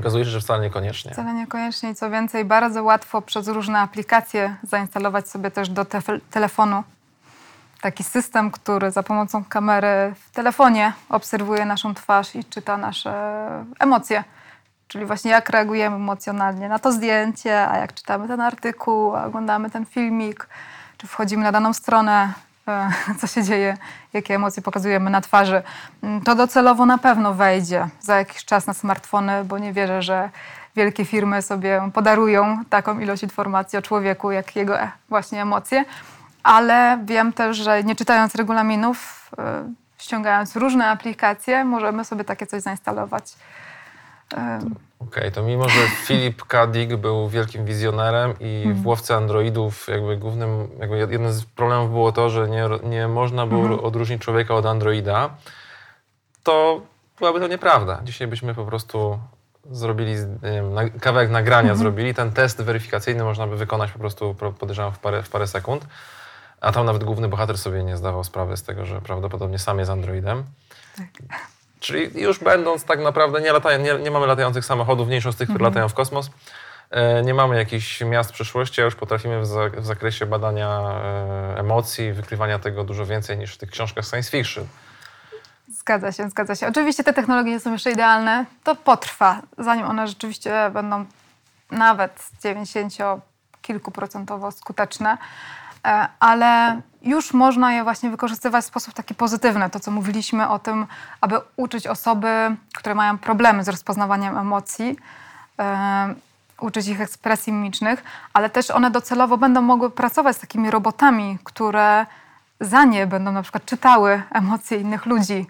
Okazuje 0.00 0.24
się, 0.24 0.30
że 0.30 0.40
wcale 0.40 0.62
niekoniecznie. 0.62 1.12
Wcale 1.12 1.34
niekoniecznie 1.34 1.94
co 1.94 2.10
więcej, 2.10 2.44
bardzo 2.44 2.82
łatwo 2.82 3.22
przez 3.22 3.48
różne 3.48 3.78
aplikacje 3.78 4.56
zainstalować 4.62 5.28
sobie 5.28 5.50
też 5.50 5.68
do 5.68 5.84
te 5.84 6.02
telefonu 6.30 6.82
taki 7.80 8.04
system, 8.04 8.50
który 8.50 8.90
za 8.90 9.02
pomocą 9.02 9.44
kamery 9.44 10.14
w 10.20 10.30
telefonie 10.30 10.92
obserwuje 11.08 11.64
naszą 11.64 11.94
twarz 11.94 12.34
i 12.34 12.44
czyta 12.44 12.76
nasze 12.76 13.12
emocje. 13.78 14.24
Czyli 14.88 15.06
właśnie 15.06 15.30
jak 15.30 15.48
reagujemy 15.48 15.96
emocjonalnie 15.96 16.68
na 16.68 16.78
to 16.78 16.92
zdjęcie, 16.92 17.68
a 17.68 17.78
jak 17.78 17.94
czytamy 17.94 18.28
ten 18.28 18.40
artykuł, 18.40 19.16
a 19.16 19.24
oglądamy 19.24 19.70
ten 19.70 19.86
filmik, 19.86 20.48
czy 20.98 21.06
wchodzimy 21.06 21.44
na 21.44 21.52
daną 21.52 21.72
stronę, 21.72 22.32
e, 22.68 22.90
co 23.20 23.26
się 23.26 23.42
dzieje, 23.42 23.76
jakie 24.12 24.34
emocje 24.34 24.62
pokazujemy 24.62 25.10
na 25.10 25.20
twarzy. 25.20 25.62
Mm, 26.02 26.20
to 26.20 26.34
docelowo 26.34 26.86
na 26.86 26.98
pewno 26.98 27.34
wejdzie 27.34 27.88
za 28.00 28.16
jakiś 28.18 28.44
czas 28.44 28.66
na 28.66 28.74
smartfony, 28.74 29.44
bo 29.44 29.58
nie 29.58 29.72
wierzę, 29.72 30.02
że 30.02 30.30
wielkie 30.76 31.04
firmy 31.04 31.42
sobie 31.42 31.90
podarują 31.94 32.64
taką 32.70 32.98
ilość 32.98 33.22
informacji 33.22 33.78
o 33.78 33.82
człowieku, 33.82 34.30
jak 34.30 34.56
jego 34.56 34.80
e, 34.80 34.90
właśnie 35.08 35.42
emocje. 35.42 35.84
Ale 36.42 36.98
wiem 37.04 37.32
też, 37.32 37.56
że 37.56 37.84
nie 37.84 37.96
czytając 37.96 38.34
regulaminów, 38.34 39.30
e, 39.38 39.64
ściągając 39.98 40.56
różne 40.56 40.90
aplikacje, 40.90 41.64
możemy 41.64 42.04
sobie 42.04 42.24
takie 42.24 42.46
coś 42.46 42.62
zainstalować 42.62 43.34
Okej, 44.32 45.08
okay, 45.08 45.30
to 45.30 45.42
mimo, 45.42 45.68
że 45.68 45.80
Filip 45.88 46.44
K. 46.44 46.66
Dick 46.66 46.96
był 46.96 47.28
wielkim 47.28 47.64
wizjonerem 47.64 48.34
i 48.40 48.62
mm. 48.64 48.82
w 48.82 48.86
łowce 48.86 49.16
androidów 49.16 49.88
jakby 49.88 50.16
głównym, 50.16 50.68
jakby 50.80 50.98
jednym 50.98 51.32
z 51.32 51.44
problemów 51.44 51.90
było 51.90 52.12
to, 52.12 52.30
że 52.30 52.48
nie, 52.48 52.68
nie 52.82 53.08
można 53.08 53.46
było 53.46 53.66
mm. 53.66 53.80
odróżnić 53.80 54.22
człowieka 54.22 54.54
od 54.54 54.66
androida, 54.66 55.30
to 56.42 56.80
byłaby 57.18 57.40
to 57.40 57.46
nieprawda. 57.46 58.00
Dzisiaj 58.04 58.28
byśmy 58.28 58.54
po 58.54 58.64
prostu 58.64 59.18
zrobili, 59.70 60.14
wiem, 60.42 60.90
kawałek 61.00 61.30
nagrania 61.30 61.70
mm. 61.70 61.78
zrobili, 61.78 62.14
ten 62.14 62.32
test 62.32 62.62
weryfikacyjny 62.62 63.24
można 63.24 63.46
by 63.46 63.56
wykonać 63.56 63.92
po 63.92 63.98
prostu, 63.98 64.34
podejrzewam, 64.58 64.92
w 64.92 64.98
parę, 64.98 65.22
w 65.22 65.30
parę 65.30 65.46
sekund. 65.46 65.86
A 66.60 66.72
tam 66.72 66.86
nawet 66.86 67.04
główny 67.04 67.28
bohater 67.28 67.58
sobie 67.58 67.84
nie 67.84 67.96
zdawał 67.96 68.24
sprawy 68.24 68.56
z 68.56 68.62
tego, 68.62 68.84
że 68.84 69.00
prawdopodobnie 69.00 69.58
sam 69.58 69.78
jest 69.78 69.90
androidem. 69.90 70.44
Tak. 70.96 71.38
Czyli 71.80 72.22
już 72.22 72.38
będąc 72.38 72.84
tak 72.84 73.00
naprawdę, 73.00 73.40
nie, 73.40 73.52
latają, 73.52 73.78
nie, 73.78 73.94
nie 73.94 74.10
mamy 74.10 74.26
latających 74.26 74.64
samochodów, 74.64 75.08
mniejszą 75.08 75.32
z 75.32 75.36
tych, 75.36 75.48
które 75.48 75.66
mhm. 75.66 75.72
latają 75.72 75.88
w 75.88 75.94
kosmos, 75.94 76.30
e, 76.90 77.22
nie 77.22 77.34
mamy 77.34 77.56
jakichś 77.56 78.00
miast 78.00 78.32
przyszłości, 78.32 78.80
a 78.80 78.84
już 78.84 78.94
potrafimy 78.94 79.40
w, 79.40 79.46
za, 79.46 79.68
w 79.68 79.86
zakresie 79.86 80.26
badania 80.26 80.80
e, 80.80 81.58
emocji, 81.58 82.12
wykrywania 82.12 82.58
tego 82.58 82.84
dużo 82.84 83.06
więcej 83.06 83.38
niż 83.38 83.54
w 83.54 83.58
tych 83.58 83.70
książkach 83.70 84.04
science 84.04 84.30
fiction. 84.30 84.66
Zgadza 85.68 86.12
się, 86.12 86.28
zgadza 86.28 86.54
się. 86.54 86.68
Oczywiście 86.68 87.04
te 87.04 87.12
technologie 87.12 87.50
nie 87.50 87.60
są 87.60 87.72
jeszcze 87.72 87.90
idealne. 87.90 88.44
To 88.64 88.76
potrwa, 88.76 89.42
zanim 89.58 89.86
one 89.86 90.08
rzeczywiście 90.08 90.70
będą 90.72 91.04
nawet 91.70 92.30
90 92.42 92.94
kilkuprocentowo 93.62 94.50
skuteczne, 94.52 95.18
e, 95.84 96.08
ale 96.20 96.80
już 97.08 97.32
można 97.32 97.72
je 97.72 97.84
właśnie 97.84 98.10
wykorzystywać 98.10 98.64
w 98.64 98.68
sposób 98.68 98.94
taki 98.94 99.14
pozytywny. 99.14 99.70
To, 99.70 99.80
co 99.80 99.90
mówiliśmy 99.90 100.48
o 100.48 100.58
tym, 100.58 100.86
aby 101.20 101.36
uczyć 101.56 101.86
osoby, 101.86 102.56
które 102.74 102.94
mają 102.94 103.18
problemy 103.18 103.64
z 103.64 103.68
rozpoznawaniem 103.68 104.38
emocji, 104.38 104.96
e, 105.58 106.14
uczyć 106.60 106.88
ich 106.88 107.00
ekspresji 107.00 107.52
mimicznych, 107.52 108.04
ale 108.32 108.50
też 108.50 108.70
one 108.70 108.90
docelowo 108.90 109.38
będą 109.38 109.62
mogły 109.62 109.90
pracować 109.90 110.36
z 110.36 110.40
takimi 110.40 110.70
robotami, 110.70 111.38
które 111.44 112.06
za 112.60 112.84
nie 112.84 113.06
będą 113.06 113.32
na 113.32 113.42
przykład 113.42 113.64
czytały 113.64 114.22
emocje 114.30 114.78
innych 114.78 115.06
ludzi 115.06 115.46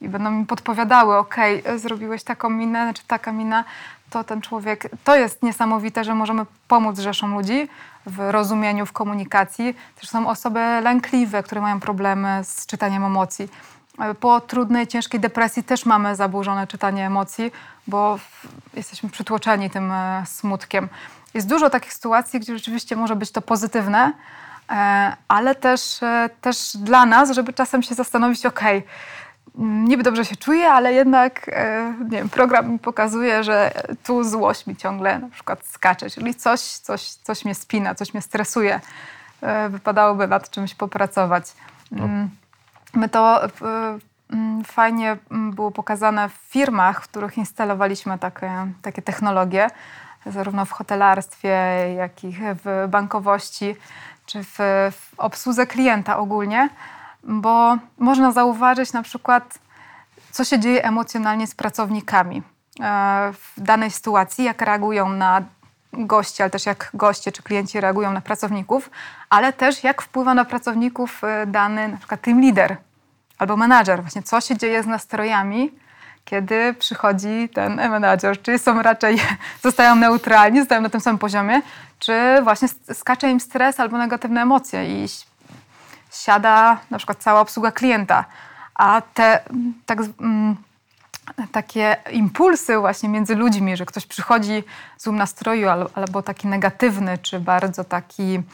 i 0.00 0.08
będą 0.08 0.30
mi 0.30 0.46
podpowiadały, 0.46 1.16
ok, 1.16 1.36
zrobiłeś 1.76 2.24
taką 2.24 2.50
minę, 2.50 2.94
czy 2.94 3.02
taka 3.06 3.32
mina, 3.32 3.64
to 4.10 4.24
ten 4.24 4.40
człowiek, 4.40 4.90
to 5.04 5.16
jest 5.16 5.42
niesamowite, 5.42 6.04
że 6.04 6.14
możemy 6.14 6.46
pomóc 6.68 6.98
rzeszom 6.98 7.34
ludzi 7.34 7.68
w 8.06 8.18
rozumieniu, 8.30 8.86
w 8.86 8.92
komunikacji. 8.92 9.74
Też 10.00 10.08
są 10.08 10.28
osoby 10.28 10.60
lękliwe, 10.82 11.42
które 11.42 11.60
mają 11.60 11.80
problemy 11.80 12.40
z 12.44 12.66
czytaniem 12.66 13.04
emocji. 13.04 13.48
Po 14.20 14.40
trudnej, 14.40 14.86
ciężkiej 14.86 15.20
depresji 15.20 15.64
też 15.64 15.86
mamy 15.86 16.16
zaburzone 16.16 16.66
czytanie 16.66 17.06
emocji, 17.06 17.52
bo 17.86 18.18
jesteśmy 18.74 19.10
przytłoczeni 19.10 19.70
tym 19.70 19.92
e, 19.92 20.22
smutkiem. 20.26 20.88
Jest 21.34 21.48
dużo 21.48 21.70
takich 21.70 21.92
sytuacji, 21.92 22.40
gdzie 22.40 22.54
rzeczywiście 22.54 22.96
może 22.96 23.16
być 23.16 23.30
to 23.30 23.42
pozytywne, 23.42 24.12
e, 24.70 25.16
ale 25.28 25.54
też, 25.54 26.02
e, 26.02 26.30
też 26.40 26.76
dla 26.76 27.06
nas, 27.06 27.30
żeby 27.30 27.52
czasem 27.52 27.82
się 27.82 27.94
zastanowić, 27.94 28.46
ok, 28.46 28.60
niby 29.58 30.02
dobrze 30.02 30.24
się 30.24 30.36
czuję, 30.36 30.68
ale 30.68 30.92
jednak 30.92 31.50
nie 32.00 32.18
wiem, 32.18 32.28
program 32.28 32.72
mi 32.72 32.78
pokazuje, 32.78 33.44
że 33.44 33.72
tu 34.04 34.24
złość 34.24 34.66
mi 34.66 34.76
ciągle 34.76 35.18
na 35.18 35.28
przykład 35.28 35.66
skacze, 35.66 36.10
czyli 36.10 36.34
coś, 36.34 36.60
coś, 36.60 37.02
coś 37.02 37.44
mnie 37.44 37.54
spina, 37.54 37.94
coś 37.94 38.14
mnie 38.14 38.22
stresuje. 38.22 38.80
Wypadałoby 39.70 40.28
nad 40.28 40.50
czymś 40.50 40.74
popracować. 40.74 41.44
No. 41.90 42.04
Mm. 42.04 42.30
My 42.94 43.08
to 43.08 43.40
Mm, 44.32 44.64
fajnie 44.64 45.16
mm, 45.30 45.52
było 45.52 45.70
pokazane 45.70 46.28
w 46.28 46.32
firmach, 46.32 47.02
w 47.04 47.08
których 47.08 47.38
instalowaliśmy 47.38 48.18
takie, 48.18 48.66
takie 48.82 49.02
technologie, 49.02 49.70
zarówno 50.26 50.64
w 50.64 50.70
hotelarstwie, 50.70 51.48
jak 51.96 52.24
i 52.24 52.32
w 52.64 52.86
bankowości, 52.88 53.76
czy 54.26 54.44
w, 54.44 54.56
w 54.92 55.14
obsłudze 55.16 55.66
klienta 55.66 56.18
ogólnie, 56.18 56.68
bo 57.24 57.78
można 57.98 58.32
zauważyć 58.32 58.92
na 58.92 59.02
przykład, 59.02 59.58
co 60.30 60.44
się 60.44 60.58
dzieje 60.58 60.84
emocjonalnie 60.84 61.46
z 61.46 61.54
pracownikami 61.54 62.42
e, 62.80 63.32
w 63.32 63.60
danej 63.60 63.90
sytuacji, 63.90 64.44
jak 64.44 64.62
reagują 64.62 65.08
na 65.08 65.42
goście, 65.92 66.44
ale 66.44 66.50
też 66.50 66.66
jak 66.66 66.90
goście 66.94 67.32
czy 67.32 67.42
klienci 67.42 67.80
reagują 67.80 68.12
na 68.12 68.20
pracowników, 68.20 68.90
ale 69.30 69.52
też 69.52 69.84
jak 69.84 70.02
wpływa 70.02 70.34
na 70.34 70.44
pracowników 70.44 71.24
e, 71.24 71.46
dany 71.46 71.88
na 71.88 71.96
przykład 71.96 72.20
team 72.20 72.40
leader, 72.40 72.76
albo 73.38 73.56
menadżer. 73.56 74.00
Właśnie 74.00 74.22
co 74.22 74.40
się 74.40 74.56
dzieje 74.56 74.82
z 74.82 74.86
nastrojami, 74.86 75.70
kiedy 76.24 76.74
przychodzi 76.74 77.48
ten 77.54 77.76
menadżer? 77.76 78.42
Czy 78.42 78.58
są 78.58 78.82
raczej, 78.82 79.18
zostają 79.64 79.94
neutralni, 79.94 80.58
zostają 80.60 80.80
na 80.80 80.88
tym 80.88 81.00
samym 81.00 81.18
poziomie, 81.18 81.62
czy 81.98 82.14
właśnie 82.42 82.68
skacze 82.92 83.30
im 83.30 83.40
stres 83.40 83.80
albo 83.80 83.98
negatywne 83.98 84.42
emocje 84.42 85.04
i 85.04 85.08
siada 86.12 86.78
na 86.90 86.98
przykład 86.98 87.18
cała 87.18 87.40
obsługa 87.40 87.72
klienta. 87.72 88.24
A 88.74 89.02
te 89.14 89.44
tak, 89.86 89.98
mm, 90.20 90.56
takie 91.52 91.96
impulsy 92.12 92.78
właśnie 92.78 93.08
między 93.08 93.34
ludźmi, 93.34 93.76
że 93.76 93.86
ktoś 93.86 94.06
przychodzi 94.06 94.64
w 94.98 95.02
złym 95.02 95.16
nastroju 95.16 95.68
albo 95.94 96.22
taki 96.22 96.48
negatywny, 96.48 97.18
czy 97.18 97.40
bardzo 97.40 97.84
taki 97.84 98.24
Mm, 98.32 98.44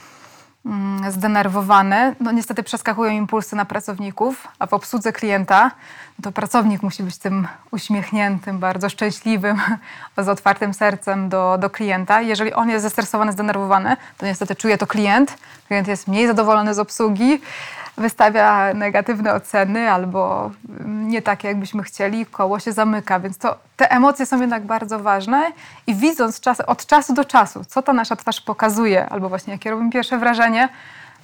zdenerwowane, 1.08 2.14
no 2.20 2.32
niestety 2.32 2.62
przeskakują 2.62 3.12
impulsy 3.12 3.56
na 3.56 3.64
pracowników, 3.64 4.48
a 4.58 4.66
w 4.66 4.72
obsłudze 4.72 5.12
klienta 5.12 5.70
to 6.22 6.32
pracownik 6.32 6.82
musi 6.82 7.02
być 7.02 7.18
tym 7.18 7.48
uśmiechniętym, 7.70 8.58
bardzo 8.58 8.88
szczęśliwym, 8.88 9.60
z 10.18 10.28
otwartym 10.28 10.74
sercem 10.74 11.28
do, 11.28 11.58
do 11.58 11.70
klienta. 11.70 12.20
Jeżeli 12.20 12.52
on 12.52 12.70
jest 12.70 12.82
zestresowany, 12.82 13.32
zdenerwowany, 13.32 13.96
to 14.18 14.26
niestety 14.26 14.54
czuje 14.54 14.78
to 14.78 14.86
klient. 14.86 15.38
Klient 15.68 15.88
jest 15.88 16.08
mniej 16.08 16.26
zadowolony 16.26 16.74
z 16.74 16.78
obsługi, 16.78 17.40
wystawia 17.99 18.74
negatywne 18.74 19.34
oceny 19.34 19.90
albo 19.90 20.51
nie 20.86 21.22
takie, 21.22 21.49
jakbyśmy 21.49 21.82
chcieli, 21.82 22.26
koło 22.26 22.61
się 22.61 22.72
zamyka. 22.72 23.20
Więc 23.20 23.38
to, 23.38 23.59
te 23.76 23.90
emocje 23.90 24.26
są 24.26 24.40
jednak 24.40 24.66
bardzo 24.66 24.99
ważne 24.99 25.53
i 25.86 25.94
widząc 25.94 26.40
czas, 26.40 26.61
od 26.61 26.86
czasu 26.86 27.14
do 27.14 27.24
czasu, 27.24 27.64
co 27.64 27.82
ta 27.82 27.92
nasza 27.92 28.16
twarz 28.16 28.40
pokazuje, 28.40 29.09
albo 29.09 29.28
właśnie 29.28 29.53
jakie 29.53 29.70
robimy 29.70 29.90
pierwsze 29.90 30.18
wrażenie, 30.18 30.68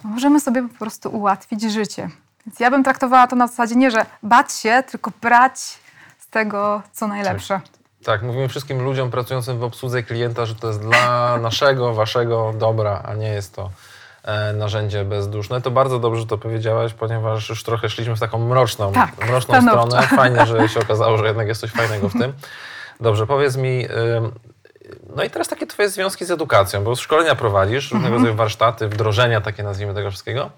możemy 0.03 0.39
sobie 0.39 0.63
po 0.63 0.77
prostu 0.79 1.09
ułatwić 1.09 1.61
życie. 1.61 2.09
Więc 2.45 2.59
ja 2.59 2.71
bym 2.71 2.83
traktowała 2.83 3.27
to 3.27 3.35
na 3.35 3.47
zasadzie 3.47 3.75
nie, 3.75 3.91
że 3.91 4.05
bać 4.23 4.53
się, 4.53 4.83
tylko 4.91 5.11
brać 5.21 5.59
z 6.19 6.27
tego, 6.29 6.81
co 6.91 7.07
najlepsze. 7.07 7.61
Tak, 8.05 8.21
mówimy 8.23 8.47
wszystkim 8.47 8.81
ludziom 8.81 9.11
pracującym 9.11 9.59
w 9.59 9.63
obsłudze 9.63 10.03
klienta, 10.03 10.45
że 10.45 10.55
to 10.55 10.67
jest 10.67 10.81
dla 10.81 11.37
naszego, 11.37 11.93
waszego 11.93 12.53
dobra, 12.57 13.01
a 13.05 13.13
nie 13.13 13.29
jest 13.29 13.55
to 13.55 13.69
narzędzie 14.53 15.05
bezduszne. 15.05 15.61
To 15.61 15.71
bardzo 15.71 15.99
dobrze 15.99 16.21
że 16.21 16.27
to 16.27 16.37
powiedziałaś, 16.37 16.93
ponieważ 16.93 17.49
już 17.49 17.63
trochę 17.63 17.89
szliśmy 17.89 18.15
w 18.15 18.19
taką 18.19 18.39
mroczną, 18.39 18.91
tak, 18.91 19.27
mroczną 19.27 19.61
stronę. 19.61 20.01
Fajnie, 20.01 20.45
że 20.45 20.69
się 20.69 20.79
okazało, 20.79 21.17
że 21.17 21.25
jednak 21.25 21.47
jest 21.47 21.61
coś 21.61 21.71
fajnego 21.71 22.09
w 22.09 22.13
tym. 22.13 22.33
Dobrze, 22.99 23.27
powiedz 23.27 23.57
mi, 23.57 23.87
no 25.15 25.23
i 25.23 25.29
teraz 25.29 25.47
takie 25.47 25.67
twoje 25.67 25.89
związki 25.89 26.25
z 26.25 26.31
edukacją, 26.31 26.83
bo 26.83 26.95
szkolenia 26.95 27.35
prowadzisz, 27.35 27.83
różnego 27.83 28.05
mhm. 28.05 28.13
rodzaju 28.13 28.35
warsztaty, 28.35 28.87
wdrożenia 28.87 29.41
takie 29.41 29.63
nazwijmy 29.63 29.93
tego 29.93 30.09
wszystkiego. 30.09 30.49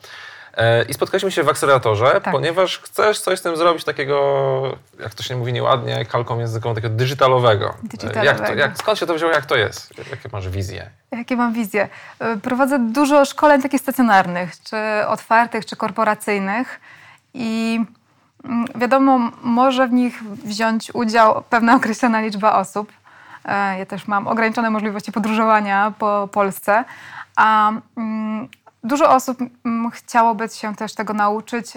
E, 0.58 0.84
I 0.84 0.94
spotkaliśmy 0.94 1.32
się 1.32 1.44
w 1.44 1.50
akceleratorze, 1.50 2.22
tak. 2.22 2.34
ponieważ 2.34 2.80
chcesz 2.80 3.20
coś 3.20 3.40
z 3.40 3.42
tym 3.42 3.58
zrobić 3.58 3.84
takiego, 3.84 4.78
jak 5.00 5.14
to 5.14 5.24
się 5.24 5.36
mówi 5.36 5.54
nieładnie, 5.54 6.06
kalką 6.06 6.40
językową, 6.40 6.76
takiego 6.76 6.96
digitalowego. 6.96 7.74
digitalowego. 7.84 8.26
Jak 8.26 8.48
to, 8.48 8.54
jak, 8.54 8.78
skąd 8.78 9.00
się 9.00 9.06
to 9.06 9.14
wzięło, 9.14 9.32
jak 9.32 9.46
to 9.46 9.56
jest? 9.56 9.94
Jakie 10.12 10.30
masz 10.32 10.50
wizje? 10.50 10.90
Jakie 11.12 11.36
mam 11.36 11.54
wizje? 11.54 11.90
E, 12.20 12.38
prowadzę 12.38 12.80
dużo 12.80 13.26
szkoleń 13.26 13.62
takich 13.62 13.82
stacjonarnych, 13.82 14.52
czy 14.64 14.78
otwartych, 15.08 15.66
czy 15.66 15.76
korporacyjnych 15.76 16.80
i 17.34 17.80
mm, 18.44 18.66
wiadomo, 18.76 19.32
może 19.44 19.88
w 19.88 19.94
nich 19.94 20.24
wziąć 20.24 20.92
udział 20.94 21.44
pewna 21.50 21.76
określona 21.76 22.22
liczba 22.22 22.60
osób. 22.60 22.92
E, 23.46 23.80
ja 23.80 23.86
też 23.86 24.08
mam 24.08 24.28
ograniczone 24.28 24.70
możliwości 24.70 25.12
podróżowania 25.12 25.94
po 26.00 26.30
Polsce, 26.32 26.84
a 27.36 27.72
mm, 27.98 28.48
Dużo 28.86 29.10
osób 29.10 29.38
mm, 29.66 29.92
chciałoby 29.92 30.50
się 30.50 30.76
też 30.76 30.94
tego 30.94 31.14
nauczyć 31.14 31.72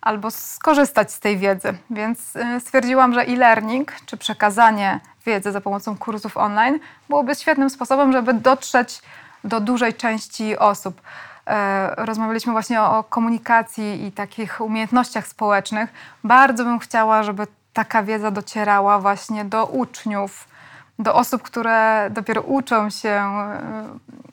albo 0.00 0.30
skorzystać 0.30 1.12
z 1.12 1.20
tej 1.20 1.38
wiedzy, 1.38 1.74
więc 1.90 2.36
y, 2.36 2.60
stwierdziłam, 2.60 3.14
że 3.14 3.20
e-learning 3.20 3.92
czy 4.06 4.16
przekazanie 4.16 5.00
wiedzy 5.26 5.52
za 5.52 5.60
pomocą 5.60 5.96
kursów 5.98 6.36
online 6.36 6.78
byłoby 7.08 7.34
świetnym 7.34 7.70
sposobem, 7.70 8.12
żeby 8.12 8.34
dotrzeć 8.34 9.02
do 9.44 9.60
dużej 9.60 9.94
części 9.94 10.58
osób. 10.58 11.00
E, 11.46 11.94
rozmawialiśmy 11.96 12.52
właśnie 12.52 12.82
o 12.82 13.04
komunikacji 13.04 14.04
i 14.04 14.12
takich 14.12 14.60
umiejętnościach 14.60 15.26
społecznych. 15.26 15.92
Bardzo 16.24 16.64
bym 16.64 16.78
chciała, 16.78 17.22
żeby 17.22 17.46
taka 17.72 18.02
wiedza 18.02 18.30
docierała 18.30 18.98
właśnie 18.98 19.44
do 19.44 19.66
uczniów, 19.66 20.48
do 20.98 21.14
osób, 21.14 21.42
które 21.42 22.08
dopiero 22.10 22.42
uczą 22.42 22.90
się 22.90 23.32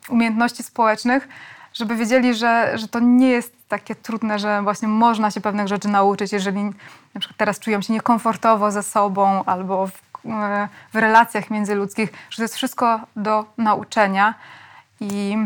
y, 0.08 0.12
umiejętności 0.12 0.62
społecznych, 0.62 1.28
żeby 1.74 1.96
wiedzieli, 1.96 2.34
że, 2.34 2.78
że 2.78 2.88
to 2.88 3.00
nie 3.00 3.28
jest 3.28 3.68
takie 3.68 3.94
trudne, 3.94 4.38
że 4.38 4.62
właśnie 4.62 4.88
można 4.88 5.30
się 5.30 5.40
pewnych 5.40 5.68
rzeczy 5.68 5.88
nauczyć, 5.88 6.32
jeżeli 6.32 6.64
na 7.14 7.20
przykład 7.20 7.36
teraz 7.36 7.58
czują 7.58 7.82
się 7.82 7.92
niekomfortowo 7.92 8.70
ze 8.70 8.82
sobą 8.82 9.44
albo 9.44 9.86
w, 9.86 10.02
w 10.92 10.96
relacjach 10.96 11.50
międzyludzkich, 11.50 12.12
że 12.30 12.36
to 12.36 12.42
jest 12.42 12.56
wszystko 12.56 13.00
do 13.16 13.44
nauczenia. 13.58 14.34
I 15.00 15.36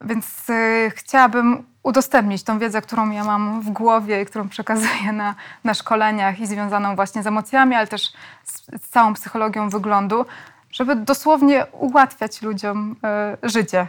więc 0.00 0.50
y, 0.50 0.92
chciałabym 0.94 1.64
udostępnić 1.82 2.42
tą 2.42 2.58
wiedzę, 2.58 2.82
którą 2.82 3.10
ja 3.10 3.24
mam 3.24 3.60
w 3.60 3.70
głowie 3.70 4.22
i 4.22 4.26
którą 4.26 4.48
przekazuję 4.48 5.12
na, 5.12 5.34
na 5.64 5.74
szkoleniach 5.74 6.40
i 6.40 6.46
związaną 6.46 6.96
właśnie 6.96 7.22
z 7.22 7.26
emocjami, 7.26 7.74
ale 7.74 7.86
też 7.86 8.12
z, 8.44 8.62
z 8.82 8.88
całą 8.88 9.14
psychologią 9.14 9.68
wyglądu, 9.68 10.26
żeby 10.72 10.96
dosłownie 10.96 11.66
ułatwiać 11.72 12.42
ludziom 12.42 12.96
y, 13.42 13.48
życie. 13.48 13.86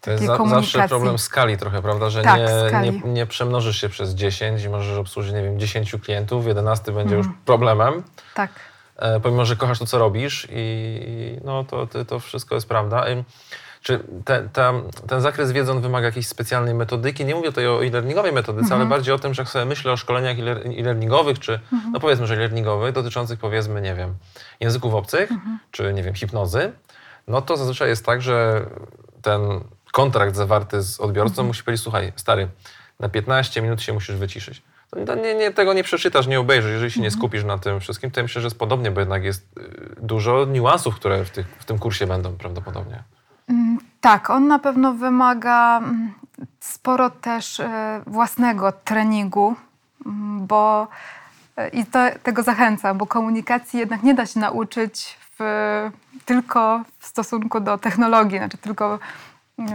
To 0.00 0.10
jest 0.10 0.24
za, 0.24 0.48
zawsze 0.48 0.88
problem 0.88 1.18
skali 1.18 1.56
trochę, 1.56 1.82
prawda? 1.82 2.10
Że 2.10 2.22
tak, 2.22 2.40
nie, 2.82 2.90
nie, 2.90 3.00
nie, 3.04 3.26
przemnożysz 3.26 3.80
się 3.80 3.88
przez 3.88 4.10
10 4.10 4.64
i 4.64 4.68
możesz 4.68 4.98
obsłużyć, 4.98 5.32
nie 5.32 5.42
wiem, 5.42 5.58
10 5.58 5.92
klientów, 6.02 6.46
11 6.46 6.92
będzie 6.92 7.14
mm. 7.14 7.26
już 7.26 7.36
problemem. 7.44 8.02
Tak. 8.34 8.50
E, 8.96 9.20
pomimo, 9.20 9.44
że 9.44 9.56
kochasz 9.56 9.78
to, 9.78 9.86
co 9.86 9.98
robisz 9.98 10.46
i 10.50 11.38
no 11.44 11.64
to, 11.64 11.86
to 12.08 12.20
wszystko 12.20 12.54
jest 12.54 12.68
prawda. 12.68 13.04
Czy 13.82 14.00
te, 14.24 14.48
ta, 14.52 14.72
ten 15.08 15.20
zakres 15.20 15.52
wiedzy 15.52 15.72
on 15.72 15.80
wymaga 15.80 16.06
jakiejś 16.06 16.26
specjalnej 16.26 16.74
metodyki? 16.74 17.24
Nie 17.24 17.34
mówię 17.34 17.48
tutaj 17.48 17.66
o 17.66 17.84
e-learningowej 17.84 18.32
metodyce, 18.32 18.64
mhm. 18.64 18.80
ale 18.80 18.90
bardziej 18.90 19.14
o 19.14 19.18
tym, 19.18 19.34
że 19.34 19.42
jak 19.42 19.48
sobie 19.48 19.64
myślę 19.64 19.92
o 19.92 19.96
szkoleniach 19.96 20.38
e-learningowych, 20.38 21.38
czy 21.38 21.60
mhm. 21.72 21.92
no 21.92 22.00
powiedzmy, 22.00 22.26
że 22.26 22.34
e-learningowych, 22.34 22.92
dotyczących 22.92 23.38
powiedzmy, 23.38 23.80
nie 23.80 23.94
wiem, 23.94 24.14
języków 24.60 24.94
obcych, 24.94 25.30
mhm. 25.30 25.58
czy 25.70 25.92
nie 25.92 26.02
wiem, 26.02 26.14
hipnozy, 26.14 26.72
no 27.28 27.42
to 27.42 27.56
zazwyczaj 27.56 27.88
jest 27.88 28.06
tak, 28.06 28.22
że 28.22 28.66
ten 29.22 29.40
kontrakt 29.92 30.36
zawarty 30.36 30.82
z 30.82 31.00
odbiorcą 31.00 31.30
mhm. 31.30 31.46
musi 31.46 31.64
powiedzieć, 31.64 31.82
słuchaj, 31.82 32.12
stary, 32.16 32.48
na 33.00 33.08
15 33.08 33.62
minut 33.62 33.82
się 33.82 33.92
musisz 33.92 34.16
wyciszyć. 34.16 34.62
To 35.06 35.14
nie, 35.14 35.34
nie, 35.34 35.50
tego 35.50 35.72
nie 35.72 35.84
przeczytasz, 35.84 36.26
nie 36.26 36.40
obejrzysz. 36.40 36.72
Jeżeli 36.72 36.90
się 36.90 37.00
nie 37.00 37.06
mhm. 37.06 37.20
skupisz 37.20 37.44
na 37.44 37.58
tym 37.58 37.80
wszystkim, 37.80 38.10
to 38.10 38.20
ja 38.20 38.24
myślę, 38.24 38.42
że 38.42 38.46
jest 38.46 38.58
podobnie, 38.58 38.90
bo 38.90 39.00
jednak 39.00 39.24
jest 39.24 39.58
y, 39.58 39.96
dużo 40.02 40.44
niuansów, 40.44 40.94
które 40.94 41.24
w, 41.24 41.30
tych, 41.30 41.46
w 41.58 41.64
tym 41.64 41.78
kursie 41.78 42.06
będą 42.06 42.36
prawdopodobnie. 42.36 43.02
Mm, 43.48 43.78
tak, 44.00 44.30
on 44.30 44.48
na 44.48 44.58
pewno 44.58 44.94
wymaga 44.94 45.78
mm, 45.78 46.12
sporo 46.60 47.10
też 47.10 47.60
y, 47.60 47.68
własnego 48.06 48.72
treningu, 48.72 49.54
mm, 50.06 50.46
bo 50.46 50.88
y, 51.58 51.68
i 51.68 51.84
to, 51.84 51.98
tego 52.22 52.42
zachęcam, 52.42 52.98
bo 52.98 53.06
komunikacji 53.06 53.78
jednak 53.78 54.02
nie 54.02 54.14
da 54.14 54.26
się 54.26 54.40
nauczyć 54.40 55.18
w, 55.38 55.90
tylko 56.24 56.84
w 56.98 57.06
stosunku 57.06 57.60
do 57.60 57.78
technologii, 57.78 58.38
znaczy 58.38 58.58
tylko 58.58 58.98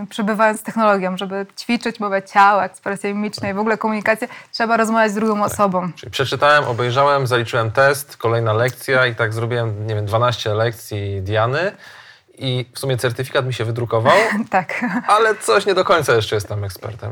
przebywając 0.10 0.60
z 0.60 0.64
technologią, 0.64 1.18
żeby 1.18 1.46
ćwiczyć 1.60 2.00
mowę 2.00 2.24
ciała, 2.24 2.66
ekspresję 2.66 3.14
mimiczną 3.14 3.50
i 3.50 3.54
w 3.54 3.60
ogóle 3.60 3.78
komunikację, 3.78 4.28
trzeba 4.52 4.78
rozmawiać 4.78 5.12
z 5.12 5.16
drugą 5.16 5.36
tak. 5.36 5.52
osobą. 5.52 5.92
Czyli 5.96 6.12
przeczytałem, 6.12 6.64
obejrzałem, 6.64 7.28
zaliczyłem 7.28 7.72
test, 7.72 8.18
kolejna 8.18 8.54
lekcja 8.54 9.06
i 9.06 9.16
tak 9.16 9.34
zrobiłem, 9.34 9.88
nie 9.88 9.96
wiem, 9.96 10.06
12 10.06 10.54
lekcji 10.54 11.22
Diany 11.22 11.72
i 12.38 12.66
w 12.74 12.80
sumie 12.80 12.98
certyfikat 12.98 13.46
mi 13.46 13.54
się 13.54 13.66
wydrukował. 13.66 14.18
tak. 14.50 14.86
Ale 15.08 15.36
coś 15.36 15.66
nie 15.66 15.74
do 15.74 15.86
końca 15.86 16.16
jeszcze 16.16 16.36
jestem 16.36 16.64
ekspertem. 16.64 17.12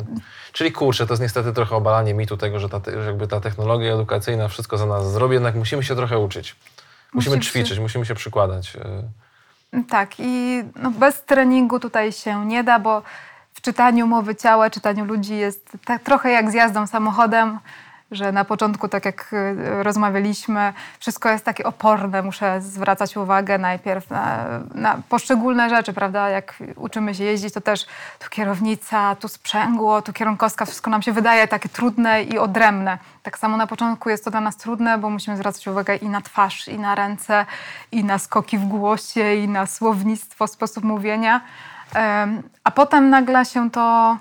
Czyli 0.51 0.71
kurczę, 0.71 1.07
to 1.07 1.13
jest 1.13 1.21
niestety 1.21 1.53
trochę 1.53 1.76
obalanie 1.76 2.13
mitu 2.13 2.38
tego, 2.38 2.59
że, 2.59 2.69
ta, 2.69 2.82
że 2.86 3.05
jakby 3.05 3.28
ta 3.28 3.39
technologia 3.39 3.93
edukacyjna 3.93 4.47
wszystko 4.47 4.78
za 4.78 4.86
nas 4.86 5.11
zrobi, 5.11 5.34
jednak 5.34 5.55
musimy 5.55 5.84
się 5.84 5.95
trochę 5.95 6.19
uczyć. 6.19 6.55
Musimy, 7.13 7.36
musimy 7.36 7.51
ćwiczyć, 7.51 7.76
się... 7.76 7.82
musimy 7.82 8.05
się 8.05 8.15
przykładać. 8.15 8.74
Tak, 9.89 10.19
i 10.19 10.63
no 10.76 10.91
bez 10.91 11.24
treningu 11.24 11.80
tutaj 11.80 12.11
się 12.11 12.45
nie 12.45 12.63
da, 12.63 12.80
bo 12.80 13.01
w 13.53 13.61
czytaniu 13.61 14.07
mowy 14.07 14.36
ciała, 14.36 14.69
czytaniu 14.69 15.05
ludzi 15.05 15.36
jest 15.36 15.69
tak, 15.86 16.01
trochę 16.01 16.32
jak 16.32 16.51
z 16.51 16.53
jazdą 16.53 16.88
samochodem 16.88 17.59
że 18.16 18.32
na 18.32 18.45
początku, 18.45 18.88
tak 18.88 19.05
jak 19.05 19.34
y, 19.34 19.84
rozmawialiśmy, 19.84 20.74
wszystko 20.99 21.30
jest 21.30 21.45
takie 21.45 21.64
oporne. 21.64 22.22
Muszę 22.22 22.61
zwracać 22.61 23.18
uwagę 23.18 23.57
najpierw 23.57 24.09
na, 24.09 24.45
na, 24.76 24.97
poszczególne 25.09 25.70
rzeczy, 25.70 25.93
prawda? 25.93 26.30
Jak 26.30 26.53
uczymy 26.76 27.16
się 27.16 27.24
jeździć, 27.24 27.53
to 27.53 27.61
też 27.61 27.86
tu 28.20 28.30
kierownica, 28.30 29.16
tu 29.16 29.28
sprzęgło, 29.28 30.01
tu 30.01 30.14
kierunkowskaz, 30.14 30.70
wszystko 30.70 30.91
nam 30.91 31.01
się 31.01 31.11
wydaje 31.11 31.47
takie 31.47 31.70
trudne 31.70 32.24
i 32.24 32.38
odrębne. 32.38 32.97
Tak 33.24 33.38
samo 33.38 33.57
na 33.57 33.68
początku 33.68 34.09
jest 34.09 34.26
to 34.26 34.32
dla 34.32 34.41
nas 34.41 34.57
trudne, 34.57 34.97
bo 34.97 35.09
musimy 35.09 35.38
zwracać 35.38 35.68
uwagę 35.68 35.95
i 35.95 36.09
na 36.09 36.22
twarz, 36.22 36.68
i 36.68 36.80
na 36.80 36.95
ręce, 36.95 37.45
i 37.91 38.03
na 38.03 38.20
skoki 38.20 38.57
w 38.57 38.66
głosie, 38.66 39.36
i 39.36 39.47
na 39.47 39.66
słownictwo, 39.66 40.47
sposób 40.47 40.84
mówienia. 40.84 41.41
A 42.64 42.72
potem 42.72 43.09
nagle 43.09 43.45
się 43.45 43.72
to 43.72 44.18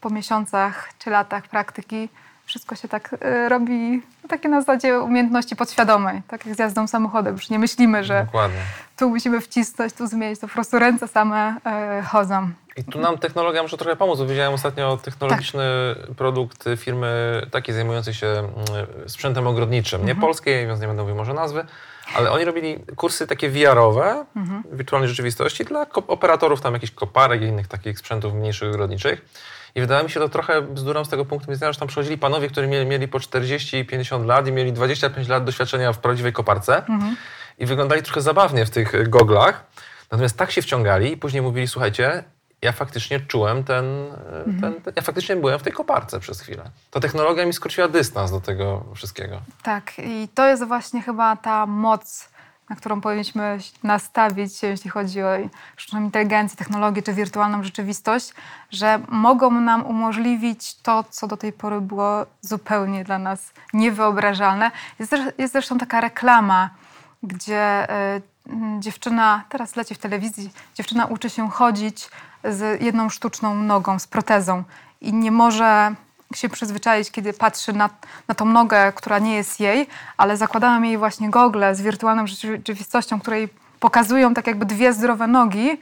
po 0.00 0.10
miesiącach 0.10 0.88
czy 0.98 1.10
latach 1.10 1.48
praktyki 1.48 2.08
wszystko 2.50 2.76
się 2.76 2.88
tak 2.88 3.12
y, 3.12 3.48
robi, 3.48 4.02
takie 4.28 4.48
na 4.48 4.60
zasadzie 4.60 5.00
umiejętności 5.00 5.56
podświadomej, 5.56 6.22
tak 6.28 6.46
jak 6.46 6.54
z 6.56 6.58
jazdą 6.58 6.86
samochodem. 6.86 7.34
Już 7.34 7.50
nie 7.50 7.58
myślimy, 7.58 8.04
że 8.04 8.24
Dokładnie. 8.24 8.58
tu 8.96 9.08
musimy 9.08 9.40
wcisnąć, 9.40 9.92
tu 9.92 10.06
zmienić, 10.06 10.40
to 10.40 10.48
po 10.48 10.54
prostu 10.54 10.78
ręce 10.78 11.08
same 11.08 11.56
y, 12.00 12.02
chodzą. 12.02 12.50
I 12.76 12.84
tu 12.84 13.00
nam 13.00 13.18
technologia 13.18 13.62
może 13.62 13.76
trochę 13.76 13.96
pomóc. 13.96 14.20
Widziałem 14.20 14.54
ostatnio 14.54 14.96
technologiczny 14.96 15.64
tak. 16.06 16.16
produkt 16.16 16.64
firmy 16.76 17.42
takiej 17.50 17.74
zajmującej 17.74 18.14
się 18.14 18.26
mm, 18.26 18.48
sprzętem 19.06 19.46
ogrodniczym, 19.46 20.00
mhm. 20.00 20.16
nie 20.16 20.20
polskiej, 20.20 20.66
więc 20.66 20.80
nie 20.80 20.86
będę 20.86 21.02
mówił 21.02 21.16
może 21.16 21.34
nazwy, 21.34 21.64
ale 22.14 22.30
oni 22.30 22.44
robili 22.44 22.78
kursy 22.96 23.26
takie 23.26 23.50
VR-owe, 23.50 24.26
mhm. 24.36 24.62
wirtualnej 24.72 25.08
rzeczywistości 25.08 25.64
dla 25.64 25.86
operatorów 26.06 26.60
tam 26.60 26.74
jakichś 26.74 26.92
koparek 26.92 27.42
i 27.42 27.44
innych 27.44 27.68
takich 27.68 27.98
sprzętów 27.98 28.34
mniejszych 28.34 28.68
ogrodniczych. 28.68 29.24
I 29.74 29.80
wydaje 29.80 30.04
mi 30.04 30.10
się 30.10 30.20
to 30.20 30.28
trochę 30.28 30.62
bzdurą 30.62 31.04
z 31.04 31.08
tego 31.08 31.24
punktu 31.24 31.50
widzenia, 31.50 31.72
że 31.72 31.78
tam 31.78 31.88
przychodzili 31.88 32.18
panowie, 32.18 32.48
którzy 32.48 32.66
mieli, 32.66 32.86
mieli 32.86 33.08
po 33.08 33.20
40 33.20 33.76
i 33.76 33.84
50 33.84 34.26
lat 34.26 34.46
i 34.46 34.52
mieli 34.52 34.72
25 34.72 35.28
lat 35.28 35.44
doświadczenia 35.44 35.92
w 35.92 35.98
prawdziwej 35.98 36.32
koparce 36.32 36.76
mhm. 36.76 37.16
i 37.58 37.66
wyglądali 37.66 38.02
trochę 38.02 38.20
zabawnie 38.20 38.66
w 38.66 38.70
tych 38.70 39.08
goglach. 39.08 39.66
Natomiast 40.10 40.36
tak 40.36 40.50
się 40.50 40.62
wciągali 40.62 41.12
i 41.12 41.16
później 41.16 41.42
mówili, 41.42 41.68
słuchajcie, 41.68 42.24
ja 42.62 42.72
faktycznie 42.72 43.20
czułem 43.20 43.64
ten, 43.64 43.84
mhm. 44.46 44.60
ten, 44.60 44.82
ten, 44.82 44.92
ja 44.96 45.02
faktycznie 45.02 45.36
byłem 45.36 45.58
w 45.58 45.62
tej 45.62 45.72
koparce 45.72 46.20
przez 46.20 46.40
chwilę. 46.40 46.70
Ta 46.90 47.00
technologia 47.00 47.46
mi 47.46 47.52
skróciła 47.52 47.88
dystans 47.88 48.30
do 48.30 48.40
tego 48.40 48.84
wszystkiego. 48.94 49.40
Tak 49.62 49.92
i 49.98 50.28
to 50.34 50.48
jest 50.48 50.64
właśnie 50.64 51.02
chyba 51.02 51.36
ta 51.36 51.66
moc 51.66 52.30
na 52.70 52.76
którą 52.76 53.00
powinniśmy 53.00 53.58
nastawić 53.82 54.56
się, 54.56 54.66
jeśli 54.66 54.90
chodzi 54.90 55.22
o 55.22 55.28
sztuczną 55.76 56.00
inteligencję, 56.00 56.56
technologię 56.56 57.02
czy 57.02 57.12
wirtualną 57.12 57.62
rzeczywistość, 57.64 58.34
że 58.70 59.00
mogą 59.08 59.50
nam 59.50 59.86
umożliwić 59.86 60.74
to, 60.74 61.04
co 61.10 61.26
do 61.26 61.36
tej 61.36 61.52
pory 61.52 61.80
było 61.80 62.26
zupełnie 62.40 63.04
dla 63.04 63.18
nas 63.18 63.52
niewyobrażalne. 63.72 64.70
Jest, 64.98 65.10
też, 65.10 65.20
jest 65.38 65.52
zresztą 65.52 65.78
taka 65.78 66.00
reklama, 66.00 66.70
gdzie 67.22 67.90
y, 68.16 68.22
dziewczyna, 68.78 69.44
teraz 69.48 69.76
leci 69.76 69.94
w 69.94 69.98
telewizji, 69.98 70.50
dziewczyna 70.74 71.06
uczy 71.06 71.30
się 71.30 71.50
chodzić 71.50 72.10
z 72.44 72.82
jedną 72.82 73.08
sztuczną 73.08 73.54
nogą, 73.54 73.98
z 73.98 74.06
protezą 74.06 74.62
i 75.00 75.12
nie 75.12 75.30
może 75.30 75.94
się 76.34 76.48
przyzwyczaić, 76.48 77.10
kiedy 77.10 77.32
patrzy 77.32 77.72
na, 77.72 77.90
na 78.28 78.34
tą 78.34 78.44
nogę, 78.44 78.92
która 78.92 79.18
nie 79.18 79.34
jest 79.34 79.60
jej, 79.60 79.86
ale 80.16 80.36
zakładałam 80.36 80.84
jej 80.84 80.98
właśnie 80.98 81.30
gogle 81.30 81.74
z 81.74 81.82
wirtualną 81.82 82.26
rzeczywistością, 82.26 83.20
której 83.20 83.48
pokazują 83.80 84.34
tak 84.34 84.46
jakby 84.46 84.66
dwie 84.66 84.92
zdrowe 84.92 85.26
nogi 85.26 85.80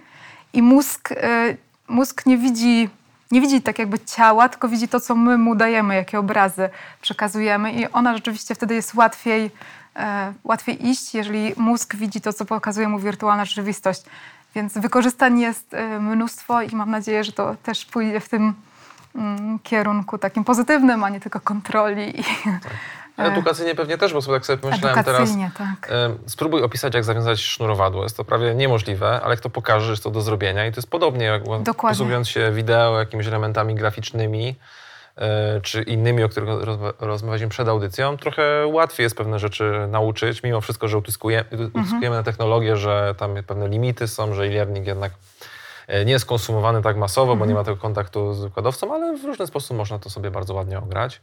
i 0.53 0.63
mózg, 0.63 1.13
y, 1.13 1.57
mózg 1.89 2.27
nie 2.27 2.39
widzi 2.39 2.89
nie 3.31 3.41
widzi 3.41 3.63
tak 3.63 3.79
jakby 3.79 3.99
ciała, 3.99 4.49
tylko 4.49 4.69
widzi 4.69 4.89
to, 4.89 5.01
co 5.01 5.15
my 5.15 5.39
mu 5.39 5.55
dajemy, 5.55 5.95
jakie 5.95 6.19
obrazy 6.19 6.71
przekazujemy 7.01 7.73
i 7.73 7.93
ona 7.93 8.15
rzeczywiście 8.15 8.55
wtedy 8.55 8.75
jest 8.75 8.95
łatwiej, 8.95 9.45
y, 9.45 9.51
łatwiej 10.45 10.89
iść, 10.89 11.15
jeżeli 11.15 11.53
mózg 11.57 11.97
widzi 11.97 12.21
to, 12.21 12.33
co 12.33 12.45
pokazuje 12.45 12.89
mu 12.89 12.99
wirtualna 12.99 13.45
rzeczywistość. 13.45 14.03
Więc 14.55 14.79
wykorzystań 14.79 15.41
jest 15.41 15.75
y, 15.75 16.01
mnóstwo 16.01 16.63
i 16.63 16.77
mam 16.77 16.91
nadzieję, 16.91 17.25
że 17.25 17.33
to 17.33 17.57
też 17.63 17.85
pójdzie 17.85 18.21
w 18.21 18.29
tym 18.29 18.55
Mm, 19.15 19.59
kierunku 19.59 20.19
takim 20.19 20.45
pozytywnym, 20.45 21.05
a 21.05 21.09
nie 21.09 21.21
tylko 21.21 21.41
kontroli. 21.41 22.13
Tak. 23.17 23.33
Edukacyjnie 23.33 23.75
pewnie 23.75 23.99
też, 23.99 24.13
bo 24.13 24.23
sobie 24.23 24.37
tak 24.37 24.47
sobie 24.47 24.59
pomyślałem 24.59 25.05
teraz. 25.05 25.31
Tak. 25.59 25.89
Spróbuj 26.27 26.63
opisać, 26.63 26.95
jak 26.95 27.05
zawiązać 27.05 27.41
sznurowadło. 27.41 28.03
Jest 28.03 28.17
to 28.17 28.25
prawie 28.25 28.55
niemożliwe, 28.55 29.21
ale 29.23 29.31
jak 29.31 29.41
to 29.41 29.51
pokażesz, 29.51 29.91
jest 29.91 30.03
to 30.03 30.11
do 30.11 30.21
zrobienia. 30.21 30.67
I 30.67 30.73
to 30.73 30.79
jest 30.79 30.91
podobnie, 30.91 31.25
jak 31.25 31.43
posługując 31.81 32.29
się 32.29 32.53
wideo, 32.53 32.99
jakimiś 32.99 33.27
elementami 33.27 33.75
graficznymi, 33.75 34.49
e, 34.49 34.55
czy 35.63 35.83
innymi, 35.83 36.25
o 36.25 36.29
których 36.29 36.49
rozmawialiśmy 37.01 37.49
przed 37.49 37.69
audycją, 37.69 38.17
trochę 38.17 38.67
łatwiej 38.67 39.05
jest 39.05 39.17
pewne 39.17 39.39
rzeczy 39.39 39.87
nauczyć, 39.89 40.43
mimo 40.43 40.61
wszystko, 40.61 40.89
że 40.89 40.99
utyskujemy, 40.99 41.45
utyskujemy 41.53 42.07
mhm. 42.07 42.13
na 42.13 42.23
technologię, 42.23 42.77
że 42.77 43.15
tam 43.19 43.35
pewne 43.47 43.69
limity 43.69 44.09
są, 44.09 44.35
że 44.35 44.45
e-learning 44.45 44.87
jednak 44.87 45.13
E, 45.89 46.05
nie 46.05 46.13
jest 46.13 46.27
konsumowany 46.27 46.83
tak 46.83 46.97
masowo, 46.97 47.37
bo 47.37 47.47
nie 47.47 47.55
ma 47.55 47.65
tego 47.65 47.77
kontaktu 47.77 48.35
z 48.35 48.41
wykładowcą, 48.41 48.95
ale 48.95 49.19
w 49.19 49.25
różny 49.25 49.47
sposób 49.47 49.77
można 49.77 49.99
to 49.99 50.11
sobie 50.11 50.31
bardzo 50.31 50.55
ładnie 50.55 50.79
ograć. 50.79 51.21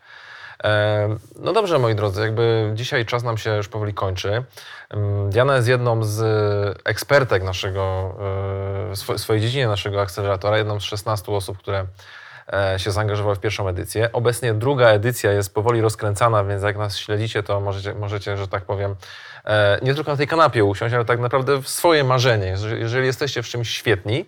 E, 0.63 1.17
no 1.39 1.53
dobrze, 1.53 1.79
moi 1.79 1.95
drodzy, 1.95 2.21
jakby 2.21 2.71
dzisiaj 2.73 3.05
czas 3.05 3.23
nam 3.23 3.37
się 3.37 3.55
już 3.55 3.67
powoli 3.67 3.93
kończy. 3.93 4.43
Diana 5.29 5.55
jest 5.55 5.67
jedną 5.67 6.03
z 6.03 6.21
ekspertek 6.83 7.43
naszego, 7.43 8.15
e, 8.91 9.17
swojej 9.17 9.41
dziedzinie 9.41 9.67
naszego 9.67 10.01
akceleratora, 10.01 10.57
jedną 10.57 10.79
z 10.79 10.83
16 10.83 11.31
osób, 11.31 11.57
które 11.57 11.85
się 12.77 12.91
zaangażowały 12.91 13.35
w 13.35 13.39
pierwszą 13.39 13.67
edycję. 13.67 14.09
Obecnie 14.13 14.53
druga 14.53 14.87
edycja 14.87 15.31
jest 15.31 15.53
powoli 15.53 15.81
rozkręcana, 15.81 16.43
więc 16.43 16.63
jak 16.63 16.77
nas 16.77 16.97
śledzicie, 16.97 17.43
to 17.43 17.59
możecie, 17.59 17.93
możecie 17.93 18.37
że 18.37 18.47
tak 18.47 18.65
powiem, 18.65 18.95
nie 19.81 19.95
tylko 19.95 20.11
na 20.11 20.17
tej 20.17 20.27
kanapie 20.27 20.63
usiąść, 20.63 20.95
ale 20.95 21.05
tak 21.05 21.19
naprawdę 21.19 21.61
w 21.61 21.69
swoje 21.69 22.03
marzenie. 22.03 22.55
Jeżeli 22.79 23.05
jesteście 23.05 23.43
w 23.43 23.47
czymś 23.47 23.69
świetni, 23.69 24.25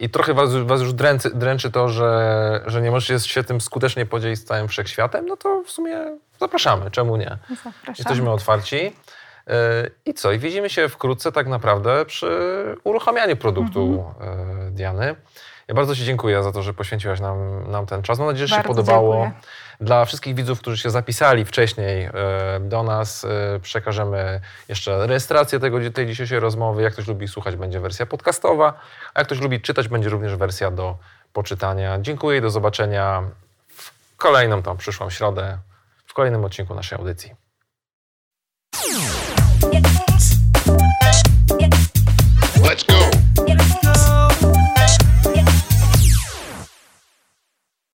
i 0.00 0.10
trochę 0.10 0.34
was, 0.34 0.56
was 0.56 0.80
już 0.80 0.92
dręczy, 0.92 1.30
dręczy 1.34 1.70
to, 1.70 1.88
że, 1.88 2.60
że 2.66 2.82
nie 2.82 2.90
możecie 2.90 3.28
się 3.28 3.44
tym 3.44 3.60
skutecznie 3.60 4.06
podzielić 4.06 4.38
z 4.38 4.44
całym 4.44 4.68
wszechświatem, 4.68 5.26
no 5.26 5.36
to 5.36 5.62
w 5.66 5.70
sumie 5.70 6.18
zapraszamy, 6.40 6.90
czemu 6.90 7.16
nie? 7.16 7.38
Zapraszamy. 7.48 7.94
Jesteśmy 7.98 8.30
otwarci. 8.30 8.92
E, 9.46 9.90
I 10.06 10.14
co? 10.14 10.32
I 10.32 10.38
widzimy 10.38 10.70
się 10.70 10.88
wkrótce 10.88 11.32
tak 11.32 11.46
naprawdę 11.46 12.04
przy 12.04 12.28
uruchamianiu 12.84 13.36
produktu 13.36 14.04
mhm. 14.18 14.68
E, 14.68 14.70
Diany. 14.70 15.16
Ja 15.70 15.74
bardzo 15.74 15.96
Ci 15.96 16.04
dziękuję 16.04 16.42
za 16.42 16.52
to, 16.52 16.62
że 16.62 16.74
poświęciłaś 16.74 17.20
nam, 17.20 17.70
nam 17.70 17.86
ten 17.86 18.02
czas. 18.02 18.18
Mam 18.18 18.28
nadzieję, 18.28 18.46
że 18.46 18.56
bardzo 18.56 18.68
się 18.68 18.74
podobało. 18.74 19.14
Dziękuję. 19.14 19.40
Dla 19.80 20.04
wszystkich 20.04 20.34
widzów, 20.34 20.60
którzy 20.60 20.78
się 20.78 20.90
zapisali 20.90 21.44
wcześniej 21.44 22.04
e, 22.04 22.12
do 22.60 22.82
nas, 22.82 23.24
e, 23.24 23.60
przekażemy 23.62 24.40
jeszcze 24.68 25.06
rejestrację 25.06 25.60
tego, 25.60 25.90
tej 25.90 26.06
dzisiejszej 26.06 26.40
rozmowy. 26.40 26.82
Jak 26.82 26.92
ktoś 26.92 27.06
lubi 27.06 27.28
słuchać, 27.28 27.56
będzie 27.56 27.80
wersja 27.80 28.06
podcastowa, 28.06 28.80
a 29.14 29.20
jak 29.20 29.26
ktoś 29.26 29.40
lubi 29.40 29.60
czytać, 29.60 29.88
będzie 29.88 30.08
również 30.08 30.36
wersja 30.36 30.70
do 30.70 30.96
poczytania. 31.32 31.98
Dziękuję 32.00 32.38
i 32.38 32.42
do 32.42 32.50
zobaczenia 32.50 33.22
w 33.68 34.16
kolejną 34.16 34.62
tam 34.62 34.76
przyszłą 34.76 35.10
środę, 35.10 35.58
w 36.06 36.14
kolejnym 36.14 36.44
odcinku 36.44 36.74
naszej 36.74 36.98
audycji. 36.98 37.34
Let's 42.62 42.89